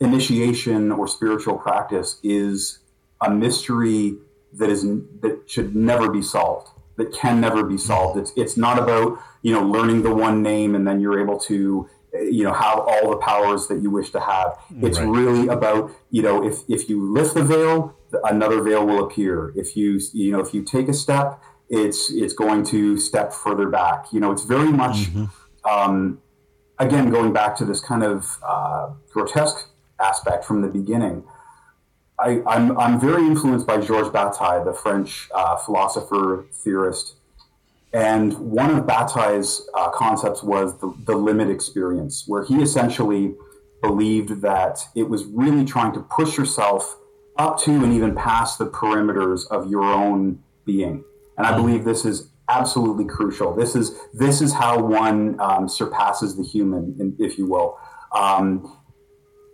initiation 0.00 0.90
or 0.90 1.06
spiritual 1.06 1.56
practice 1.56 2.18
is 2.22 2.80
a 3.20 3.30
mystery 3.30 4.16
that 4.52 4.68
is 4.68 4.82
that 5.20 5.42
should 5.46 5.74
never 5.74 6.10
be 6.10 6.22
solved 6.22 6.68
that 6.96 7.12
can 7.12 7.40
never 7.40 7.64
be 7.64 7.76
solved 7.76 8.18
it's 8.18 8.32
it's 8.36 8.56
not 8.56 8.78
about 8.78 9.18
you 9.42 9.52
know 9.52 9.62
learning 9.62 10.02
the 10.02 10.14
one 10.14 10.42
name 10.42 10.74
and 10.74 10.86
then 10.86 11.00
you're 11.00 11.20
able 11.20 11.38
to 11.38 11.88
you 12.14 12.44
know 12.44 12.52
have 12.52 12.78
all 12.78 13.10
the 13.10 13.16
powers 13.16 13.66
that 13.66 13.82
you 13.82 13.90
wish 13.90 14.10
to 14.10 14.20
have 14.20 14.56
it's 14.82 14.98
right. 14.98 15.08
really 15.08 15.48
about 15.48 15.90
you 16.10 16.22
know 16.22 16.44
if 16.44 16.58
if 16.68 16.88
you 16.88 17.12
lift 17.12 17.34
the 17.34 17.42
veil 17.42 17.96
another 18.24 18.62
veil 18.62 18.86
will 18.86 19.04
appear 19.04 19.52
if 19.56 19.76
you 19.76 20.00
you 20.12 20.30
know 20.30 20.40
if 20.40 20.54
you 20.54 20.62
take 20.62 20.88
a 20.88 20.94
step 20.94 21.42
it's 21.68 22.10
it's 22.12 22.32
going 22.32 22.64
to 22.64 22.98
step 22.98 23.32
further 23.32 23.68
back 23.68 24.06
you 24.12 24.20
know 24.20 24.30
it's 24.30 24.44
very 24.44 24.70
much 24.70 25.10
mm-hmm. 25.10 25.24
um, 25.68 26.20
again 26.78 27.10
going 27.10 27.32
back 27.32 27.56
to 27.56 27.64
this 27.64 27.80
kind 27.80 28.04
of 28.04 28.38
uh, 28.46 28.90
grotesque 29.10 29.68
aspect 30.00 30.44
from 30.44 30.62
the 30.62 30.68
beginning 30.68 31.24
I, 32.18 32.30
am 32.30 32.46
I'm, 32.46 32.78
I'm 32.78 33.00
very 33.00 33.26
influenced 33.26 33.66
by 33.66 33.80
Georges 33.80 34.10
Bataille, 34.10 34.64
the 34.64 34.72
French 34.72 35.28
uh, 35.34 35.56
philosopher, 35.56 36.46
theorist. 36.52 37.14
And 37.94 38.36
one 38.38 38.70
of 38.70 38.86
Bataille's 38.86 39.70
uh, 39.72 39.88
concepts 39.90 40.42
was 40.42 40.78
the, 40.80 40.92
the 41.06 41.14
limit 41.16 41.48
experience, 41.48 42.24
where 42.26 42.44
he 42.44 42.56
essentially 42.56 43.34
believed 43.80 44.42
that 44.42 44.80
it 44.96 45.08
was 45.08 45.24
really 45.26 45.64
trying 45.64 45.92
to 45.92 46.00
push 46.00 46.36
yourself 46.36 46.98
up 47.36 47.58
to 47.60 47.70
and 47.70 47.92
even 47.92 48.14
past 48.16 48.58
the 48.58 48.66
perimeters 48.66 49.46
of 49.48 49.70
your 49.70 49.84
own 49.84 50.40
being. 50.64 51.04
And 51.38 51.46
I 51.46 51.52
mm-hmm. 51.52 51.62
believe 51.62 51.84
this 51.84 52.04
is 52.04 52.30
absolutely 52.48 53.04
crucial. 53.04 53.54
This 53.54 53.76
is 53.76 53.96
this 54.12 54.40
is 54.40 54.52
how 54.52 54.82
one 54.82 55.38
um, 55.40 55.68
surpasses 55.68 56.36
the 56.36 56.42
human, 56.42 57.16
if 57.20 57.38
you 57.38 57.46
will, 57.46 57.78
um, 58.12 58.76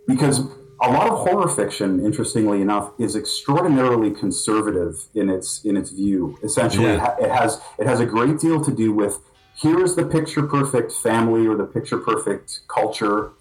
because 0.07 0.41
a 0.81 0.89
lot 0.89 1.09
of 1.09 1.19
horror 1.19 1.47
fiction, 1.47 2.03
interestingly 2.03 2.59
enough, 2.59 2.91
is 2.97 3.15
extraordinarily 3.15 4.09
conservative 4.11 5.07
in 5.13 5.29
its 5.29 5.63
in 5.63 5.77
its 5.77 5.91
view. 5.91 6.37
Essentially, 6.43 6.85
yeah. 6.85 7.15
it, 7.19 7.29
has 7.29 7.61
it 7.77 7.85
has 7.85 7.99
a 7.99 8.05
great 8.05 8.39
deal 8.39 8.63
to 8.63 8.71
do 8.71 8.91
with 8.91 9.19
here 9.55 9.83
is 9.83 9.95
the 9.95 10.05
picture 10.05 10.43
perfect 10.43 10.91
family 10.91 11.45
or 11.45 11.55
the 11.55 11.65
picture 11.65 11.99
perfect 11.99 12.61
culture, 12.67 13.31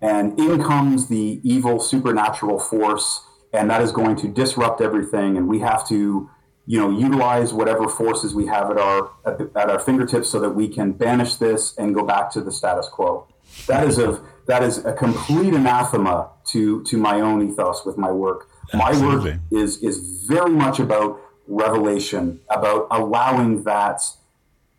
and 0.00 0.38
in 0.38 0.62
comes 0.62 1.08
the 1.08 1.40
evil 1.42 1.80
supernatural 1.80 2.60
force, 2.60 3.26
and 3.52 3.68
that 3.70 3.82
is 3.82 3.90
going 3.90 4.14
to 4.16 4.28
disrupt 4.28 4.80
everything, 4.80 5.36
and 5.36 5.48
we 5.48 5.58
have 5.60 5.86
to 5.88 6.30
you 6.66 6.78
know 6.78 6.90
utilize 6.90 7.52
whatever 7.52 7.88
forces 7.88 8.36
we 8.36 8.46
have 8.46 8.70
at 8.70 8.78
our 8.78 9.10
at, 9.26 9.38
the, 9.38 9.50
at 9.56 9.68
our 9.68 9.80
fingertips 9.80 10.28
so 10.28 10.38
that 10.38 10.50
we 10.50 10.68
can 10.68 10.92
banish 10.92 11.34
this 11.34 11.76
and 11.76 11.92
go 11.92 12.04
back 12.04 12.30
to 12.30 12.40
the 12.40 12.52
status 12.52 12.88
quo. 12.88 13.26
That 13.66 13.84
is 13.84 13.98
of 13.98 14.24
that 14.46 14.62
is 14.62 14.84
a 14.84 14.92
complete 14.92 15.54
anathema 15.54 16.30
to 16.52 16.82
to 16.84 16.96
my 16.96 17.20
own 17.20 17.48
ethos 17.48 17.84
with 17.84 17.96
my 17.98 18.10
work. 18.10 18.48
Absolutely. 18.72 19.32
My 19.32 19.36
work 19.36 19.40
is 19.50 19.82
is 19.82 20.24
very 20.26 20.52
much 20.52 20.78
about 20.78 21.20
revelation, 21.46 22.40
about 22.50 22.86
allowing 22.90 23.64
that 23.64 24.00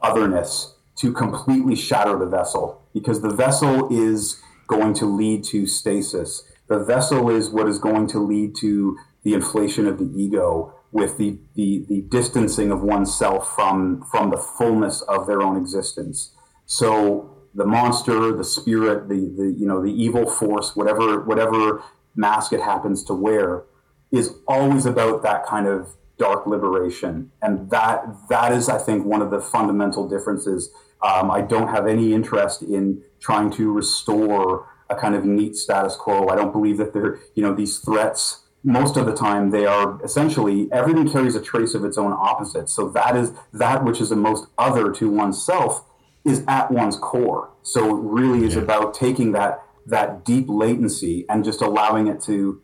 otherness 0.02 0.76
to 0.98 1.12
completely 1.12 1.76
shatter 1.76 2.18
the 2.18 2.26
vessel, 2.26 2.82
because 2.94 3.22
the 3.22 3.34
vessel 3.34 3.88
is 3.92 4.42
going 4.68 4.94
to 4.96 5.06
lead 5.06 5.44
to 5.44 5.68
stasis. 5.68 6.44
The 6.68 6.80
vessel 6.80 7.30
is 7.30 7.50
what 7.50 7.68
is 7.68 7.78
going 7.78 8.08
to 8.08 8.20
lead 8.20 8.56
to 8.58 8.98
the 9.24 9.34
inflation 9.34 9.88
of 9.88 9.98
the 10.00 10.10
ego, 10.16 10.74
with 10.92 11.18
the, 11.18 11.38
the, 11.56 11.86
the 11.90 12.02
distancing 12.02 12.72
of 12.72 12.82
oneself 12.82 13.54
from 13.54 14.04
from 14.10 14.30
the 14.30 14.38
fullness 14.38 15.02
of 15.02 15.28
their 15.28 15.42
own 15.42 15.58
existence. 15.58 16.32
So 16.66 17.35
the 17.56 17.66
monster, 17.66 18.36
the 18.36 18.44
spirit, 18.44 19.08
the, 19.08 19.34
the 19.38 19.56
you 19.58 19.66
know 19.66 19.82
the 19.82 19.92
evil 19.92 20.30
force, 20.30 20.76
whatever 20.76 21.22
whatever 21.22 21.82
mask 22.16 22.54
it 22.54 22.62
happens 22.62 23.04
to 23.06 23.14
wear, 23.14 23.64
is 24.12 24.36
always 24.48 24.86
about 24.86 25.24
that 25.24 25.46
kind 25.46 25.68
of 25.68 25.96
dark 26.18 26.46
liberation, 26.46 27.32
and 27.42 27.70
that 27.70 28.06
that 28.30 28.52
is, 28.52 28.68
I 28.68 28.78
think, 28.78 29.06
one 29.06 29.22
of 29.22 29.32
the 29.32 29.40
fundamental 29.40 30.08
differences. 30.08 30.70
Um, 31.02 31.32
I 31.32 31.42
don't 31.42 31.70
have 31.70 31.88
any 31.88 32.14
interest 32.14 32.62
in 32.62 33.02
trying 33.20 33.52
to 33.52 33.72
restore 33.72 34.68
a 34.90 34.96
kind 34.96 35.16
of 35.16 35.24
neat 35.26 35.56
status 35.56 35.96
quo. 35.96 36.28
I 36.28 36.36
don't 36.36 36.52
believe 36.52 36.78
that 36.78 36.94
there, 36.94 37.20
you 37.36 37.42
know, 37.42 37.54
these 37.54 37.80
threats. 37.80 38.42
Most 38.64 38.98
of 38.98 39.06
the 39.06 39.14
time, 39.14 39.52
they 39.52 39.66
are 39.66 40.04
essentially 40.04 40.68
everything 40.72 41.08
carries 41.08 41.36
a 41.36 41.42
trace 41.42 41.76
of 41.76 41.86
its 41.86 41.98
own 41.98 42.12
opposite. 42.12 42.70
So 42.70 42.90
that 42.90 43.16
is 43.16 43.32
that 43.54 43.84
which 43.86 44.02
is 44.02 44.10
the 44.10 44.16
most 44.16 44.48
other 44.58 44.92
to 44.94 45.10
oneself 45.10 45.86
is 46.26 46.44
at 46.48 46.72
one's 46.72 46.98
core. 46.98 47.52
So 47.62 47.98
it 47.98 48.02
really 48.02 48.46
is 48.46 48.56
yeah. 48.56 48.62
about 48.62 48.94
taking 48.94 49.32
that 49.34 49.62
that 49.86 50.26
deep 50.26 50.46
latency 50.50 51.26
and 51.30 51.44
just 51.44 51.62
allowing 51.62 52.08
it 52.08 52.22
to 52.24 52.62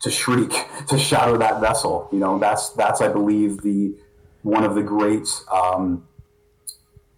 to 0.00 0.10
shriek, 0.10 0.52
to 0.88 0.98
shatter 0.98 1.38
that 1.38 1.60
vessel. 1.60 2.08
You 2.12 2.18
know, 2.18 2.38
that's 2.38 2.70
that's 2.70 3.00
I 3.00 3.08
believe 3.08 3.62
the 3.62 3.94
one 4.42 4.64
of 4.64 4.74
the 4.74 4.82
great, 4.82 5.28
um, 5.52 6.06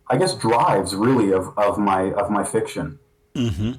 I 0.09 0.17
guess, 0.17 0.35
drives 0.35 0.95
really 0.95 1.33
of, 1.33 1.57
of 1.57 1.79
my 1.79 2.13
of 2.13 2.31
my 2.31 2.45
fiction. 2.45 2.99
Mm-hmm. 3.35 3.73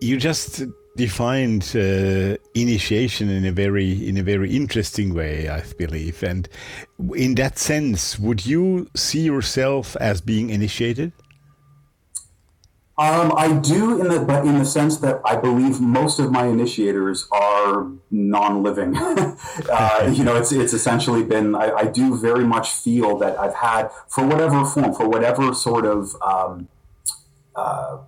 You 0.00 0.16
just 0.18 0.62
defined 0.96 1.72
uh, 1.74 2.36
initiation 2.54 3.28
in 3.28 3.44
a 3.44 3.52
very 3.52 4.08
in 4.08 4.16
a 4.16 4.22
very 4.22 4.54
interesting 4.54 5.14
way, 5.14 5.48
I 5.48 5.62
believe. 5.76 6.22
And 6.22 6.48
in 7.14 7.34
that 7.36 7.58
sense, 7.58 8.18
would 8.18 8.46
you 8.46 8.88
see 8.94 9.20
yourself 9.20 9.96
as 9.96 10.20
being 10.20 10.50
initiated? 10.50 11.12
Um, 12.96 13.32
I 13.36 13.52
do 13.52 14.00
in 14.00 14.06
the 14.06 14.20
but 14.20 14.46
in 14.46 14.56
the 14.56 14.64
sense 14.64 14.98
that 14.98 15.20
I 15.24 15.34
believe 15.34 15.80
most 15.80 16.20
of 16.20 16.30
my 16.30 16.46
initiators 16.46 17.26
are 17.32 17.88
non-living. 18.12 18.96
uh, 18.96 20.12
you 20.14 20.22
know, 20.22 20.36
it's 20.36 20.52
it's 20.52 20.72
essentially 20.72 21.24
been. 21.24 21.56
I, 21.56 21.72
I, 21.72 21.86
do 21.86 22.16
very 22.16 22.44
much 22.44 22.70
feel 22.70 23.18
that 23.18 23.36
I've 23.36 23.54
had 23.54 23.90
for 24.08 24.24
whatever 24.24 24.64
form, 24.64 24.94
for 24.94 25.08
whatever 25.08 25.52
sort 25.54 25.86
of 25.86 26.14
um, 26.22 26.68
uh, 27.56 27.98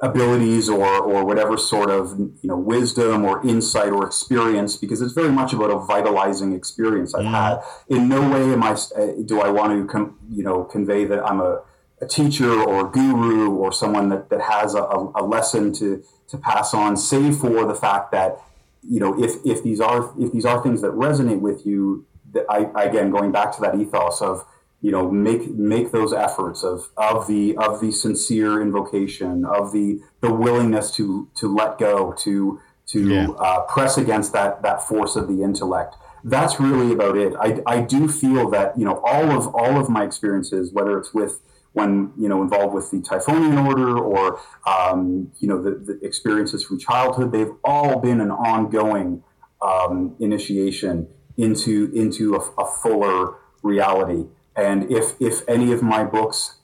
abilities 0.00 0.68
or 0.68 0.86
or 0.86 1.24
whatever 1.24 1.56
sort 1.56 1.90
of 1.90 2.18
you 2.18 2.48
know 2.50 2.56
wisdom 2.56 3.24
or 3.24 3.44
insight 3.46 3.92
or 3.92 4.06
experience, 4.06 4.76
because 4.76 5.02
it's 5.02 5.12
very 5.12 5.32
much 5.32 5.52
about 5.52 5.70
a 5.70 5.78
vitalizing 5.78 6.52
experience 6.52 7.14
I've 7.14 7.24
mm. 7.24 7.30
had. 7.30 7.60
In 7.88 8.08
no 8.08 8.20
way 8.30 8.52
am 8.52 8.62
I 8.62 8.76
do 9.24 9.40
I 9.40 9.50
want 9.50 9.72
to 9.72 9.86
com, 9.92 10.18
you 10.30 10.44
know 10.44 10.64
convey 10.64 11.04
that 11.04 11.24
I'm 11.24 11.40
a 11.40 11.62
a 12.00 12.06
teacher 12.06 12.52
or 12.52 12.86
a 12.86 12.90
guru 12.90 13.50
or 13.50 13.72
someone 13.72 14.08
that, 14.08 14.30
that 14.30 14.40
has 14.40 14.74
a, 14.74 14.82
a 14.82 15.22
lesson 15.24 15.72
to, 15.74 16.02
to 16.28 16.38
pass 16.38 16.74
on, 16.74 16.96
save 16.96 17.36
for 17.36 17.66
the 17.66 17.74
fact 17.74 18.12
that, 18.12 18.38
you 18.82 19.00
know, 19.00 19.22
if, 19.22 19.34
if 19.44 19.62
these 19.62 19.80
are 19.80 20.14
if 20.18 20.32
these 20.32 20.44
are 20.44 20.62
things 20.62 20.80
that 20.82 20.92
resonate 20.92 21.40
with 21.40 21.66
you, 21.66 22.06
that 22.32 22.44
I, 22.48 22.84
again 22.84 23.10
going 23.10 23.32
back 23.32 23.54
to 23.56 23.60
that 23.62 23.74
ethos 23.74 24.22
of, 24.22 24.44
you 24.80 24.92
know, 24.92 25.10
make 25.10 25.50
make 25.50 25.90
those 25.90 26.12
efforts 26.12 26.62
of 26.62 26.88
of 26.96 27.26
the 27.26 27.56
of 27.56 27.80
the 27.80 27.90
sincere 27.90 28.60
invocation, 28.60 29.44
of 29.44 29.72
the 29.72 30.00
the 30.20 30.32
willingness 30.32 30.90
to 30.96 31.28
to 31.36 31.52
let 31.52 31.78
go, 31.78 32.12
to 32.20 32.60
to 32.88 33.08
yeah. 33.08 33.28
uh, 33.38 33.60
press 33.62 33.98
against 33.98 34.32
that 34.32 34.62
that 34.62 34.82
force 34.82 35.16
of 35.16 35.28
the 35.28 35.42
intellect. 35.42 35.96
That's 36.24 36.58
really 36.58 36.92
about 36.92 37.16
it. 37.16 37.34
I, 37.40 37.60
I 37.66 37.80
do 37.80 38.08
feel 38.08 38.50
that 38.50 38.78
you 38.78 38.84
know 38.84 39.00
all 39.04 39.30
of 39.30 39.54
all 39.54 39.78
of 39.78 39.88
my 39.88 40.04
experiences, 40.04 40.72
whether 40.72 40.98
it's 40.98 41.12
with 41.12 41.40
when 41.72 42.12
you 42.16 42.28
know 42.28 42.42
involved 42.42 42.74
with 42.74 42.90
the 42.90 42.98
Typhonian 42.98 43.66
Order 43.66 43.98
or 43.98 44.40
um, 44.66 45.30
you 45.38 45.48
know 45.48 45.62
the, 45.62 45.70
the, 45.70 46.06
experiences 46.06 46.64
from 46.64 46.78
childhood. 46.78 47.32
They've 47.32 47.52
all 47.64 48.00
been 48.00 48.20
an 48.20 48.30
ongoing 48.30 49.22
um, 49.62 50.16
initiation 50.18 51.08
into 51.36 51.90
into 51.94 52.34
a, 52.34 52.62
a, 52.62 52.66
fuller 52.82 53.36
reality. 53.62 54.26
And 54.58 54.90
if 54.90 55.14
if 55.20 55.48
any 55.48 55.72
of 55.72 55.82
my 55.82 56.02
books 56.02 56.56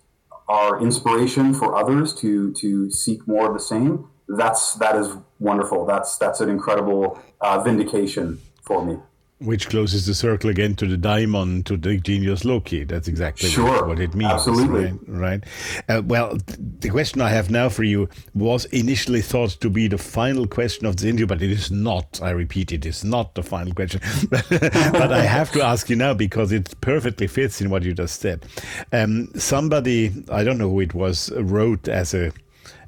are 0.48 0.82
inspiration 0.82 1.54
for 1.54 1.76
others 1.76 2.12
to 2.16 2.52
to 2.54 2.90
seek 2.90 3.26
more 3.28 3.46
of 3.48 3.54
the 3.54 3.62
same, 3.62 4.08
that's 4.28 4.74
that 4.74 4.96
is 4.96 5.16
wonderful. 5.38 5.86
That's 5.86 6.18
that's 6.18 6.40
an 6.40 6.50
incredible 6.50 7.22
uh, 7.40 7.62
vindication 7.62 8.40
for 8.62 8.84
me. 8.84 8.98
Which 9.44 9.68
closes 9.68 10.06
the 10.06 10.14
circle 10.14 10.50
again 10.50 10.74
to 10.76 10.86
the 10.86 10.96
daimon, 10.96 11.64
to 11.64 11.76
the 11.76 11.98
genius 11.98 12.44
loci. 12.44 12.84
That's 12.84 13.08
exactly 13.08 13.48
sure. 13.50 13.86
what 13.86 14.00
it 14.00 14.14
means. 14.14 14.32
Absolutely. 14.32 14.92
Right. 15.06 15.42
right? 15.42 15.44
Uh, 15.88 16.02
well, 16.04 16.38
the 16.80 16.88
question 16.88 17.20
I 17.20 17.28
have 17.28 17.50
now 17.50 17.68
for 17.68 17.84
you 17.84 18.08
was 18.34 18.64
initially 18.66 19.20
thought 19.20 19.50
to 19.60 19.70
be 19.70 19.88
the 19.88 19.98
final 19.98 20.46
question 20.46 20.86
of 20.86 20.96
the 20.96 21.08
interview, 21.08 21.26
but 21.26 21.42
it 21.42 21.50
is 21.50 21.70
not. 21.70 22.20
I 22.22 22.30
repeat, 22.30 22.72
it 22.72 22.86
is 22.86 23.04
not 23.04 23.34
the 23.34 23.42
final 23.42 23.74
question. 23.74 24.00
but 24.30 25.12
I 25.12 25.22
have 25.22 25.52
to 25.52 25.62
ask 25.62 25.90
you 25.90 25.96
now 25.96 26.14
because 26.14 26.52
it 26.52 26.80
perfectly 26.80 27.26
fits 27.26 27.60
in 27.60 27.70
what 27.70 27.82
you 27.82 27.94
just 27.94 28.20
said. 28.20 28.46
Um, 28.92 29.28
somebody, 29.34 30.12
I 30.30 30.44
don't 30.44 30.58
know 30.58 30.70
who 30.70 30.80
it 30.80 30.94
was, 30.94 31.30
wrote 31.32 31.88
as 31.88 32.14
a 32.14 32.32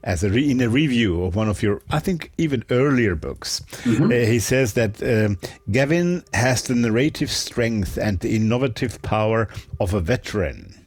as 0.07 0.23
a 0.23 0.31
re- 0.31 0.51
in 0.51 0.61
a 0.61 0.69
review 0.69 1.25
of 1.25 1.35
one 1.35 1.49
of 1.49 1.63
your, 1.63 1.83
I 1.91 1.99
think, 1.99 2.31
even 2.39 2.65
earlier 2.71 3.17
books. 3.17 3.61
Mm-hmm. 3.83 4.05
Uh, 4.05 4.09
he 4.09 4.39
says 4.39 4.75
that 4.75 5.03
um, 5.03 5.39
Gavin 5.71 6.23
has 6.33 6.63
the 6.63 6.77
narrative 6.77 7.31
strength 7.31 7.99
and 7.99 8.21
the 8.21 8.37
innovative 8.37 9.03
power 9.03 9.49
of 9.81 9.93
a 9.93 10.01
veteran. 10.01 10.87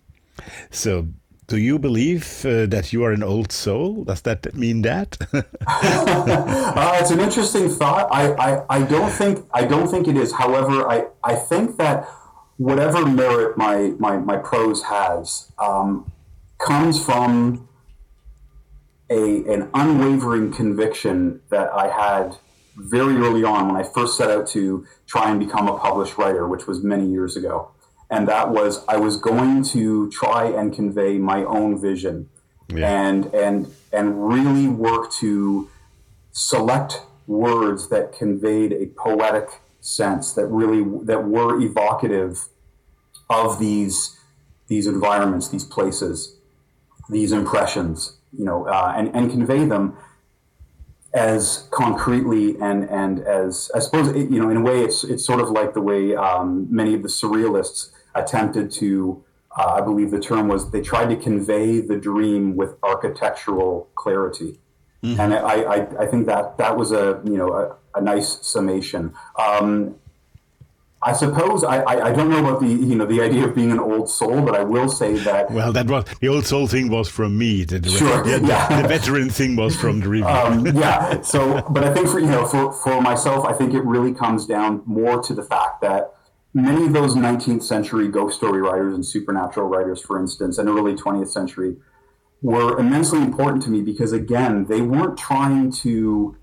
So, 0.72 1.08
do 1.48 1.58
you 1.58 1.80
believe 1.80 2.46
uh, 2.46 2.68
that 2.68 2.94
you 2.94 3.04
are 3.04 3.12
an 3.12 3.24
old 3.24 3.52
soul? 3.52 4.06
Does 4.06 4.22
that 4.22 4.56
mean 4.56 4.84
that? 4.84 5.18
uh, 5.34 6.98
it's 7.02 7.12
an 7.12 7.20
interesting 7.20 7.70
thought. 7.70 8.08
I, 8.12 8.34
I, 8.34 8.66
I 8.70 8.82
don't 8.84 9.12
think 9.12 9.46
I 9.54 9.66
don't 9.66 9.88
think 9.88 10.08
it 10.08 10.16
is. 10.16 10.32
However, 10.32 10.88
I, 10.88 11.08
I 11.24 11.36
think 11.36 11.78
that 11.78 12.08
whatever 12.58 13.06
merit 13.06 13.58
my 13.58 13.94
my, 13.98 14.18
my 14.18 14.38
prose 14.38 14.84
has 14.84 15.52
um, 15.58 16.12
comes 16.60 17.04
from 17.04 17.68
a, 19.10 19.44
an 19.52 19.70
unwavering 19.74 20.54
conviction 20.54 21.42
that 21.50 21.72
I 21.74 21.88
had 21.88 22.38
very 22.76 23.16
early 23.18 23.44
on 23.44 23.68
when 23.68 23.76
I 23.76 23.84
first 23.84 24.18
set 24.18 24.30
out 24.30 24.48
to 24.50 24.86
try 25.08 25.30
and 25.30 25.40
become 25.40 25.68
a 25.68 25.78
published 25.78 26.18
writer, 26.18 26.48
which 26.48 26.68
was 26.68 26.84
many 26.84 27.08
years 27.08 27.36
ago. 27.36 27.72
And 28.10 28.28
that 28.28 28.50
was 28.50 28.84
I 28.88 28.98
was 28.98 29.18
going 29.18 29.64
to 29.66 30.10
try 30.12 30.46
and 30.46 30.74
convey 30.74 31.18
my 31.18 31.44
own 31.44 31.80
vision 31.80 32.30
yeah. 32.74 33.08
and 33.08 33.26
and 33.34 33.74
and 33.92 34.28
really 34.28 34.68
work 34.68 35.12
to 35.14 35.70
select 36.32 37.02
words 37.28 37.90
that 37.90 38.14
conveyed 38.14 38.74
a 38.74 38.88
poetic 38.88 39.62
sense 39.82 40.34
that 40.34 40.48
really 40.48 40.84
that 41.06 41.26
were 41.26 41.60
evocative 41.62 42.48
of 43.30 43.60
these 43.60 44.18
these 44.68 44.88
environments, 44.88 45.50
these 45.50 45.66
places, 45.66 46.38
these 47.10 47.32
impressions 47.32 48.19
you 48.38 48.46
know, 48.46 48.68
uh, 48.68 48.94
and, 48.96 49.14
and 49.16 49.32
convey 49.32 49.66
them 49.66 49.98
as 51.14 51.68
concretely 51.72 52.56
and 52.62 52.88
and 52.90 53.20
as 53.20 53.72
I 53.74 53.80
suppose 53.80 54.10
it, 54.10 54.30
you 54.30 54.40
know 54.40 54.50
in 54.50 54.58
a 54.58 54.62
way 54.62 54.84
it's 54.84 55.04
it's 55.04 55.26
sort 55.26 55.42
of 55.42 55.50
like 55.50 55.74
the 55.74 55.82
way 55.82 56.16
um, 56.16 56.68
many 56.70 56.94
of 56.94 57.02
the 57.02 57.08
surrealists 57.08 57.90
attempted 58.14 58.72
to 58.74 59.24
uh, 59.58 59.78
I 59.78 59.82
believe 59.82 60.12
the 60.12 60.20
term 60.20 60.48
was 60.48 60.72
they 60.72 60.82
tried 60.82 61.10
to 61.10 61.16
convey 61.16 61.82
the 61.82 61.98
dream 61.98 62.56
with 62.56 62.76
architectural 62.84 63.90
clarity 63.96 64.60
mm-hmm. 65.04 65.20
and 65.20 65.34
I, 65.34 65.62
I, 65.62 66.04
I 66.04 66.06
think 66.06 66.28
that 66.28 66.58
that 66.60 66.78
was 66.78 66.92
a 66.92 67.22
you 67.26 67.38
know 67.38 67.54
a, 67.54 67.76
a 67.98 68.02
nice 68.02 68.46
summation 68.46 69.16
um, 69.40 69.96
I 71.02 71.14
suppose 71.14 71.64
I, 71.64 71.78
I, 71.84 72.08
I, 72.08 72.12
don't 72.12 72.30
know 72.30 72.40
about 72.40 72.60
the 72.60 72.68
you 72.68 72.96
know 72.96 73.06
the 73.06 73.22
idea 73.22 73.46
of 73.46 73.56
being 73.56 73.72
an 73.72 73.80
old 73.80 74.10
soul, 74.10 74.42
but 74.42 74.54
I 74.54 74.64
will 74.64 74.90
say 74.90 75.14
that. 75.20 75.50
Well, 75.50 75.72
that 75.72 75.88
was 75.88 76.04
the 76.20 76.28
old 76.28 76.46
soul 76.46 76.68
thing 76.68 76.90
was 76.90 77.08
from 77.08 77.38
me. 77.38 77.64
The, 77.64 77.88
sure, 77.90 78.22
the, 78.24 78.46
yeah. 78.46 78.82
the 78.82 78.88
veteran 78.88 79.30
thing 79.30 79.56
was 79.56 79.78
from 79.78 80.02
the 80.02 80.10
review. 80.10 80.28
Um, 80.28 80.66
yeah. 80.76 81.22
So, 81.22 81.62
but 81.70 81.86
I 81.86 81.94
think 81.94 82.10
for 82.10 82.20
you 82.20 82.28
know 82.28 82.46
for 82.46 82.74
for 82.74 83.02
myself, 83.02 83.46
I 83.46 83.54
think 83.54 83.74
it 83.74 83.84
really 83.86 84.14
comes 84.14 84.46
down 84.46 84.82
more 84.86 85.22
to 85.24 85.34
the 85.34 85.44
fact 85.44 85.80
that 85.82 86.16
many 86.54 86.86
of 86.86 86.92
those 86.92 87.16
19th 87.16 87.64
century 87.64 88.10
ghost 88.10 88.38
story 88.38 88.62
writers 88.62 88.94
and 88.94 89.06
supernatural 89.06 89.70
writers, 89.70 90.02
for 90.02 90.20
instance, 90.20 90.58
and 90.58 90.68
early 90.68 90.96
20th 90.96 91.30
century, 91.30 91.78
were 92.42 92.78
immensely 92.78 93.22
important 93.22 93.64
to 93.64 93.70
me 93.70 93.82
because 93.82 94.12
again, 94.12 94.66
they 94.66 94.82
weren't 94.82 95.18
trying 95.18 95.72
to 95.72 96.36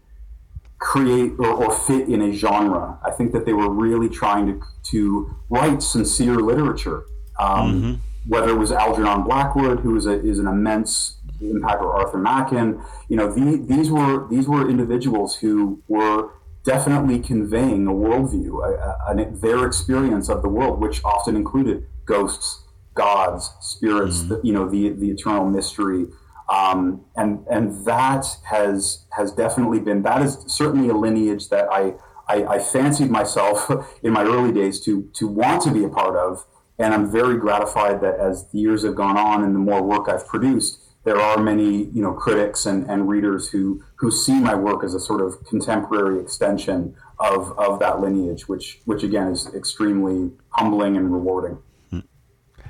create 0.78 1.32
or, 1.38 1.48
or, 1.48 1.72
fit 1.72 2.08
in 2.08 2.20
a 2.22 2.32
genre. 2.32 2.98
I 3.04 3.10
think 3.10 3.32
that 3.32 3.46
they 3.46 3.52
were 3.52 3.70
really 3.70 4.08
trying 4.08 4.46
to, 4.46 4.60
to 4.90 5.34
write 5.48 5.82
sincere 5.82 6.36
literature. 6.36 7.04
Um, 7.40 7.48
mm-hmm. 7.48 7.94
Whether 8.28 8.50
it 8.50 8.58
was 8.58 8.72
Algernon 8.72 9.22
Blackwood, 9.22 9.80
who 9.80 9.96
is, 9.96 10.06
a, 10.06 10.20
is 10.22 10.38
an 10.38 10.46
immense 10.46 11.18
impact, 11.40 11.80
or 11.80 11.94
Arthur 11.94 12.18
Machen, 12.18 12.82
you 13.08 13.16
know, 13.16 13.32
the, 13.32 13.64
these 13.68 13.90
were 13.90 14.28
these 14.28 14.48
were 14.48 14.68
individuals 14.68 15.36
who 15.36 15.80
were 15.86 16.30
definitely 16.64 17.20
conveying 17.20 17.86
a 17.86 17.92
worldview, 17.92 18.64
a, 18.64 19.12
a, 19.12 19.30
their 19.30 19.64
experience 19.64 20.28
of 20.28 20.42
the 20.42 20.48
world, 20.48 20.80
which 20.80 21.00
often 21.04 21.36
included 21.36 21.86
ghosts, 22.04 22.64
gods, 22.94 23.52
spirits, 23.60 24.18
mm-hmm. 24.18 24.28
the, 24.28 24.40
you 24.42 24.52
know, 24.52 24.68
the 24.68 24.90
the 24.90 25.10
eternal 25.10 25.48
mystery. 25.48 26.06
Um, 26.48 27.04
and 27.16 27.44
and 27.50 27.84
that 27.86 28.24
has 28.44 29.06
has 29.16 29.32
definitely 29.32 29.80
been 29.80 30.02
that 30.02 30.22
is 30.22 30.44
certainly 30.46 30.88
a 30.88 30.94
lineage 30.94 31.48
that 31.48 31.68
I, 31.70 31.94
I, 32.28 32.44
I 32.44 32.58
fancied 32.60 33.10
myself 33.10 33.68
in 34.02 34.12
my 34.12 34.22
early 34.22 34.52
days 34.52 34.80
to 34.82 35.10
to 35.14 35.26
want 35.26 35.62
to 35.62 35.72
be 35.72 35.82
a 35.82 35.88
part 35.88 36.16
of, 36.16 36.46
and 36.78 36.94
I'm 36.94 37.10
very 37.10 37.36
gratified 37.36 38.00
that 38.02 38.20
as 38.20 38.48
the 38.50 38.60
years 38.60 38.84
have 38.84 38.94
gone 38.94 39.16
on 39.16 39.42
and 39.42 39.54
the 39.54 39.58
more 39.58 39.82
work 39.82 40.08
I've 40.08 40.26
produced, 40.26 40.78
there 41.04 41.18
are 41.18 41.38
many 41.42 41.84
you 41.86 42.02
know 42.02 42.12
critics 42.12 42.64
and, 42.64 42.88
and 42.88 43.08
readers 43.08 43.48
who 43.48 43.82
who 43.96 44.10
see 44.10 44.38
my 44.38 44.54
work 44.54 44.84
as 44.84 44.94
a 44.94 45.00
sort 45.00 45.20
of 45.20 45.44
contemporary 45.46 46.20
extension 46.20 46.94
of, 47.18 47.58
of 47.58 47.78
that 47.80 48.00
lineage, 48.00 48.48
which 48.48 48.80
which 48.84 49.02
again 49.02 49.28
is 49.28 49.52
extremely 49.54 50.32
humbling 50.50 50.96
and 50.96 51.12
rewarding. 51.12 51.58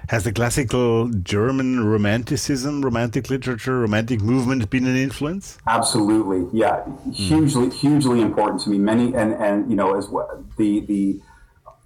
Has 0.08 0.24
the 0.24 0.32
classical 0.32 1.08
German 1.08 1.84
romanticism, 1.84 2.84
romantic 2.84 3.28
literature, 3.28 3.80
romantic 3.80 4.20
movement 4.20 4.68
been 4.70 4.86
an 4.86 4.96
influence? 4.96 5.58
Absolutely, 5.66 6.46
yeah, 6.56 6.84
hugely, 7.12 7.70
hugely 7.70 8.20
important 8.20 8.60
to 8.62 8.70
me. 8.70 8.78
Many 8.78 9.14
and 9.14 9.32
and 9.34 9.68
you 9.70 9.76
know 9.76 9.96
as 9.96 10.08
well 10.08 10.44
the 10.56 10.80
the 10.80 11.20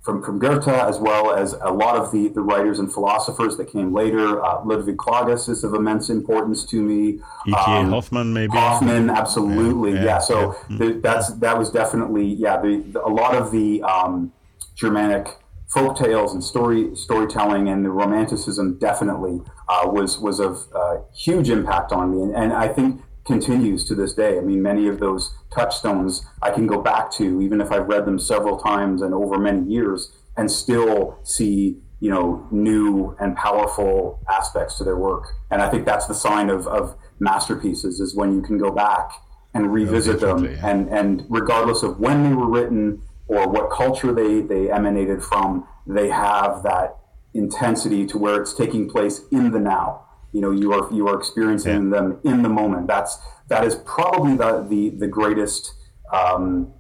from, 0.03 0.23
from 0.23 0.39
Goethe, 0.39 0.69
as 0.69 0.99
well 0.99 1.35
as 1.35 1.53
a 1.53 1.71
lot 1.71 1.97
of 1.97 2.11
the, 2.11 2.29
the 2.29 2.41
writers 2.41 2.79
and 2.79 2.93
philosophers 2.93 3.59
that 3.59 3.71
came 3.71 3.93
later. 3.93 4.43
Uh, 4.43 4.65
Ludwig 4.65 4.97
Klages 4.97 5.49
is 5.49 5.63
of 5.63 5.75
immense 5.75 6.09
importance 6.09 6.65
to 6.67 6.81
me. 6.81 7.21
E.T.A. 7.47 7.55
Um, 7.55 7.91
Hoffmann, 7.91 8.33
maybe. 8.33 8.53
Hoffmann, 8.53 9.11
absolutely, 9.11 9.93
yeah. 9.93 9.97
yeah. 9.97 10.05
yeah. 10.05 10.19
So 10.19 10.57
yeah. 10.71 10.79
The, 10.79 10.93
that's 11.03 11.33
that 11.35 11.59
was 11.59 11.71
definitely 11.71 12.27
yeah. 12.27 12.61
The, 12.61 12.83
the, 12.93 13.05
a 13.05 13.09
lot 13.09 13.35
of 13.35 13.51
the 13.51 13.83
um, 13.83 14.33
Germanic 14.75 15.37
folk 15.73 15.97
tales 15.97 16.35
and 16.35 16.43
story 16.43 16.95
storytelling 16.95 17.69
and 17.69 17.85
the 17.85 17.91
romanticism 17.91 18.79
definitely 18.79 19.41
uh, 19.69 19.89
was 19.89 20.19
was 20.19 20.41
of 20.41 20.67
uh, 20.75 20.99
huge 21.15 21.49
impact 21.51 21.93
on 21.93 22.11
me, 22.11 22.23
and, 22.23 22.35
and 22.35 22.53
I 22.53 22.69
think 22.69 23.01
continues 23.27 23.85
to 23.85 23.95
this 23.95 24.15
day. 24.15 24.39
I 24.39 24.41
mean, 24.41 24.63
many 24.63 24.89
of 24.89 24.99
those 24.99 25.35
touchstones 25.55 26.27
I 26.43 26.51
can 26.51 26.67
go 26.67 26.81
back 26.81 27.13
to, 27.13 27.41
even 27.41 27.61
if 27.61 27.71
I've 27.71 27.87
read 27.87 28.05
them 28.05 28.19
several 28.19 28.59
times 28.59 29.03
and 29.03 29.15
over 29.15 29.39
many 29.39 29.71
years, 29.71 30.13
and 30.37 30.51
still 30.51 31.19
see 31.23 31.79
you 32.01 32.11
know 32.11 32.47
new 32.51 33.17
and 33.21 33.37
powerful 33.37 34.21
aspects 34.29 34.79
to 34.79 34.85
their 34.85 34.97
work. 34.97 35.25
And 35.51 35.63
I 35.63 35.71
think 35.71 35.85
that's 35.85 36.07
the 36.07 36.15
sign 36.15 36.51
of, 36.51 36.67
of 36.67 36.97
masterpieces 37.21 38.01
is 38.01 38.17
when 38.17 38.35
you 38.35 38.43
can 38.43 38.59
go 38.59 38.71
back 38.71 39.11
and 39.55 39.73
revisit 39.73 40.21
them, 40.21 40.45
yeah. 40.45 40.67
and 40.67 40.89
and 40.89 41.27
regardless 41.29 41.83
of 41.83 42.01
when 42.01 42.25
they 42.25 42.35
were 42.35 42.49
written 42.49 43.03
or 43.31 43.49
what 43.49 43.71
culture 43.71 44.13
they 44.13 44.41
they 44.41 44.71
emanated 44.71 45.23
from, 45.23 45.67
they 45.87 46.09
have 46.09 46.65
that 46.65 46.97
intensity 47.33 48.05
to 48.05 48.19
where 48.19 48.43
it's 48.43 48.53
taking 48.53 48.91
place 48.91 49.23
in 49.31 49.53
the 49.53 49.61
now. 49.61 50.05
You 50.33 50.41
know 50.41 50.51
you 50.51 50.73
are 50.73 50.93
you 50.93 51.07
are 51.09 51.17
experiencing 51.17 51.85
yeah. 51.85 51.99
them 51.99 52.21
in 52.25 52.43
the 52.43 52.49
moment. 52.49 52.89
That's 52.89 53.19
that 53.49 53.65
is 53.65 53.77
probably 53.77 54.37
the 54.37 54.67
the, 54.69 54.91
the 54.91 55.07
greatest 55.07 55.75
um, 56.13 56.73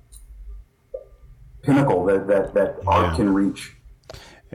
pinnacle 1.62 2.04
that 2.06 2.26
that, 2.26 2.54
that 2.54 2.80
art 2.84 3.14
can 3.14 3.32
reach 3.32 3.76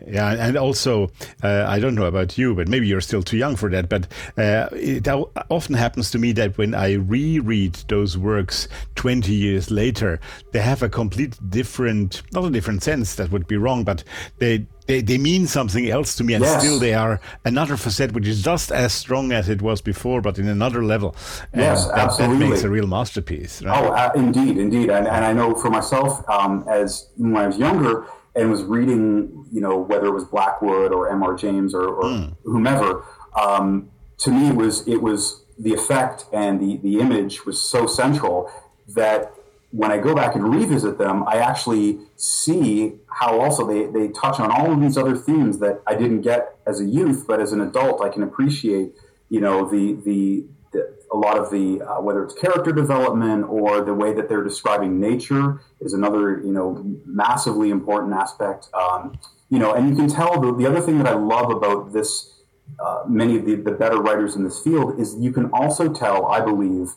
yeah, 0.07 0.31
and 0.31 0.57
also, 0.57 1.09
uh, 1.43 1.65
I 1.67 1.79
don't 1.79 1.95
know 1.95 2.05
about 2.05 2.37
you, 2.37 2.53
but 2.53 2.67
maybe 2.67 2.87
you're 2.87 3.01
still 3.01 3.23
too 3.23 3.37
young 3.37 3.55
for 3.55 3.69
that. 3.69 3.89
But 3.89 4.07
uh, 4.37 4.67
it 4.73 5.07
often 5.07 5.75
happens 5.75 6.11
to 6.11 6.19
me 6.19 6.31
that 6.33 6.57
when 6.57 6.75
I 6.75 6.93
reread 6.93 7.75
those 7.87 8.17
works 8.17 8.67
20 8.95 9.33
years 9.33 9.71
later, 9.71 10.19
they 10.51 10.59
have 10.59 10.83
a 10.83 10.89
complete 10.89 11.37
different, 11.49 12.23
not 12.33 12.45
a 12.45 12.49
different 12.49 12.83
sense, 12.83 13.15
that 13.15 13.31
would 13.31 13.47
be 13.47 13.57
wrong, 13.57 13.83
but 13.83 14.03
they 14.39 14.65
they, 14.87 15.01
they 15.01 15.17
mean 15.17 15.47
something 15.47 15.89
else 15.89 16.15
to 16.15 16.23
me, 16.23 16.35
and 16.35 16.43
yes. 16.43 16.61
still 16.61 16.77
they 16.77 16.93
are 16.93 17.19
another 17.43 17.75
facet 17.75 18.11
which 18.11 18.27
is 18.27 18.43
just 18.43 18.71
as 18.71 18.93
strong 18.93 19.31
as 19.31 19.49
it 19.49 19.61
was 19.61 19.81
before, 19.81 20.21
but 20.21 20.37
in 20.37 20.47
another 20.47 20.83
level. 20.83 21.15
Yes, 21.55 21.87
that, 21.87 21.97
absolutely. 21.97 22.45
That 22.45 22.49
makes 22.51 22.63
a 22.63 22.69
real 22.69 22.85
masterpiece. 22.85 23.63
Right? 23.63 23.83
Oh, 23.83 23.87
uh, 23.93 24.11
indeed, 24.15 24.57
indeed. 24.57 24.91
And, 24.91 25.07
and 25.07 25.25
I 25.25 25.33
know 25.33 25.55
for 25.55 25.71
myself, 25.71 26.27
um, 26.29 26.65
as 26.69 27.09
when 27.17 27.35
I 27.35 27.47
was 27.47 27.57
younger 27.57 28.05
and 28.35 28.51
was 28.51 28.63
reading, 28.63 29.45
you 29.51 29.61
know, 29.61 29.77
whether 29.77 30.07
it 30.07 30.11
was 30.11 30.25
Blackwood 30.25 30.91
or 30.91 31.09
M.R. 31.09 31.35
James 31.35 31.73
or, 31.73 31.87
or 31.87 32.03
mm. 32.03 32.35
whomever, 32.43 33.05
um, 33.39 33.89
to 34.17 34.31
me 34.31 34.49
it 34.49 34.55
was 34.55 34.87
it 34.87 35.01
was 35.01 35.43
the 35.57 35.73
effect 35.73 36.25
and 36.31 36.59
the 36.59 36.77
the 36.77 36.99
image 36.99 37.45
was 37.45 37.61
so 37.61 37.85
central 37.85 38.49
that 38.87 39.33
when 39.75 39.91
I 39.91 39.97
go 39.97 40.15
back 40.15 40.35
and 40.35 40.55
revisit 40.55 40.97
them, 40.97 41.27
I 41.27 41.35
actually 41.35 41.99
see 42.15 42.93
how 43.07 43.41
also 43.41 43.67
they, 43.67 43.85
they 43.87 44.07
touch 44.07 44.39
on 44.39 44.49
all 44.49 44.71
of 44.71 44.79
these 44.79 44.97
other 44.97 45.17
themes 45.17 45.59
that 45.59 45.81
I 45.85 45.95
didn't 45.95 46.21
get 46.21 46.55
as 46.65 46.79
a 46.79 46.85
youth, 46.85 47.25
but 47.27 47.41
as 47.41 47.51
an 47.51 47.59
adult, 47.59 48.01
I 48.01 48.07
can 48.07 48.23
appreciate, 48.23 48.93
you 49.29 49.41
know, 49.41 49.69
the, 49.69 49.93
the, 50.05 50.45
the 50.45 50.54
a 51.11 51.17
lot 51.17 51.37
of 51.37 51.49
the, 51.51 51.81
uh, 51.81 52.01
whether 52.01 52.23
it's 52.23 52.33
character 52.33 52.71
development 52.71 53.45
or 53.47 53.81
the 53.81 53.93
way 53.93 54.13
that 54.13 54.27
they're 54.27 54.43
describing 54.43 54.99
nature 54.99 55.61
is 55.81 55.93
another, 55.93 56.39
you 56.39 56.51
know, 56.51 56.83
massively 57.05 57.69
important 57.69 58.13
aspect. 58.13 58.69
Um, 58.73 59.17
you 59.49 59.59
know, 59.59 59.73
and 59.73 59.89
you 59.89 59.95
can 59.95 60.07
tell 60.07 60.39
the, 60.39 60.55
the 60.55 60.65
other 60.65 60.81
thing 60.81 60.97
that 60.97 61.07
I 61.07 61.13
love 61.13 61.51
about 61.51 61.93
this, 61.93 62.41
uh, 62.79 63.03
many 63.07 63.37
of 63.37 63.45
the, 63.45 63.55
the 63.55 63.71
better 63.71 64.01
writers 64.01 64.35
in 64.35 64.43
this 64.43 64.59
field 64.59 64.99
is 64.99 65.15
you 65.19 65.31
can 65.31 65.49
also 65.51 65.93
tell, 65.93 66.25
I 66.25 66.41
believe, 66.41 66.89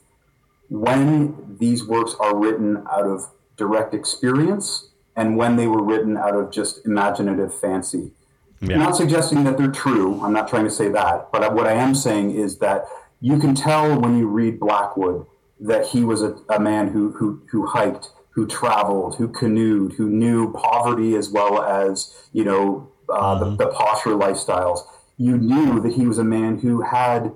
when 0.68 1.57
these 1.59 1.87
works 1.87 2.14
are 2.18 2.37
written 2.37 2.85
out 2.91 3.07
of 3.07 3.31
direct 3.57 3.95
experience 3.95 4.91
and 5.16 5.37
when 5.37 5.57
they 5.57 5.66
were 5.66 5.83
written 5.83 6.16
out 6.16 6.35
of 6.35 6.51
just 6.51 6.85
imaginative 6.87 7.55
fancy. 7.55 8.12
Yeah. 8.61 8.74
I'm 8.74 8.81
not 8.81 8.97
suggesting 8.97 9.45
that 9.45 9.57
they're 9.57 9.70
true. 9.70 10.20
I'm 10.22 10.33
not 10.33 10.49
trying 10.49 10.64
to 10.64 10.70
say 10.70 10.89
that. 10.89 11.31
But 11.33 11.55
what 11.55 11.66
I 11.66 11.72
am 11.72 11.95
saying 11.95 12.33
is 12.35 12.59
that 12.59 12.85
you 13.21 13.39
can 13.39 13.55
tell 13.55 14.01
when 14.01 14.19
you 14.19 14.29
read 14.29 14.61
Blackwood 14.61 15.27
that 15.61 15.87
he 15.87 16.05
was 16.05 16.23
a, 16.23 16.37
a 16.49 16.61
man 16.61 16.89
who, 16.89 17.12
who, 17.12 17.43
who 17.51 17.66
hiked, 17.66 18.11
who 18.31 18.47
traveled, 18.47 19.16
who 19.16 19.29
canoed, 19.29 19.95
who 19.95 20.09
knew 20.09 20.53
poverty 20.53 21.16
as 21.16 21.31
well 21.31 21.62
as, 21.62 22.29
you 22.33 22.45
know, 22.45 22.93
uh, 23.09 23.41
mm-hmm. 23.41 23.57
the, 23.57 23.64
the 23.64 23.71
posher 23.71 24.19
lifestyles. 24.19 24.81
You 25.16 25.37
knew 25.37 25.81
that 25.81 25.95
he 25.95 26.07
was 26.07 26.19
a 26.19 26.25
man 26.25 26.59
who 26.59 26.83
had 26.83 27.33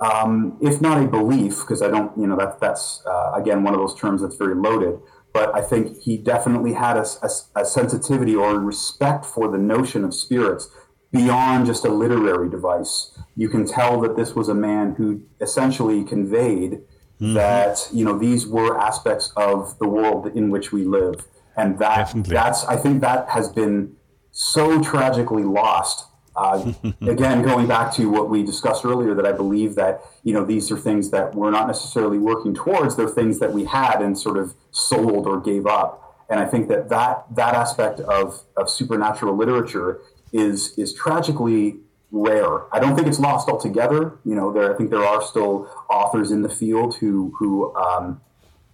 um, 0.00 0.58
if 0.60 0.80
not 0.80 1.02
a 1.02 1.06
belief, 1.06 1.60
because 1.60 1.80
I 1.80 1.88
don't, 1.88 2.16
you 2.18 2.26
know, 2.26 2.36
that, 2.36 2.60
that's 2.60 3.02
uh, 3.06 3.32
again 3.34 3.62
one 3.62 3.74
of 3.74 3.80
those 3.80 3.98
terms 3.98 4.22
that's 4.22 4.36
very 4.36 4.54
loaded. 4.54 4.98
But 5.32 5.54
I 5.54 5.60
think 5.60 6.00
he 6.00 6.16
definitely 6.16 6.72
had 6.74 6.96
a, 6.96 7.06
a, 7.22 7.60
a, 7.60 7.64
sensitivity 7.64 8.34
or 8.34 8.54
a 8.54 8.58
respect 8.58 9.26
for 9.26 9.50
the 9.50 9.58
notion 9.58 10.02
of 10.02 10.14
spirits 10.14 10.70
beyond 11.12 11.66
just 11.66 11.84
a 11.84 11.88
literary 11.90 12.48
device. 12.48 13.16
You 13.36 13.48
can 13.48 13.66
tell 13.66 14.00
that 14.02 14.16
this 14.16 14.34
was 14.34 14.48
a 14.48 14.54
man 14.54 14.94
who 14.96 15.22
essentially 15.40 16.04
conveyed 16.04 16.82
mm-hmm. 17.20 17.34
that 17.34 17.88
you 17.92 18.04
know 18.04 18.18
these 18.18 18.46
were 18.46 18.78
aspects 18.78 19.32
of 19.36 19.78
the 19.78 19.88
world 19.88 20.26
in 20.34 20.50
which 20.50 20.72
we 20.72 20.84
live, 20.84 21.26
and 21.56 21.78
that 21.78 21.96
definitely. 21.96 22.34
that's 22.34 22.64
I 22.64 22.76
think 22.76 23.00
that 23.00 23.28
has 23.30 23.48
been 23.48 23.96
so 24.32 24.82
tragically 24.82 25.44
lost 25.44 26.06
uh, 26.36 26.72
again, 27.00 27.42
going 27.42 27.66
back 27.66 27.92
to 27.94 28.10
what 28.10 28.28
we 28.28 28.42
discussed 28.42 28.84
earlier, 28.84 29.14
that 29.14 29.26
I 29.26 29.32
believe 29.32 29.74
that 29.76 30.02
you 30.22 30.32
know 30.34 30.44
these 30.44 30.70
are 30.70 30.76
things 30.76 31.10
that 31.10 31.34
we're 31.34 31.50
not 31.50 31.66
necessarily 31.66 32.18
working 32.18 32.54
towards. 32.54 32.96
They're 32.96 33.08
things 33.08 33.38
that 33.38 33.52
we 33.52 33.64
had 33.64 34.02
and 34.02 34.18
sort 34.18 34.36
of 34.36 34.54
sold 34.70 35.26
or 35.26 35.40
gave 35.40 35.66
up. 35.66 36.02
And 36.28 36.40
I 36.40 36.44
think 36.44 36.68
that 36.68 36.88
that, 36.88 37.24
that 37.36 37.54
aspect 37.54 38.00
of, 38.00 38.42
of 38.56 38.68
supernatural 38.68 39.36
literature 39.36 40.00
is 40.36 40.76
is 40.76 40.92
tragically 40.92 41.76
rare. 42.12 42.72
I 42.74 42.78
don't 42.78 42.94
think 42.94 43.06
it's 43.06 43.18
lost 43.18 43.48
altogether. 43.48 44.18
You 44.24 44.34
know, 44.34 44.52
there 44.52 44.72
I 44.72 44.76
think 44.76 44.90
there 44.90 45.04
are 45.04 45.22
still 45.22 45.68
authors 45.90 46.30
in 46.30 46.42
the 46.42 46.48
field 46.48 46.96
who 46.96 47.34
who 47.38 47.74
um, 47.76 48.20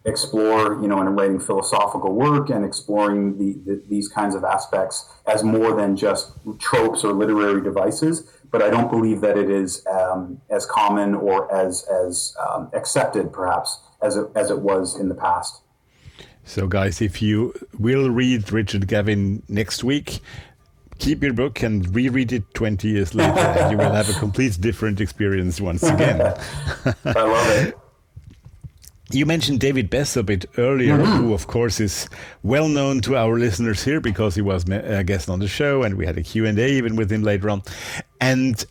explore, 0.05 0.81
you 0.83 0.89
know, 0.89 1.01
in 1.01 1.09
writing 1.09 1.39
philosophical 1.39 2.13
work 2.15 2.51
and 2.51 2.65
exploring 2.65 3.39
the, 3.39 3.53
the, 3.65 3.83
these 3.89 4.09
kinds 4.09 4.35
of 4.35 4.45
aspects 4.45 5.09
as 5.27 5.45
more 5.45 5.75
than 5.75 5.97
just 5.97 6.33
tropes 6.59 7.05
or 7.05 7.13
literary 7.13 7.63
devices. 7.63 8.29
But 8.51 8.63
I 8.63 8.69
don't 8.69 8.91
believe 8.91 9.21
that 9.23 9.39
it 9.39 9.49
is 9.49 9.87
um, 9.87 10.41
as 10.51 10.67
common 10.67 11.15
or 11.15 11.53
as 11.55 11.87
as 11.89 12.37
um, 12.39 12.69
accepted, 12.75 13.33
perhaps, 13.33 13.81
as 14.03 14.17
it, 14.17 14.29
as 14.35 14.51
it 14.51 14.59
was 14.59 14.99
in 14.99 15.09
the 15.09 15.15
past. 15.15 15.63
So, 16.45 16.67
guys, 16.67 17.01
if 17.01 17.23
you 17.23 17.55
will 17.79 18.11
read 18.11 18.53
Richard 18.53 18.89
Gavin 18.89 19.43
next 19.49 19.85
week, 19.85 20.21
keep 21.03 21.23
your 21.23 21.33
book 21.33 21.63
and 21.63 21.95
reread 21.95 22.33
it 22.33 22.55
20 22.55 22.89
years 22.89 23.15
later, 23.15 23.39
and 23.39 23.73
you 23.73 23.77
will 23.77 23.93
have 23.93 24.09
a 24.09 24.13
complete 24.15 24.61
different 24.61 25.01
experience 25.01 25.61
once 25.61 25.83
again. 25.83 26.21
I 27.05 27.13
love 27.13 27.67
it. 27.67 27.79
You 29.11 29.27
mentioned 29.27 29.61
David 29.61 29.91
Beth 29.91 30.17
a 30.17 30.23
bit 30.23 30.47
earlier, 30.57 30.97
mm-hmm. 30.97 31.17
who, 31.17 31.35
of 31.35 31.47
course, 31.47 31.81
is 31.81 32.09
well 32.43 32.69
known 32.69 33.01
to 33.03 33.17
our 33.17 33.39
listeners 33.39 33.83
here 33.85 34.01
because 34.01 34.35
he 34.37 34.41
was 34.41 34.65
a 34.71 35.05
guest 35.05 35.29
on 35.29 35.41
the 35.41 35.49
show, 35.49 35.83
and 35.83 35.97
we 35.97 36.07
had 36.07 36.17
a 36.17 36.23
Q&A 36.23 36.53
even 36.71 36.97
with 36.97 37.11
him 37.11 37.23
later 37.23 37.51
on. 37.51 37.63
And 38.21 38.65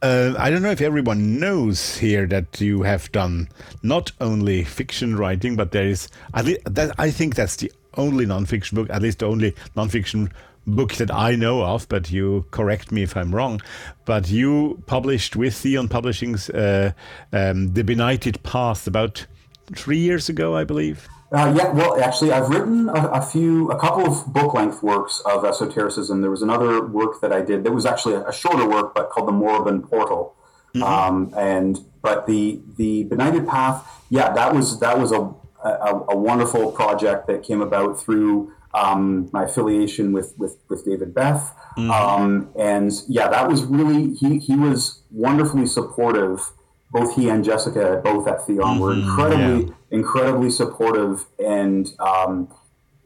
uh, 0.00 0.34
I 0.38 0.48
don't 0.48 0.62
know 0.62 0.70
if 0.70 0.80
everyone 0.80 1.38
knows 1.38 1.98
here 1.98 2.26
that 2.28 2.60
you 2.60 2.82
have 2.82 3.12
done 3.12 3.48
not 3.82 4.10
only 4.20 4.64
fiction 4.64 5.16
writing, 5.16 5.56
but 5.56 5.72
there 5.72 5.86
is, 5.86 6.08
at 6.32 6.46
that, 6.64 6.94
I 6.98 7.10
think 7.10 7.34
that's 7.34 7.56
the 7.56 7.70
only 7.98 8.24
nonfiction 8.24 8.74
book, 8.74 8.88
at 8.90 9.02
least 9.02 9.18
the 9.18 9.26
only 9.26 9.52
nonfiction 9.76 10.30
book 10.66 10.94
that 10.94 11.12
I 11.12 11.34
know 11.34 11.62
of, 11.64 11.88
but 11.88 12.10
you 12.10 12.46
correct 12.50 12.92
me 12.92 13.02
if 13.02 13.16
I'm 13.16 13.34
wrong. 13.34 13.60
But 14.04 14.30
you 14.30 14.82
published 14.86 15.36
with 15.36 15.54
Theion 15.54 15.90
Publishing's 15.90 16.50
uh, 16.50 16.92
um, 17.32 17.74
The 17.74 17.84
Benighted 17.84 18.42
Path 18.42 18.86
about 18.86 19.26
three 19.74 19.98
years 19.98 20.28
ago, 20.28 20.56
I 20.56 20.64
believe. 20.64 21.08
Uh, 21.32 21.54
yeah, 21.56 21.72
well, 21.72 21.98
actually, 22.02 22.30
I've 22.30 22.50
written 22.50 22.90
a, 22.90 23.08
a, 23.08 23.22
few, 23.22 23.70
a 23.70 23.78
couple 23.78 24.06
of 24.06 24.30
book 24.34 24.52
length 24.52 24.82
works 24.82 25.22
of 25.24 25.46
esotericism. 25.46 26.20
There 26.20 26.30
was 26.30 26.42
another 26.42 26.84
work 26.86 27.22
that 27.22 27.32
I 27.32 27.40
did 27.40 27.64
that 27.64 27.72
was 27.72 27.86
actually 27.86 28.14
a, 28.16 28.28
a 28.28 28.32
shorter 28.32 28.68
work, 28.68 28.94
but 28.94 29.08
called 29.08 29.28
the 29.28 29.32
Moribund 29.32 29.88
Portal. 29.88 30.36
Mm-hmm. 30.74 30.82
Um, 30.82 31.32
and 31.36 31.78
but 32.02 32.26
the 32.26 32.60
the 32.76 33.04
benighted 33.04 33.46
path, 33.46 34.04
yeah, 34.10 34.32
that 34.32 34.54
was 34.54 34.78
that 34.80 34.98
was 34.98 35.12
a, 35.12 35.20
a, 35.64 36.04
a 36.10 36.16
wonderful 36.16 36.72
project 36.72 37.26
that 37.28 37.42
came 37.42 37.62
about 37.62 37.98
through 37.98 38.52
um, 38.74 39.28
my 39.32 39.44
affiliation 39.44 40.12
with 40.12 40.34
with, 40.38 40.58
with 40.68 40.84
David 40.84 41.14
Beth, 41.14 41.54
mm-hmm. 41.76 41.90
um, 41.90 42.50
and 42.58 42.92
yeah, 43.08 43.28
that 43.28 43.48
was 43.48 43.64
really 43.64 44.14
he 44.14 44.38
he 44.38 44.56
was 44.56 45.02
wonderfully 45.10 45.66
supportive 45.66 46.52
both 46.92 47.16
he 47.16 47.28
and 47.28 47.42
Jessica, 47.42 48.00
both 48.04 48.28
at 48.28 48.40
Theion, 48.40 48.58
mm-hmm, 48.58 48.80
were 48.80 48.92
incredibly, 48.92 49.66
yeah. 49.66 49.74
incredibly 49.90 50.50
supportive 50.50 51.26
and 51.38 51.88
um, 51.98 52.48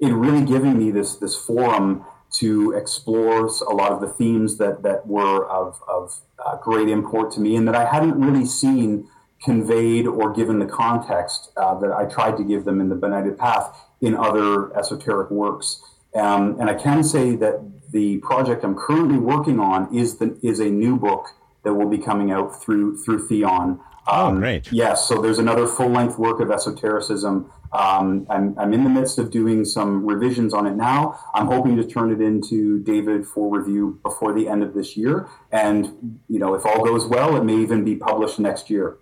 in 0.00 0.14
really 0.14 0.44
giving 0.44 0.76
me 0.76 0.90
this 0.90 1.16
this 1.16 1.36
forum 1.36 2.04
to 2.38 2.72
explore 2.72 3.46
a 3.46 3.72
lot 3.72 3.92
of 3.92 4.00
the 4.00 4.08
themes 4.08 4.58
that 4.58 4.82
that 4.82 5.06
were 5.06 5.48
of, 5.48 5.80
of 5.88 6.20
uh, 6.44 6.56
great 6.56 6.88
import 6.88 7.30
to 7.32 7.40
me 7.40 7.54
and 7.56 7.66
that 7.68 7.76
I 7.76 7.84
hadn't 7.84 8.20
really 8.20 8.44
seen 8.44 9.08
conveyed 9.42 10.06
or 10.06 10.32
given 10.32 10.58
the 10.58 10.66
context 10.66 11.52
uh, 11.56 11.78
that 11.78 11.92
I 11.92 12.06
tried 12.06 12.36
to 12.38 12.44
give 12.44 12.64
them 12.64 12.80
in 12.80 12.88
the 12.88 12.96
Benighted 12.96 13.38
Path 13.38 13.85
in 14.00 14.14
other 14.14 14.76
esoteric 14.76 15.30
works. 15.30 15.82
Um, 16.14 16.58
and 16.60 16.70
I 16.70 16.74
can 16.74 17.02
say 17.04 17.36
that 17.36 17.60
the 17.90 18.18
project 18.18 18.64
I'm 18.64 18.74
currently 18.74 19.18
working 19.18 19.60
on 19.60 19.94
is 19.94 20.16
the, 20.18 20.38
is 20.42 20.60
a 20.60 20.70
new 20.70 20.96
book 20.96 21.28
that 21.64 21.74
will 21.74 21.88
be 21.88 21.98
coming 21.98 22.30
out 22.30 22.62
through 22.62 22.96
through 22.98 23.28
Theion. 23.28 23.80
Oh, 24.08 24.26
um, 24.28 24.36
oh, 24.36 24.38
great! 24.38 24.70
Yes, 24.72 25.06
so 25.08 25.20
there's 25.20 25.38
another 25.38 25.66
full 25.66 25.88
length 25.88 26.18
work 26.18 26.40
of 26.40 26.50
esotericism. 26.50 27.50
Um, 27.72 28.26
I'm, 28.30 28.56
I'm 28.58 28.72
in 28.72 28.84
the 28.84 28.90
midst 28.90 29.18
of 29.18 29.30
doing 29.30 29.64
some 29.64 30.06
revisions 30.06 30.54
on 30.54 30.66
it 30.66 30.76
now. 30.76 31.18
I'm 31.34 31.46
hoping 31.46 31.76
to 31.76 31.84
turn 31.84 32.12
it 32.12 32.20
into 32.20 32.78
David 32.78 33.26
for 33.26 33.54
review 33.58 33.98
before 34.04 34.32
the 34.32 34.48
end 34.48 34.62
of 34.62 34.72
this 34.74 34.96
year. 34.96 35.28
And 35.50 36.20
you 36.28 36.38
know, 36.38 36.54
if 36.54 36.64
all 36.64 36.84
goes 36.84 37.06
well, 37.06 37.36
it 37.36 37.44
may 37.44 37.56
even 37.56 37.84
be 37.84 37.96
published 37.96 38.38
next 38.38 38.70
year. 38.70 38.98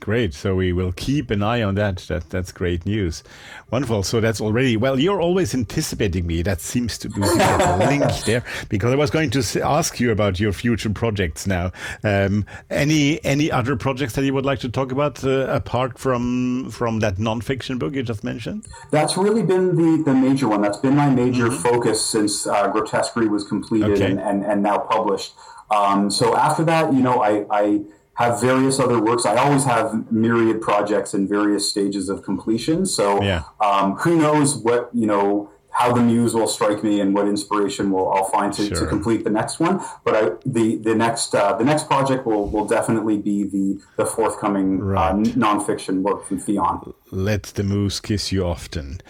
Great. 0.00 0.34
So 0.34 0.54
we 0.54 0.72
will 0.72 0.92
keep 0.92 1.30
an 1.30 1.42
eye 1.42 1.62
on 1.62 1.74
that. 1.76 1.98
That 2.08 2.30
that's 2.30 2.52
great 2.52 2.86
news. 2.86 3.22
Wonderful. 3.70 4.02
So 4.02 4.20
that's 4.20 4.40
already 4.40 4.76
well. 4.76 4.98
You're 4.98 5.20
always 5.20 5.54
anticipating 5.54 6.26
me. 6.26 6.42
That 6.42 6.60
seems 6.60 6.98
to 6.98 7.08
be 7.08 7.22
a 7.22 7.76
link 7.88 8.04
there 8.24 8.44
because 8.68 8.92
I 8.92 8.96
was 8.96 9.10
going 9.10 9.30
to 9.30 9.62
ask 9.62 10.00
you 10.00 10.10
about 10.10 10.40
your 10.40 10.52
future 10.52 10.90
projects 10.90 11.46
now. 11.46 11.72
Um, 12.02 12.46
any 12.68 13.24
any 13.24 13.50
other 13.50 13.76
projects 13.76 14.14
that 14.14 14.24
you 14.24 14.34
would 14.34 14.46
like 14.46 14.60
to 14.60 14.68
talk 14.68 14.92
about 14.92 15.24
uh, 15.24 15.46
apart 15.48 15.98
from 15.98 16.70
from 16.70 17.00
that 17.00 17.16
nonfiction 17.16 17.78
book 17.78 17.94
you 17.94 18.02
just 18.02 18.24
mentioned? 18.24 18.66
That's 18.90 19.16
really 19.16 19.42
been 19.42 19.76
the 19.76 20.02
the 20.04 20.14
major 20.14 20.48
one. 20.48 20.62
That's 20.62 20.78
been 20.78 20.96
my 20.96 21.10
major 21.10 21.48
mm-hmm. 21.48 21.62
focus 21.62 22.04
since 22.04 22.46
uh, 22.46 22.68
Grotesquerie 22.68 23.28
was 23.28 23.44
completed 23.44 23.92
okay. 23.92 24.10
and, 24.10 24.20
and 24.20 24.44
and 24.44 24.62
now 24.62 24.78
published. 24.78 25.34
Um, 25.70 26.10
so 26.10 26.36
after 26.36 26.64
that, 26.64 26.92
you 26.92 27.02
know, 27.02 27.22
I. 27.22 27.46
I 27.50 27.80
have 28.20 28.40
various 28.40 28.78
other 28.78 29.00
works. 29.00 29.24
I 29.24 29.36
always 29.36 29.64
have 29.64 30.12
myriad 30.12 30.60
projects 30.60 31.14
in 31.14 31.26
various 31.26 31.68
stages 31.68 32.08
of 32.10 32.22
completion. 32.22 32.84
So 32.84 33.22
yeah. 33.22 33.44
um, 33.60 33.96
who 33.96 34.16
knows 34.16 34.56
what 34.56 34.90
you 34.92 35.06
know 35.06 35.50
how 35.72 35.92
the 35.92 36.02
muse 36.02 36.34
will 36.34 36.48
strike 36.48 36.82
me 36.82 37.00
and 37.00 37.14
what 37.14 37.26
inspiration 37.26 37.90
will 37.92 38.12
I'll 38.12 38.24
find 38.24 38.52
to, 38.54 38.66
sure. 38.66 38.80
to 38.80 38.86
complete 38.86 39.24
the 39.24 39.30
next 39.30 39.58
one. 39.58 39.80
But 40.04 40.14
I, 40.14 40.22
the 40.44 40.76
the 40.76 40.94
next 40.94 41.34
uh, 41.34 41.54
the 41.54 41.64
next 41.64 41.84
project 41.86 42.26
will 42.26 42.46
will 42.50 42.66
definitely 42.66 43.16
be 43.16 43.44
the 43.44 43.80
the 43.96 44.04
forthcoming 44.04 44.82
uh, 44.82 44.84
right. 44.84 45.10
uh, 45.12 45.14
nonfiction 45.46 46.02
work 46.02 46.26
from 46.26 46.38
Theion. 46.40 46.92
Let 47.10 47.44
the 47.44 47.62
muse 47.62 48.00
kiss 48.00 48.32
you 48.32 48.44
often. 48.44 49.00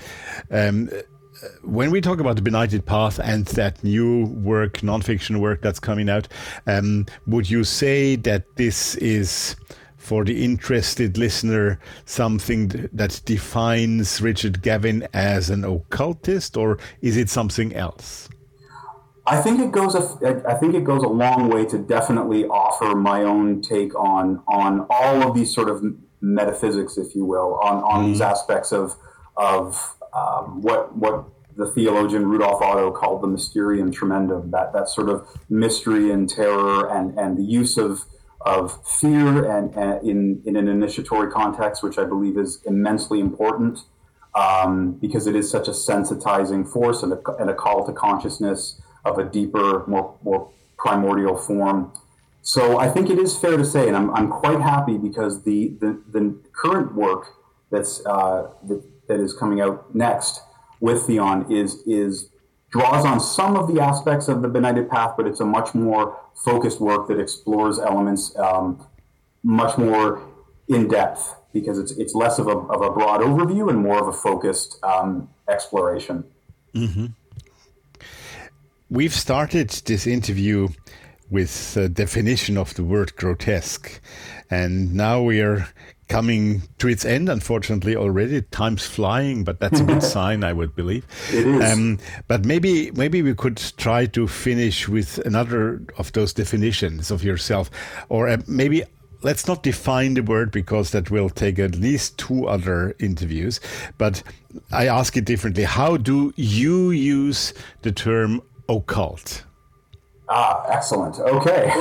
Um, 0.50 0.88
when 1.62 1.90
we 1.90 2.00
talk 2.00 2.20
about 2.20 2.36
the 2.36 2.42
benighted 2.42 2.86
path 2.86 3.18
and 3.18 3.46
that 3.46 3.82
new 3.82 4.26
work, 4.26 4.78
nonfiction 4.78 5.40
work 5.40 5.62
that's 5.62 5.80
coming 5.80 6.08
out, 6.08 6.28
um, 6.66 7.06
would 7.26 7.48
you 7.48 7.64
say 7.64 8.16
that 8.16 8.56
this 8.56 8.94
is 8.96 9.56
for 9.96 10.24
the 10.24 10.44
interested 10.44 11.18
listener 11.18 11.78
something 12.06 12.68
that 12.92 13.20
defines 13.24 14.20
Richard 14.20 14.62
Gavin 14.62 15.06
as 15.12 15.50
an 15.50 15.64
occultist, 15.64 16.56
or 16.56 16.78
is 17.02 17.16
it 17.16 17.28
something 17.28 17.74
else? 17.74 18.28
I 19.26 19.40
think 19.42 19.60
it 19.60 19.70
goes. 19.70 19.94
A, 19.94 20.42
I 20.48 20.54
think 20.54 20.74
it 20.74 20.84
goes 20.84 21.02
a 21.02 21.08
long 21.08 21.50
way 21.50 21.64
to 21.66 21.78
definitely 21.78 22.46
offer 22.46 22.96
my 22.96 23.22
own 23.22 23.62
take 23.62 23.94
on 23.94 24.42
on 24.48 24.86
all 24.90 25.22
of 25.22 25.34
these 25.34 25.54
sort 25.54 25.68
of 25.68 25.84
metaphysics, 26.20 26.96
if 26.96 27.14
you 27.14 27.24
will, 27.24 27.60
on 27.62 27.76
on 27.84 28.04
mm. 28.04 28.06
these 28.06 28.20
aspects 28.20 28.72
of 28.72 28.96
of 29.36 29.96
um, 30.12 30.62
what 30.62 30.96
what 30.96 31.24
the 31.56 31.66
theologian 31.66 32.26
Rudolf 32.26 32.62
Otto 32.62 32.90
called 32.90 33.22
the 33.22 33.26
mysterium 33.26 33.92
tremendum, 33.92 34.50
that, 34.50 34.72
that 34.72 34.88
sort 34.88 35.08
of 35.08 35.28
mystery 35.48 36.10
and 36.10 36.28
terror 36.28 36.88
and, 36.88 37.18
and 37.18 37.36
the 37.36 37.42
use 37.42 37.76
of, 37.76 38.04
of 38.40 38.84
fear 38.86 39.44
and, 39.44 39.74
and 39.74 40.08
in, 40.08 40.42
in 40.46 40.56
an 40.56 40.68
initiatory 40.68 41.30
context, 41.30 41.82
which 41.82 41.98
I 41.98 42.04
believe 42.04 42.38
is 42.38 42.62
immensely 42.64 43.20
important 43.20 43.80
um, 44.34 44.92
because 44.92 45.26
it 45.26 45.36
is 45.36 45.50
such 45.50 45.68
a 45.68 45.72
sensitizing 45.72 46.66
force 46.66 47.02
and 47.02 47.12
a, 47.12 47.20
and 47.38 47.50
a 47.50 47.54
call 47.54 47.84
to 47.86 47.92
consciousness 47.92 48.80
of 49.04 49.18
a 49.18 49.24
deeper, 49.24 49.86
more, 49.86 50.16
more 50.22 50.50
primordial 50.78 51.36
form. 51.36 51.92
So 52.42 52.78
I 52.78 52.88
think 52.88 53.10
it 53.10 53.18
is 53.18 53.36
fair 53.36 53.58
to 53.58 53.64
say, 53.64 53.86
and 53.86 53.96
I'm, 53.96 54.10
I'm 54.14 54.28
quite 54.28 54.60
happy 54.60 54.96
because 54.96 55.42
the, 55.42 55.74
the, 55.80 56.00
the 56.10 56.38
current 56.52 56.94
work 56.94 57.34
that's, 57.70 58.04
uh, 58.06 58.50
that, 58.66 58.82
that 59.10 59.20
is 59.20 59.34
coming 59.34 59.60
out 59.60 59.92
next 59.94 60.40
with 60.78 61.02
Theion 61.06 61.50
is 61.50 61.82
is 61.86 62.30
draws 62.70 63.04
on 63.04 63.18
some 63.18 63.56
of 63.56 63.72
the 63.72 63.80
aspects 63.82 64.28
of 64.28 64.42
the 64.42 64.48
benighted 64.48 64.88
path, 64.88 65.14
but 65.16 65.26
it's 65.26 65.40
a 65.40 65.44
much 65.44 65.74
more 65.74 66.16
focused 66.44 66.80
work 66.80 67.08
that 67.08 67.18
explores 67.18 67.80
elements 67.80 68.22
um, 68.38 68.86
much 69.42 69.76
more 69.76 70.22
in 70.68 70.86
depth 70.86 71.34
because 71.52 71.76
it's 71.78 71.92
it's 72.02 72.14
less 72.14 72.38
of 72.38 72.46
a, 72.46 72.56
of 72.74 72.80
a 72.82 72.90
broad 72.90 73.20
overview 73.20 73.68
and 73.68 73.78
more 73.78 74.00
of 74.00 74.06
a 74.06 74.12
focused 74.12 74.78
um, 74.84 75.28
exploration. 75.48 76.24
Mm-hmm. 76.74 77.06
We've 78.88 79.14
started 79.26 79.70
this 79.90 80.06
interview 80.06 80.68
with 81.30 81.76
a 81.76 81.88
definition 81.88 82.56
of 82.56 82.74
the 82.74 82.84
word 82.84 83.16
grotesque, 83.16 84.00
and 84.50 84.94
now 84.94 85.22
we 85.22 85.40
are 85.40 85.68
coming 86.10 86.62
to 86.78 86.88
its 86.88 87.04
end, 87.04 87.28
unfortunately, 87.28 87.96
already. 87.96 88.42
Time's 88.50 88.84
flying, 88.84 89.44
but 89.44 89.60
that's 89.60 89.80
a 89.80 89.84
good 89.84 90.02
sign, 90.16 90.44
I 90.44 90.52
would 90.52 90.74
believe. 90.74 91.06
It 91.32 91.46
is. 91.46 91.72
Um, 91.72 91.98
but 92.26 92.44
maybe, 92.44 92.90
maybe 92.90 93.22
we 93.22 93.34
could 93.34 93.56
try 93.76 94.06
to 94.06 94.26
finish 94.26 94.88
with 94.88 95.18
another 95.24 95.80
of 95.96 96.12
those 96.12 96.32
definitions 96.32 97.10
of 97.10 97.22
yourself, 97.22 97.70
or 98.08 98.28
uh, 98.28 98.38
maybe 98.48 98.82
let's 99.22 99.46
not 99.46 99.62
define 99.62 100.14
the 100.14 100.22
word 100.22 100.50
because 100.50 100.90
that 100.90 101.10
will 101.10 101.30
take 101.30 101.58
at 101.58 101.76
least 101.76 102.18
two 102.18 102.48
other 102.48 102.94
interviews. 102.98 103.60
But 103.96 104.22
I 104.72 104.88
ask 104.88 105.16
it 105.16 105.24
differently. 105.24 105.62
How 105.62 105.96
do 105.96 106.34
you 106.36 106.90
use 106.90 107.54
the 107.82 107.92
term 107.92 108.42
occult? 108.68 109.44
Ah, 110.32 110.64
excellent. 110.68 111.18
Okay. 111.18 111.72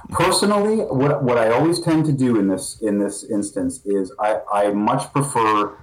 Personally, 0.10 0.78
what, 0.78 1.22
what 1.22 1.38
I 1.38 1.50
always 1.50 1.78
tend 1.78 2.04
to 2.06 2.12
do 2.12 2.40
in 2.40 2.48
this 2.48 2.80
in 2.82 2.98
this 2.98 3.22
instance 3.22 3.86
is 3.86 4.12
I, 4.18 4.40
I 4.52 4.72
much 4.72 5.12
prefer 5.12 5.78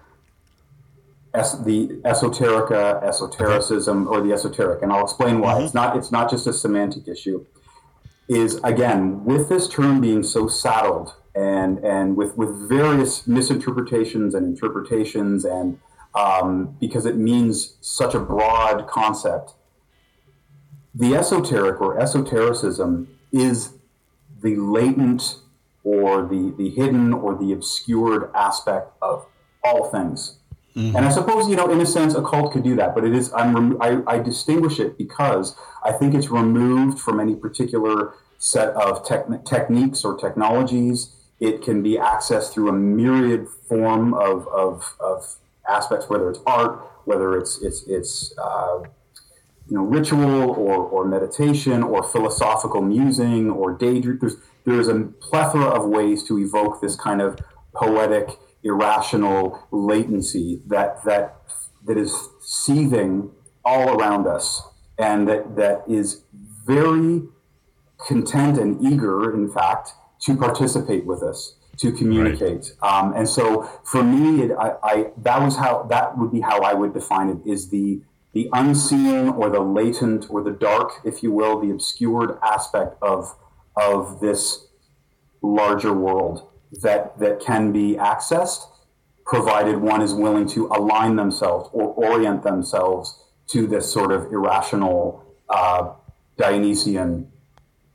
es- 1.34 1.58
the 1.60 2.02
esoterica, 2.04 3.02
esotericism, 3.02 4.10
or 4.10 4.20
the 4.20 4.34
esoteric, 4.34 4.82
and 4.84 4.92
I'll 4.92 5.04
explain 5.06 5.40
why. 5.40 5.54
Mm-hmm. 5.54 5.64
It's 5.64 5.74
not 5.74 5.96
it's 5.96 6.12
not 6.12 6.30
just 6.30 6.48
a 6.48 6.54
semantic 6.54 7.08
issue. 7.08 7.46
Is 8.28 8.60
again 8.64 9.24
with 9.24 9.48
this 9.48 9.70
term 9.70 10.02
being 10.02 10.22
so 10.22 10.50
saddled 10.50 11.16
and 11.34 11.78
and 11.80 12.18
with 12.18 12.38
with 12.38 12.68
various 12.68 13.26
misinterpretations 13.26 14.36
and 14.36 14.46
interpretations 14.46 15.46
and 15.46 15.80
um, 16.14 16.76
because 16.80 17.06
it 17.06 17.16
means 17.16 17.78
such 17.80 18.14
a 18.14 18.20
broad 18.20 18.86
concept 18.88 19.54
the 20.94 21.16
esoteric 21.16 21.82
or 21.82 22.00
esotericism 22.00 23.08
is 23.32 23.74
the 24.42 24.56
latent 24.56 25.40
or 25.84 26.22
the, 26.22 26.54
the 26.58 26.70
hidden 26.70 27.14
or 27.14 27.36
the 27.36 27.52
obscured 27.52 28.30
aspect 28.36 28.92
of 29.02 29.26
all 29.64 29.90
things. 29.90 30.38
Mm-hmm. 30.76 30.96
And 30.96 31.06
I 31.06 31.10
suppose, 31.10 31.48
you 31.48 31.56
know, 31.56 31.70
in 31.70 31.80
a 31.82 31.86
sense, 31.86 32.16
occult 32.16 32.52
could 32.54 32.64
do 32.64 32.76
that, 32.76 32.96
but 32.96 33.04
it 33.04 33.14
is, 33.14 33.32
I'm, 33.34 33.82
I, 33.82 34.02
I 34.08 34.20
distinguish 34.20 34.80
it 34.80 34.98
because 34.98 35.56
I 35.84 35.92
think 35.92 36.14
it's 36.16 36.30
removed 36.30 37.00
from 37.00 37.20
any 37.20 37.36
particular 37.36 38.14
set 38.38 38.70
of 38.70 39.06
tech, 39.06 39.26
techniques 39.46 40.04
or 40.04 40.18
technologies. 40.18 41.16
It 41.40 41.62
can 41.62 41.84
be 41.84 41.98
accessed 41.98 42.54
through 42.54 42.70
a 42.70 42.74
myriad 42.74 43.48
form 43.68 44.14
of, 44.14 44.48
of, 44.48 44.96
of 45.00 45.36
aspects, 45.70 46.10
whether 46.10 46.30
it's 46.30 46.40
art, 46.46 46.80
whether 47.06 47.38
it's, 47.38 47.62
it's, 47.62 47.84
it's, 47.88 48.34
uh, 48.38 48.84
you 49.70 49.78
know, 49.78 49.84
ritual 49.84 50.52
or, 50.52 50.76
or 50.76 51.06
meditation 51.06 51.84
or 51.84 52.04
philosophical 52.04 52.82
musing 52.82 53.50
or 53.50 53.74
daydream. 53.74 54.20
There's, 54.20 54.36
there's 54.66 54.88
a 54.88 55.06
plethora 55.22 55.66
of 55.66 55.90
ways 55.90 56.24
to 56.24 56.38
evoke 56.40 56.82
this 56.82 56.96
kind 56.96 57.22
of 57.22 57.40
poetic, 57.74 58.38
irrational 58.64 59.68
latency 59.72 60.62
that, 60.68 61.04
that, 61.06 61.42
that 61.86 61.98
is 61.98 62.30
seething 62.40 63.32
all 63.66 64.00
around 64.00 64.28
us 64.28 64.62
and 64.98 65.28
that, 65.28 65.56
that 65.56 65.84
is 65.88 66.24
very 66.66 67.24
content 68.08 68.58
and 68.58 68.82
eager, 68.82 69.34
in 69.34 69.50
fact, 69.50 69.94
to 70.22 70.36
participate 70.36 71.06
with 71.06 71.24
us 71.24 71.56
to 71.78 71.92
communicate. 71.92 72.72
Right. 72.82 73.04
Um, 73.04 73.14
and 73.14 73.28
so 73.28 73.70
for 73.84 74.04
me, 74.04 74.44
it, 74.44 74.52
I, 74.52 74.74
I, 74.84 75.06
that 75.18 75.42
was 75.42 75.58
how 75.58 75.84
that 75.90 76.18
would 76.18 76.32
be 76.32 76.42
how 76.42 76.62
I 76.62 76.74
would 76.74 76.94
define 76.94 77.30
it 77.30 77.38
is 77.46 77.70
the 77.70 78.02
the 78.34 78.50
unseen 78.52 79.30
or 79.30 79.50
the 79.50 79.60
latent 79.60 80.30
or 80.30 80.42
the 80.44 80.52
dark, 80.52 80.94
if 81.04 81.22
you 81.24 81.32
will, 81.32 81.60
the 81.60 81.72
obscured 81.72 82.38
aspect 82.44 82.98
of 83.02 83.36
of 83.76 84.20
this 84.20 84.68
larger 85.42 85.94
world 85.94 86.50
that 86.82 87.18
that 87.20 87.40
can 87.40 87.72
be 87.72 87.96
accessed, 87.96 88.68
provided 89.26 89.78
one 89.78 90.02
is 90.02 90.14
willing 90.14 90.48
to 90.48 90.68
align 90.68 91.16
themselves 91.16 91.70
or 91.72 91.94
orient 91.94 92.44
themselves 92.44 93.24
to 93.48 93.68
this 93.68 93.92
sort 93.92 94.12
of 94.12 94.32
irrational 94.32 95.24
uh, 95.50 95.94
Dionysian 96.38 97.32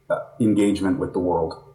uh, 0.09 0.21
engagement 0.41 0.99
with 0.99 1.13
the 1.13 1.19
world. 1.19 1.68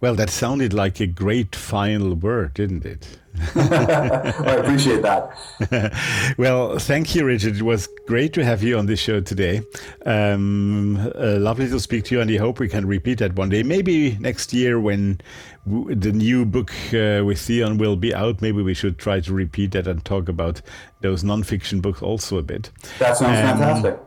Well, 0.00 0.14
that 0.14 0.30
sounded 0.30 0.72
like 0.72 1.00
a 1.00 1.08
great 1.08 1.56
final 1.56 2.14
word, 2.14 2.54
didn't 2.54 2.84
it? 2.84 3.18
I 3.56 4.56
appreciate 4.60 5.02
that. 5.02 6.34
well, 6.38 6.78
thank 6.78 7.16
you, 7.16 7.24
Richard. 7.24 7.56
It 7.56 7.62
was 7.62 7.88
great 8.06 8.32
to 8.34 8.44
have 8.44 8.62
you 8.62 8.78
on 8.78 8.86
this 8.86 9.00
show 9.00 9.20
today. 9.20 9.62
Um, 10.06 10.96
uh, 11.16 11.38
lovely 11.40 11.68
to 11.68 11.80
speak 11.80 12.04
to 12.06 12.14
you, 12.14 12.20
and 12.20 12.30
I 12.30 12.36
hope 12.36 12.60
we 12.60 12.68
can 12.68 12.86
repeat 12.86 13.18
that 13.18 13.34
one 13.34 13.48
day. 13.48 13.64
Maybe 13.64 14.16
next 14.20 14.52
year 14.52 14.78
when 14.78 15.20
the 15.66 16.12
new 16.12 16.44
book 16.44 16.70
uh, 16.70 17.24
with 17.24 17.38
Theion 17.38 17.78
will 17.78 17.96
be 17.96 18.14
out, 18.14 18.40
maybe 18.40 18.62
we 18.62 18.74
should 18.74 18.98
try 18.98 19.18
to 19.18 19.32
repeat 19.32 19.72
that 19.72 19.88
and 19.88 20.04
talk 20.04 20.28
about 20.28 20.62
those 21.00 21.24
nonfiction 21.24 21.82
books 21.82 22.02
also 22.02 22.38
a 22.38 22.42
bit. 22.42 22.70
That 23.00 23.16
sounds 23.16 23.38
um, 23.38 23.58
fantastic. 23.58 23.98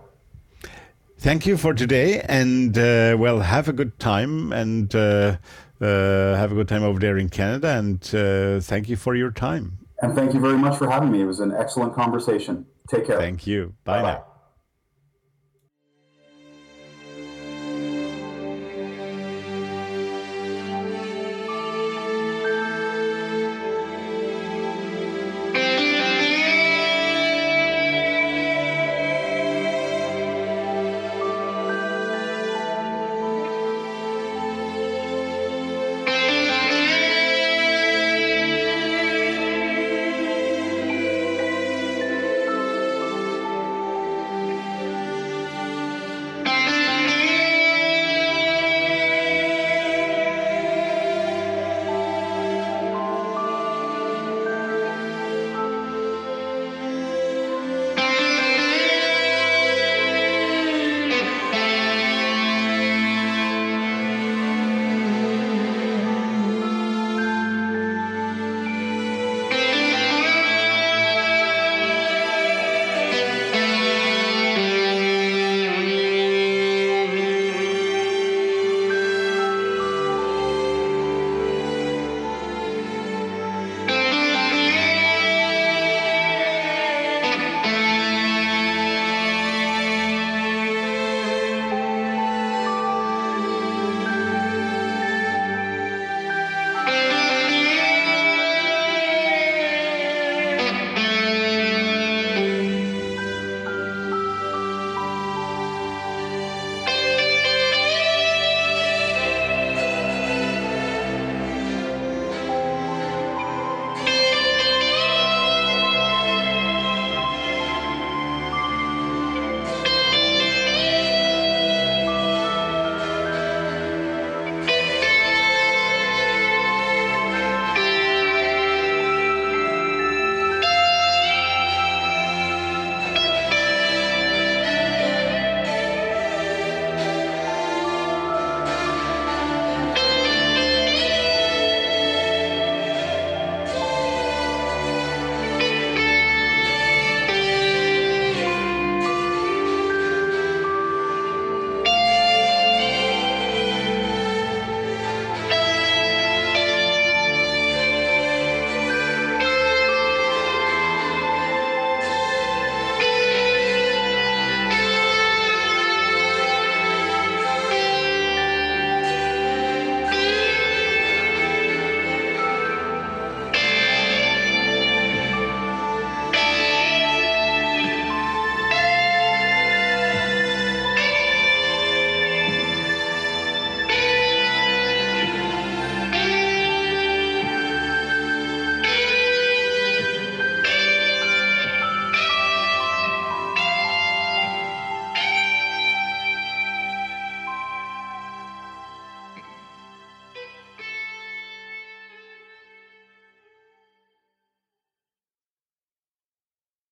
Thank 1.20 1.46
you 1.46 1.58
for 1.58 1.74
today, 1.74 2.22
and 2.22 2.78
uh, 2.78 3.16
well, 3.20 3.42
have 3.42 3.68
a 3.68 3.74
good 3.74 4.00
time 4.00 4.52
and 4.52 4.96
uh, 4.96 5.38
have 5.88 6.52
a 6.52 6.56
good 6.56 6.68
time 6.68 6.84
over 6.84 7.00
there 7.00 7.18
in 7.18 7.30
Canada. 7.30 7.78
And 7.78 8.04
uh, 8.14 8.60
thank 8.62 8.90
you 8.90 8.96
for 8.96 9.16
your 9.16 9.32
time. 9.32 9.78
And 10.02 10.16
thank 10.16 10.34
you 10.34 10.40
very 10.40 10.58
much 10.58 10.78
for 10.78 10.90
having 10.90 11.12
me. 11.12 11.22
It 11.22 11.26
was 11.26 11.40
an 11.40 11.54
excellent 11.54 11.94
conversation. 11.94 12.66
Take 12.90 13.06
care. 13.06 13.18
Thank 13.18 13.46
you. 13.46 13.76
Bye 13.84 14.02
Bye-bye. 14.02 14.14
now. 14.14 14.26